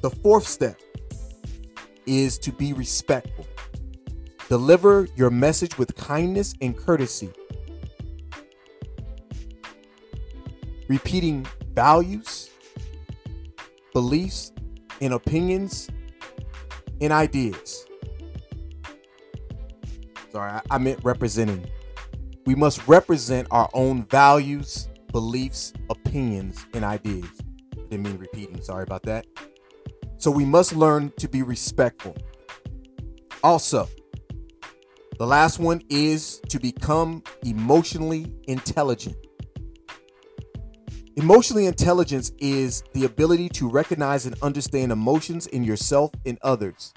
The 0.02 0.12
fourth 0.12 0.46
step 0.46 0.80
is 2.06 2.38
to 2.40 2.52
be 2.52 2.74
respectful. 2.74 3.48
Deliver 4.48 5.08
your 5.16 5.30
message 5.30 5.78
with 5.78 5.96
kindness 5.96 6.54
and 6.62 6.78
courtesy. 6.78 7.32
Repeating 10.88 11.46
values, 11.74 12.50
beliefs, 13.94 14.52
and 15.02 15.14
opinions 15.14 15.90
and 17.02 17.12
ideas. 17.12 17.86
Sorry, 20.32 20.62
I, 20.70 20.78
meant 20.78 21.00
representing. 21.04 21.66
We 22.46 22.56
must 22.56 22.88
represent 22.88 23.48
our 23.52 23.70
own 23.74 24.06
values, 24.06 24.88
beliefs, 25.12 25.74
opinions, 25.90 26.66
and 26.74 26.84
ideas. 26.84 27.30
I 27.74 27.82
didn't 27.90 28.04
mean 28.04 28.18
repeating. 28.18 28.62
Sorry 28.62 28.84
about 28.84 29.04
that. 29.04 29.26
So 30.18 30.32
we 30.32 30.46
must 30.46 30.76
learn 30.76 31.12
to 31.18 31.28
be 31.28 31.44
respectful. 31.44 32.16
Also, 33.44 33.88
the 35.18 35.26
last 35.26 35.60
one 35.60 35.82
is 35.90 36.40
to 36.50 36.60
become 36.60 37.24
emotionally 37.44 38.34
intelligent. 38.48 39.16
Emotionally 41.18 41.66
intelligence 41.66 42.32
is 42.38 42.84
the 42.94 43.06
ability 43.06 43.50
to 43.50 43.68
recognize 43.68 44.28
and 44.28 44.36
understand 44.44 44.92
emotions 44.92 45.48
in 45.48 45.64
yourself 45.64 46.12
and 46.28 46.38
others. 46.44 46.94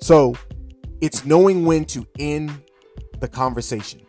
So, 0.00 0.36
it's 1.00 1.24
knowing 1.24 1.64
when 1.64 1.84
to 1.86 2.06
end 2.20 2.62
the 3.18 3.26
conversation. 3.26 4.02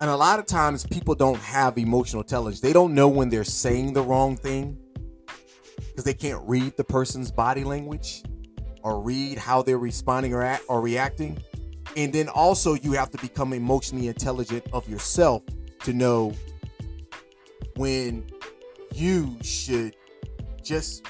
And 0.00 0.08
a 0.08 0.16
lot 0.16 0.38
of 0.38 0.46
times 0.46 0.86
people 0.86 1.16
don't 1.16 1.40
have 1.40 1.76
emotional 1.76 2.22
intelligence. 2.22 2.60
They 2.60 2.72
don't 2.72 2.94
know 2.94 3.08
when 3.08 3.30
they're 3.30 3.42
saying 3.42 3.94
the 3.94 4.02
wrong 4.02 4.36
thing 4.36 4.78
because 5.76 6.04
they 6.04 6.14
can't 6.14 6.40
read 6.46 6.76
the 6.76 6.84
person's 6.84 7.32
body 7.32 7.64
language 7.64 8.22
or 8.82 9.00
read 9.00 9.38
how 9.38 9.62
they're 9.62 9.78
responding 9.78 10.32
or, 10.34 10.42
act, 10.42 10.64
or 10.68 10.80
reacting. 10.80 11.38
And 11.96 12.12
then 12.12 12.28
also, 12.28 12.74
you 12.74 12.92
have 12.92 13.10
to 13.10 13.18
become 13.18 13.52
emotionally 13.52 14.08
intelligent 14.08 14.66
of 14.72 14.88
yourself 14.88 15.42
to 15.84 15.92
know 15.92 16.32
when 17.76 18.26
you 18.94 19.36
should 19.42 19.96
just 20.62 21.06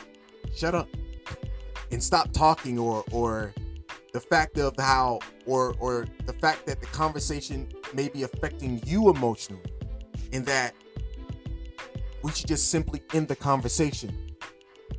shut 0.55 0.75
up 0.75 0.89
and 1.91 2.03
stop 2.03 2.33
talking 2.33 2.79
or 2.79 3.05
or 3.11 3.55
the 4.12 4.21
fact 4.21 4.59
of 4.59 4.75
how 4.79 5.19
or 5.47 5.75
or 5.81 6.07
the 6.27 6.33
fact 6.35 6.66
that 6.66 6.81
the 6.81 6.87
conversation 6.87 7.69
may 7.95 8.09
be 8.09 8.23
affecting 8.23 8.81
you 8.85 9.11
emotionally 9.11 9.62
and 10.33 10.45
that 10.47 10.75
we 12.23 12.31
should 12.33 12.49
just 12.49 12.71
simply 12.71 13.03
end 13.14 13.29
the 13.29 13.37
conversation 13.37 14.28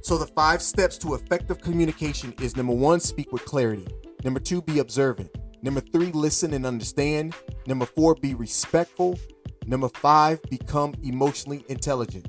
so 0.01 0.17
the 0.17 0.27
five 0.27 0.61
steps 0.61 0.97
to 0.99 1.13
effective 1.13 1.61
communication 1.61 2.33
is 2.41 2.55
number 2.55 2.73
one, 2.73 2.99
speak 2.99 3.31
with 3.31 3.45
clarity. 3.45 3.87
Number 4.23 4.39
two, 4.39 4.61
be 4.61 4.79
observant. 4.79 5.29
Number 5.61 5.81
three, 5.81 6.11
listen 6.11 6.53
and 6.53 6.65
understand. 6.65 7.35
Number 7.67 7.85
four, 7.85 8.15
be 8.15 8.33
respectful. 8.33 9.19
Number 9.65 9.89
five, 9.89 10.41
become 10.49 10.93
emotionally 11.03 11.65
intelligent. 11.67 12.27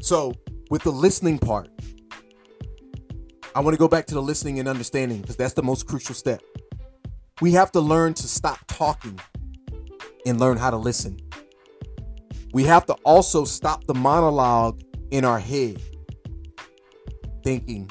So, 0.00 0.32
with 0.70 0.82
the 0.82 0.92
listening 0.92 1.38
part, 1.38 1.68
I 3.54 3.60
want 3.60 3.74
to 3.74 3.78
go 3.78 3.88
back 3.88 4.06
to 4.06 4.14
the 4.14 4.22
listening 4.22 4.60
and 4.60 4.68
understanding 4.68 5.20
because 5.20 5.36
that's 5.36 5.54
the 5.54 5.62
most 5.62 5.86
crucial 5.86 6.14
step. 6.14 6.40
We 7.40 7.52
have 7.52 7.72
to 7.72 7.80
learn 7.80 8.14
to 8.14 8.28
stop 8.28 8.60
talking 8.68 9.18
and 10.24 10.38
learn 10.38 10.56
how 10.56 10.70
to 10.70 10.76
listen. 10.76 11.18
We 12.52 12.64
have 12.64 12.86
to 12.86 12.94
also 13.04 13.44
stop 13.44 13.84
the 13.84 13.94
monologue 13.94 14.80
in 15.10 15.24
our 15.24 15.38
head 15.38 15.80
thinking 17.42 17.90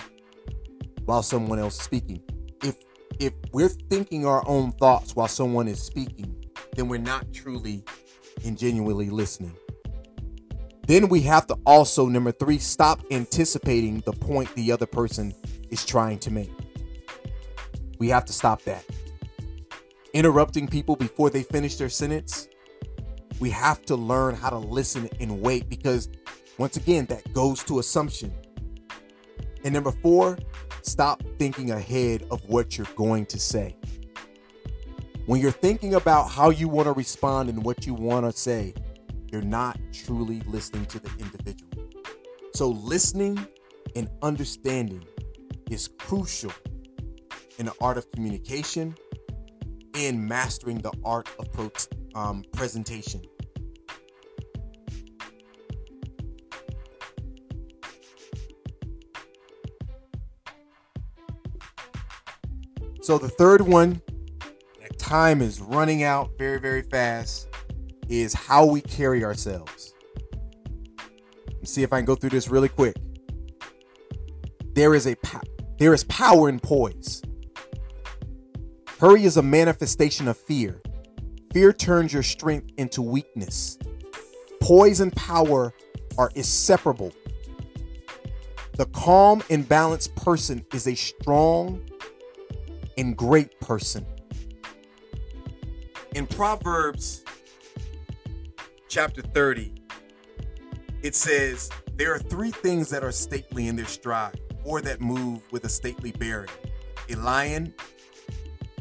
while 1.05 1.23
someone 1.23 1.59
else 1.59 1.77
is 1.77 1.83
speaking. 1.83 2.21
If 2.63 2.75
if 3.19 3.33
we're 3.51 3.69
thinking 3.69 4.25
our 4.25 4.47
own 4.47 4.71
thoughts 4.73 5.15
while 5.15 5.27
someone 5.27 5.67
is 5.67 5.81
speaking, 5.81 6.45
then 6.75 6.87
we're 6.87 6.99
not 6.99 7.33
truly 7.33 7.83
and 8.45 8.57
genuinely 8.57 9.09
listening. 9.09 9.55
Then 10.85 11.09
we 11.09 11.21
have 11.21 11.47
to 11.47 11.57
also 11.65 12.05
number 12.05 12.31
3 12.31 12.59
stop 12.59 13.01
anticipating 13.11 14.01
the 14.05 14.13
point 14.13 14.53
the 14.55 14.71
other 14.71 14.85
person 14.85 15.33
is 15.69 15.85
trying 15.85 16.19
to 16.19 16.31
make. 16.31 16.51
We 17.99 18.09
have 18.09 18.25
to 18.25 18.33
stop 18.33 18.61
that. 18.63 18.85
Interrupting 20.13 20.67
people 20.67 20.95
before 20.95 21.29
they 21.29 21.43
finish 21.43 21.75
their 21.75 21.89
sentence. 21.89 22.47
We 23.39 23.49
have 23.49 23.83
to 23.85 23.95
learn 23.95 24.35
how 24.35 24.49
to 24.49 24.57
listen 24.57 25.09
and 25.19 25.41
wait 25.41 25.69
because 25.69 26.09
once 26.57 26.77
again, 26.77 27.05
that 27.05 27.33
goes 27.33 27.63
to 27.65 27.79
assumption. 27.79 28.33
And 29.63 29.73
number 29.73 29.91
four, 29.91 30.37
stop 30.81 31.21
thinking 31.37 31.71
ahead 31.71 32.25
of 32.31 32.41
what 32.47 32.77
you're 32.77 32.87
going 32.95 33.25
to 33.27 33.39
say. 33.39 33.75
When 35.25 35.41
you're 35.41 35.51
thinking 35.51 35.95
about 35.95 36.29
how 36.29 36.49
you 36.49 36.67
want 36.67 36.87
to 36.87 36.93
respond 36.93 37.49
and 37.49 37.63
what 37.63 37.85
you 37.85 37.93
want 37.93 38.25
to 38.25 38.37
say, 38.37 38.73
you're 39.31 39.41
not 39.41 39.77
truly 39.91 40.41
listening 40.47 40.85
to 40.85 40.99
the 40.99 41.11
individual. 41.19 41.89
So, 42.53 42.69
listening 42.69 43.45
and 43.95 44.09
understanding 44.21 45.03
is 45.69 45.89
crucial 45.99 46.53
in 47.59 47.65
the 47.65 47.73
art 47.81 47.97
of 47.97 48.09
communication 48.11 48.95
and 49.95 50.27
mastering 50.27 50.77
the 50.77 50.93
art 51.03 51.29
of 51.39 51.51
pro- 51.51 51.71
um, 52.15 52.43
presentation. 52.53 53.21
So 63.07 63.17
the 63.17 63.29
third 63.29 63.61
one, 63.61 64.01
time 64.97 65.41
is 65.41 65.61
running 65.61 66.03
out 66.03 66.31
very, 66.37 66.59
very 66.59 66.81
fast. 66.81 67.47
is 68.09 68.33
how 68.33 68.65
we 68.65 68.81
carry 68.81 69.23
ourselves. 69.23 69.93
Let's 71.53 71.71
see 71.71 71.83
if 71.83 71.93
I 71.93 71.99
can 71.99 72.05
go 72.05 72.15
through 72.15 72.31
this 72.31 72.49
really 72.49 72.67
quick. 72.67 72.97
There 74.73 74.93
is 74.93 75.07
a 75.07 75.15
there 75.79 75.93
is 75.93 76.03
power 76.03 76.49
in 76.49 76.59
poise. 76.59 77.21
Hurry 78.99 79.23
is 79.23 79.37
a 79.37 79.41
manifestation 79.41 80.27
of 80.27 80.35
fear. 80.35 80.81
Fear 81.53 81.71
turns 81.71 82.11
your 82.11 82.23
strength 82.23 82.73
into 82.77 83.01
weakness. 83.01 83.77
Poise 84.59 84.99
and 84.99 85.15
power 85.15 85.73
are 86.17 86.29
inseparable. 86.35 87.13
The 88.73 88.87
calm 88.87 89.43
and 89.49 89.65
balanced 89.65 90.13
person 90.17 90.65
is 90.73 90.87
a 90.87 90.95
strong 90.95 91.86
and 92.97 93.15
great 93.15 93.59
person. 93.59 94.05
In 96.15 96.25
Proverbs 96.25 97.23
chapter 98.89 99.21
30, 99.21 99.73
it 101.03 101.13
says, 101.13 101.69
There 101.95 102.13
are 102.13 102.19
three 102.19 102.51
things 102.51 102.89
that 102.89 103.03
are 103.03 103.11
stately 103.11 103.67
in 103.67 103.75
their 103.75 103.85
stride, 103.85 104.39
or 104.63 104.81
that 104.81 104.99
move 104.99 105.41
with 105.51 105.63
a 105.65 105.69
stately 105.69 106.11
bearing 106.11 106.49
a 107.09 107.15
lion, 107.15 107.73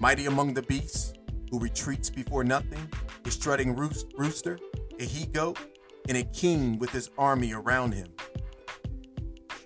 mighty 0.01 0.27
among 0.27 0.55
the 0.55 0.63
beasts, 0.63 1.13
who 1.51 1.61
retreats 1.61 2.11
before 2.11 2.43
nothing, 2.43 2.91
a 3.25 3.31
strutting 3.31 3.77
rooster, 3.77 4.59
a 4.99 5.05
he 5.05 5.27
goat, 5.27 5.59
and 6.09 6.19
a 6.19 6.25
king 6.25 6.79
with 6.79 6.91
his 6.91 7.11
army 7.19 7.53
around 7.53 7.93
him. 7.93 8.09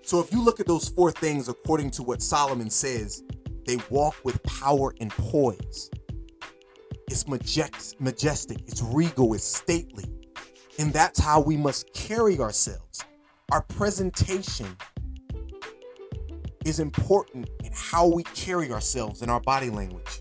So, 0.03 0.21
if 0.21 0.33
you 0.33 0.43
look 0.43 0.61
at 0.61 0.67
those 0.67 0.89
four 0.89 1.13
things 1.13 1.49
according 1.49 1.93
to 1.93 2.03
what 2.03 2.21
Solomon 2.21 2.69
says, 2.69 3.23
they 3.71 3.79
walk 3.89 4.17
with 4.25 4.43
power 4.43 4.93
and 5.01 5.13
poise. 5.13 5.91
It's 7.09 7.29
majestic, 7.29 8.63
it's 8.67 8.83
regal, 8.83 9.33
it's 9.33 9.45
stately. 9.45 10.07
And 10.81 10.93
that's 10.93 11.21
how 11.21 11.41
we 11.41 11.57
must 11.57 11.93
carry 11.95 12.41
ourselves. 12.41 13.05
Our 13.53 13.63
presentation 13.63 14.77
is 16.65 16.81
important 16.81 17.49
in 17.63 17.71
how 17.73 18.09
we 18.09 18.25
carry 18.25 18.73
ourselves 18.73 19.23
in 19.23 19.31
our 19.31 19.41
body 19.41 19.71
language. 19.71 20.21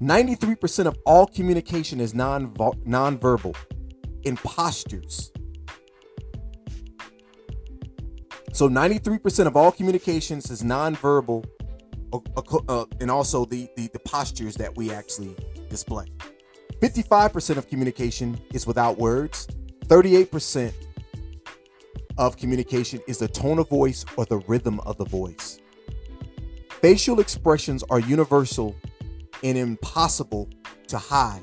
93% 0.00 0.86
of 0.86 0.96
all 1.04 1.26
communication 1.26 2.00
is 2.00 2.14
non 2.14 2.54
nonverbal 2.54 3.54
in 4.22 4.38
postures. 4.38 5.30
So 8.54 8.70
93% 8.70 9.46
of 9.46 9.56
all 9.56 9.70
communications 9.70 10.50
is 10.50 10.62
nonverbal 10.62 11.44
uh, 12.12 12.84
and 13.00 13.10
also 13.10 13.44
the, 13.44 13.68
the, 13.76 13.88
the 13.88 13.98
postures 14.00 14.54
that 14.56 14.76
we 14.76 14.92
actually 14.92 15.36
display. 15.68 16.06
55% 16.80 17.56
of 17.56 17.68
communication 17.68 18.40
is 18.52 18.66
without 18.66 18.98
words. 18.98 19.46
38% 19.86 20.72
of 22.18 22.36
communication 22.36 23.00
is 23.06 23.18
the 23.18 23.28
tone 23.28 23.58
of 23.58 23.68
voice 23.68 24.04
or 24.16 24.24
the 24.26 24.38
rhythm 24.48 24.80
of 24.80 24.96
the 24.98 25.04
voice. 25.04 25.58
Facial 26.68 27.20
expressions 27.20 27.84
are 27.90 28.00
universal 28.00 28.74
and 29.44 29.56
impossible 29.56 30.48
to 30.88 30.98
hide. 30.98 31.42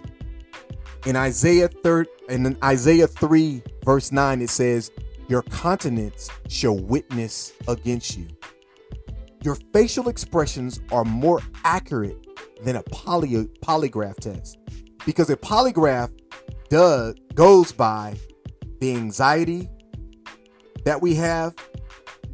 In 1.05 1.15
Isaiah 1.15 1.69
3, 1.69 2.05
in 2.29 2.57
Isaiah 2.63 3.07
3 3.07 3.63
verse 3.85 4.11
9 4.11 4.41
it 4.41 4.49
says, 4.49 4.91
"Your 5.27 5.43
countenance 5.43 6.29
shall 6.49 6.77
witness 6.77 7.53
against 7.67 8.17
you." 8.17 8.27
Your 9.41 9.55
facial 9.73 10.09
expressions 10.09 10.81
are 10.91 11.05
more 11.05 11.41
accurate 11.63 12.27
than 12.63 12.75
a 12.75 12.83
poly, 12.83 13.45
polygraph 13.61 14.17
test 14.17 14.57
because 15.05 15.29
a 15.29 15.37
polygraph 15.37 16.11
does 16.69 17.15
goes 17.33 17.71
by 17.71 18.17
the 18.79 18.93
anxiety 18.93 19.69
that 20.83 21.01
we 21.01 21.15
have 21.15 21.55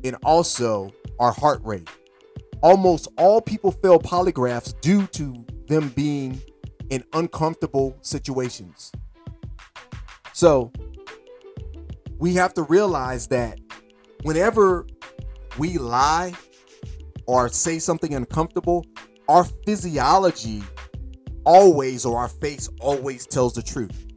and 0.04 0.16
also 0.24 0.92
our 1.20 1.32
heart 1.32 1.62
rate. 1.64 1.90
Almost 2.62 3.08
all 3.18 3.42
people 3.42 3.72
fail 3.72 4.00
polygraphs 4.00 4.80
due 4.82 5.06
to 5.08 5.46
them 5.68 5.90
being 5.90 6.42
in 6.90 7.04
uncomfortable 7.14 7.98
situations. 8.02 8.92
So, 10.34 10.72
we 12.18 12.34
have 12.36 12.54
to 12.56 12.64
realize 12.64 13.28
that 13.28 13.60
whenever 14.24 14.88
we 15.58 15.78
lie 15.78 16.34
or 17.26 17.50
say 17.50 17.80
something 17.80 18.14
uncomfortable, 18.14 18.86
our 19.28 19.44
physiology 19.66 20.64
always 21.46 22.06
or 22.06 22.18
our 22.18 22.28
face 22.28 22.70
always 22.80 23.26
tells 23.26 23.54
the 23.54 23.62
truth. 23.62 24.08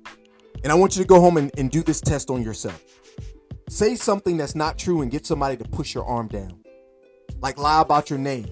And 0.65 0.73
I 0.73 0.75
want 0.75 0.97
you 0.97 1.03
to 1.03 1.09
go 1.09 1.21
home 1.21 1.37
and, 1.37 1.51
and 1.59 1.71
do 1.71 1.83
this 1.83 2.01
test 2.01 2.31
on 2.31 2.43
yourself. 2.43 2.83
Say 3.69 3.95
something 3.95 4.37
that's 4.37 4.55
not 4.55 4.79
true 4.79 5.03
and 5.03 5.11
get 5.11 5.27
somebody 5.27 5.57
to 5.57 5.65
push 5.65 5.95
your 5.95 6.05
arm 6.05 6.29
down. 6.29 6.59
Like 7.41 7.59
lie 7.59 7.81
about 7.81 8.11
your 8.11 8.19
name. 8.19 8.47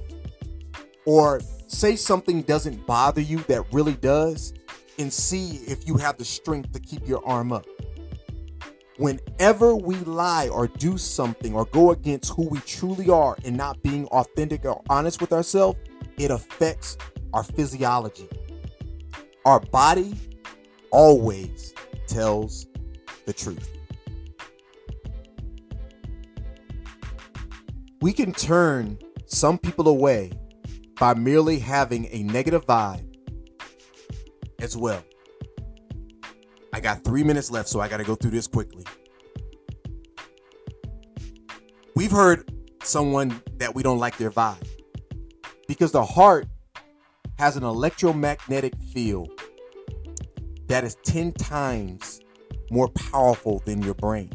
Or 1.04 1.40
say 1.66 1.96
something 1.96 2.42
doesn't 2.42 2.86
bother 2.86 3.20
you 3.20 3.38
that 3.48 3.64
really 3.72 3.94
does 3.94 4.52
and 4.98 5.12
see 5.12 5.56
if 5.66 5.86
you 5.86 5.96
have 5.96 6.16
the 6.16 6.24
strength 6.24 6.72
to 6.72 6.80
keep 6.80 7.06
your 7.08 7.26
arm 7.26 7.52
up. 7.52 7.66
Whenever 8.98 9.76
we 9.76 9.96
lie 9.96 10.48
or 10.48 10.68
do 10.68 10.96
something 10.96 11.54
or 11.54 11.66
go 11.66 11.90
against 11.90 12.32
who 12.32 12.48
we 12.48 12.58
truly 12.60 13.10
are 13.10 13.36
and 13.44 13.54
not 13.54 13.82
being 13.82 14.06
authentic 14.06 14.64
or 14.64 14.82
honest 14.88 15.20
with 15.20 15.32
ourselves, 15.32 15.78
it 16.16 16.30
affects 16.30 16.96
our 17.34 17.42
physiology. 17.42 18.28
Our 19.44 19.60
body 19.60 20.16
always 20.90 21.74
tells 22.06 22.66
the 23.26 23.34
truth. 23.34 23.70
We 28.00 28.14
can 28.14 28.32
turn 28.32 28.98
some 29.26 29.58
people 29.58 29.88
away 29.88 30.32
by 30.98 31.12
merely 31.14 31.58
having 31.58 32.06
a 32.10 32.22
negative 32.22 32.64
vibe 32.66 33.14
as 34.58 34.74
well. 34.74 35.02
I 36.76 36.80
got 36.80 37.02
three 37.04 37.24
minutes 37.24 37.50
left, 37.50 37.70
so 37.70 37.80
I 37.80 37.88
got 37.88 37.96
to 37.96 38.04
go 38.04 38.14
through 38.14 38.32
this 38.32 38.46
quickly. 38.46 38.84
We've 41.94 42.10
heard 42.10 42.52
someone 42.82 43.40
that 43.56 43.74
we 43.74 43.82
don't 43.82 43.98
like 43.98 44.18
their 44.18 44.30
vibe 44.30 44.68
because 45.66 45.90
the 45.90 46.04
heart 46.04 46.46
has 47.38 47.56
an 47.56 47.64
electromagnetic 47.64 48.74
field 48.92 49.30
that 50.66 50.84
is 50.84 50.96
10 51.04 51.32
times 51.32 52.20
more 52.70 52.88
powerful 52.88 53.62
than 53.64 53.80
your 53.80 53.94
brain. 53.94 54.30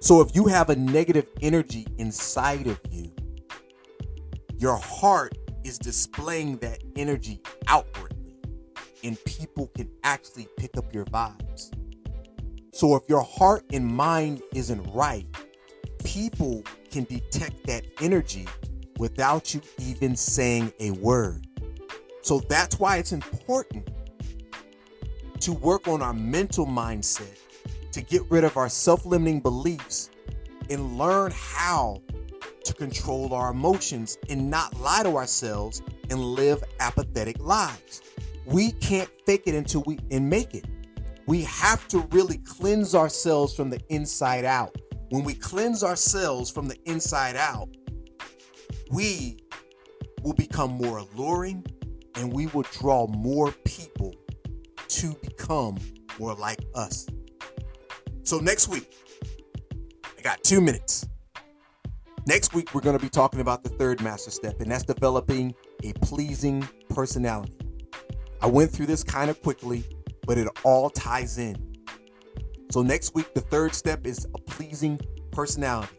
So 0.00 0.20
if 0.20 0.36
you 0.36 0.48
have 0.48 0.68
a 0.68 0.76
negative 0.76 1.28
energy 1.40 1.86
inside 1.96 2.66
of 2.66 2.78
you, 2.90 3.10
your 4.58 4.76
heart 4.76 5.38
is 5.64 5.78
displaying 5.78 6.58
that 6.58 6.82
energy 6.94 7.40
outwardly, 7.68 8.15
and 9.04 9.22
people 9.24 9.68
can 9.74 9.90
actually 10.04 10.48
pick 10.56 10.76
up 10.76 10.92
your 10.94 11.04
vibes. 11.06 11.72
So 12.72 12.94
if 12.96 13.08
your 13.08 13.22
heart 13.22 13.64
and 13.72 13.86
mind 13.86 14.42
isn't 14.54 14.82
right, 14.92 15.26
people 16.04 16.62
can 16.90 17.04
detect 17.04 17.66
that 17.66 17.84
energy 18.00 18.46
without 18.98 19.54
you 19.54 19.60
even 19.78 20.14
saying 20.16 20.72
a 20.80 20.90
word. 20.92 21.46
So 22.22 22.40
that's 22.48 22.78
why 22.78 22.96
it's 22.96 23.12
important 23.12 23.88
to 25.40 25.52
work 25.52 25.86
on 25.88 26.02
our 26.02 26.12
mental 26.12 26.66
mindset, 26.66 27.38
to 27.92 28.02
get 28.02 28.22
rid 28.30 28.44
of 28.44 28.56
our 28.56 28.68
self 28.68 29.06
limiting 29.06 29.40
beliefs, 29.40 30.10
and 30.70 30.98
learn 30.98 31.32
how 31.34 32.02
to 32.64 32.74
control 32.74 33.32
our 33.32 33.52
emotions 33.52 34.18
and 34.28 34.50
not 34.50 34.78
lie 34.80 35.02
to 35.04 35.16
ourselves 35.16 35.82
and 36.10 36.20
live 36.20 36.62
apathetic 36.80 37.38
lives. 37.38 38.02
We 38.46 38.72
can't 38.72 39.10
fake 39.26 39.42
it 39.46 39.54
until 39.54 39.82
we 39.86 39.98
and 40.10 40.30
make 40.30 40.54
it. 40.54 40.64
We 41.26 41.42
have 41.42 41.86
to 41.88 42.00
really 42.12 42.38
cleanse 42.38 42.94
ourselves 42.94 43.54
from 43.54 43.70
the 43.70 43.80
inside 43.88 44.44
out. 44.44 44.76
When 45.10 45.24
we 45.24 45.34
cleanse 45.34 45.82
ourselves 45.82 46.50
from 46.50 46.68
the 46.68 46.78
inside 46.84 47.36
out, 47.36 47.68
we 48.90 49.38
will 50.22 50.34
become 50.34 50.70
more 50.70 50.98
alluring 50.98 51.64
and 52.14 52.32
we 52.32 52.46
will 52.48 52.64
draw 52.72 53.08
more 53.08 53.52
people 53.64 54.14
to 54.88 55.14
become 55.22 55.76
more 56.18 56.34
like 56.34 56.60
us. 56.74 57.06
So, 58.22 58.38
next 58.38 58.68
week, 58.68 58.94
I 60.18 60.22
got 60.22 60.42
two 60.42 60.60
minutes. 60.60 61.06
Next 62.26 62.54
week, 62.54 62.74
we're 62.74 62.80
going 62.80 62.98
to 62.98 63.02
be 63.02 63.08
talking 63.08 63.40
about 63.40 63.62
the 63.62 63.70
third 63.70 64.02
master 64.02 64.30
step, 64.30 64.60
and 64.60 64.70
that's 64.70 64.84
developing 64.84 65.54
a 65.84 65.92
pleasing 65.94 66.68
personality. 66.88 67.65
I 68.40 68.46
went 68.46 68.70
through 68.70 68.86
this 68.86 69.02
kind 69.02 69.30
of 69.30 69.42
quickly, 69.42 69.84
but 70.26 70.38
it 70.38 70.48
all 70.64 70.90
ties 70.90 71.38
in. 71.38 71.56
So, 72.70 72.82
next 72.82 73.14
week, 73.14 73.32
the 73.34 73.40
third 73.40 73.74
step 73.74 74.06
is 74.06 74.26
a 74.34 74.38
pleasing 74.38 75.00
personality. 75.30 75.96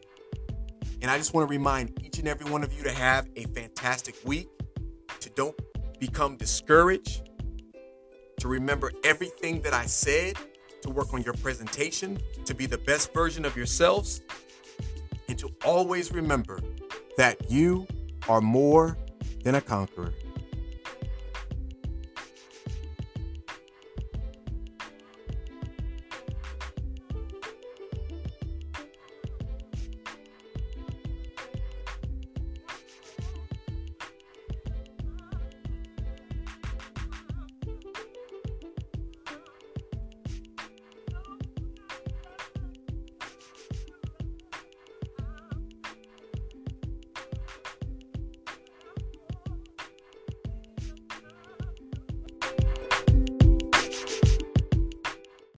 And 1.01 1.09
I 1.09 1.17
just 1.17 1.33
want 1.33 1.47
to 1.47 1.51
remind 1.51 2.03
each 2.03 2.19
and 2.19 2.27
every 2.27 2.49
one 2.51 2.63
of 2.63 2.73
you 2.73 2.83
to 2.83 2.91
have 2.91 3.27
a 3.35 3.45
fantastic 3.45 4.15
week, 4.25 4.49
to 5.19 5.29
don't 5.31 5.55
become 5.99 6.35
discouraged, 6.37 7.29
to 8.39 8.47
remember 8.47 8.91
everything 9.03 9.61
that 9.61 9.73
I 9.73 9.85
said, 9.85 10.37
to 10.81 10.89
work 10.89 11.13
on 11.13 11.23
your 11.23 11.33
presentation, 11.35 12.19
to 12.45 12.53
be 12.53 12.65
the 12.65 12.77
best 12.77 13.13
version 13.13 13.45
of 13.45 13.55
yourselves, 13.55 14.21
and 15.27 15.37
to 15.39 15.49
always 15.65 16.11
remember 16.11 16.59
that 17.17 17.49
you 17.49 17.87
are 18.27 18.41
more 18.41 18.97
than 19.43 19.55
a 19.55 19.61
conqueror. 19.61 20.13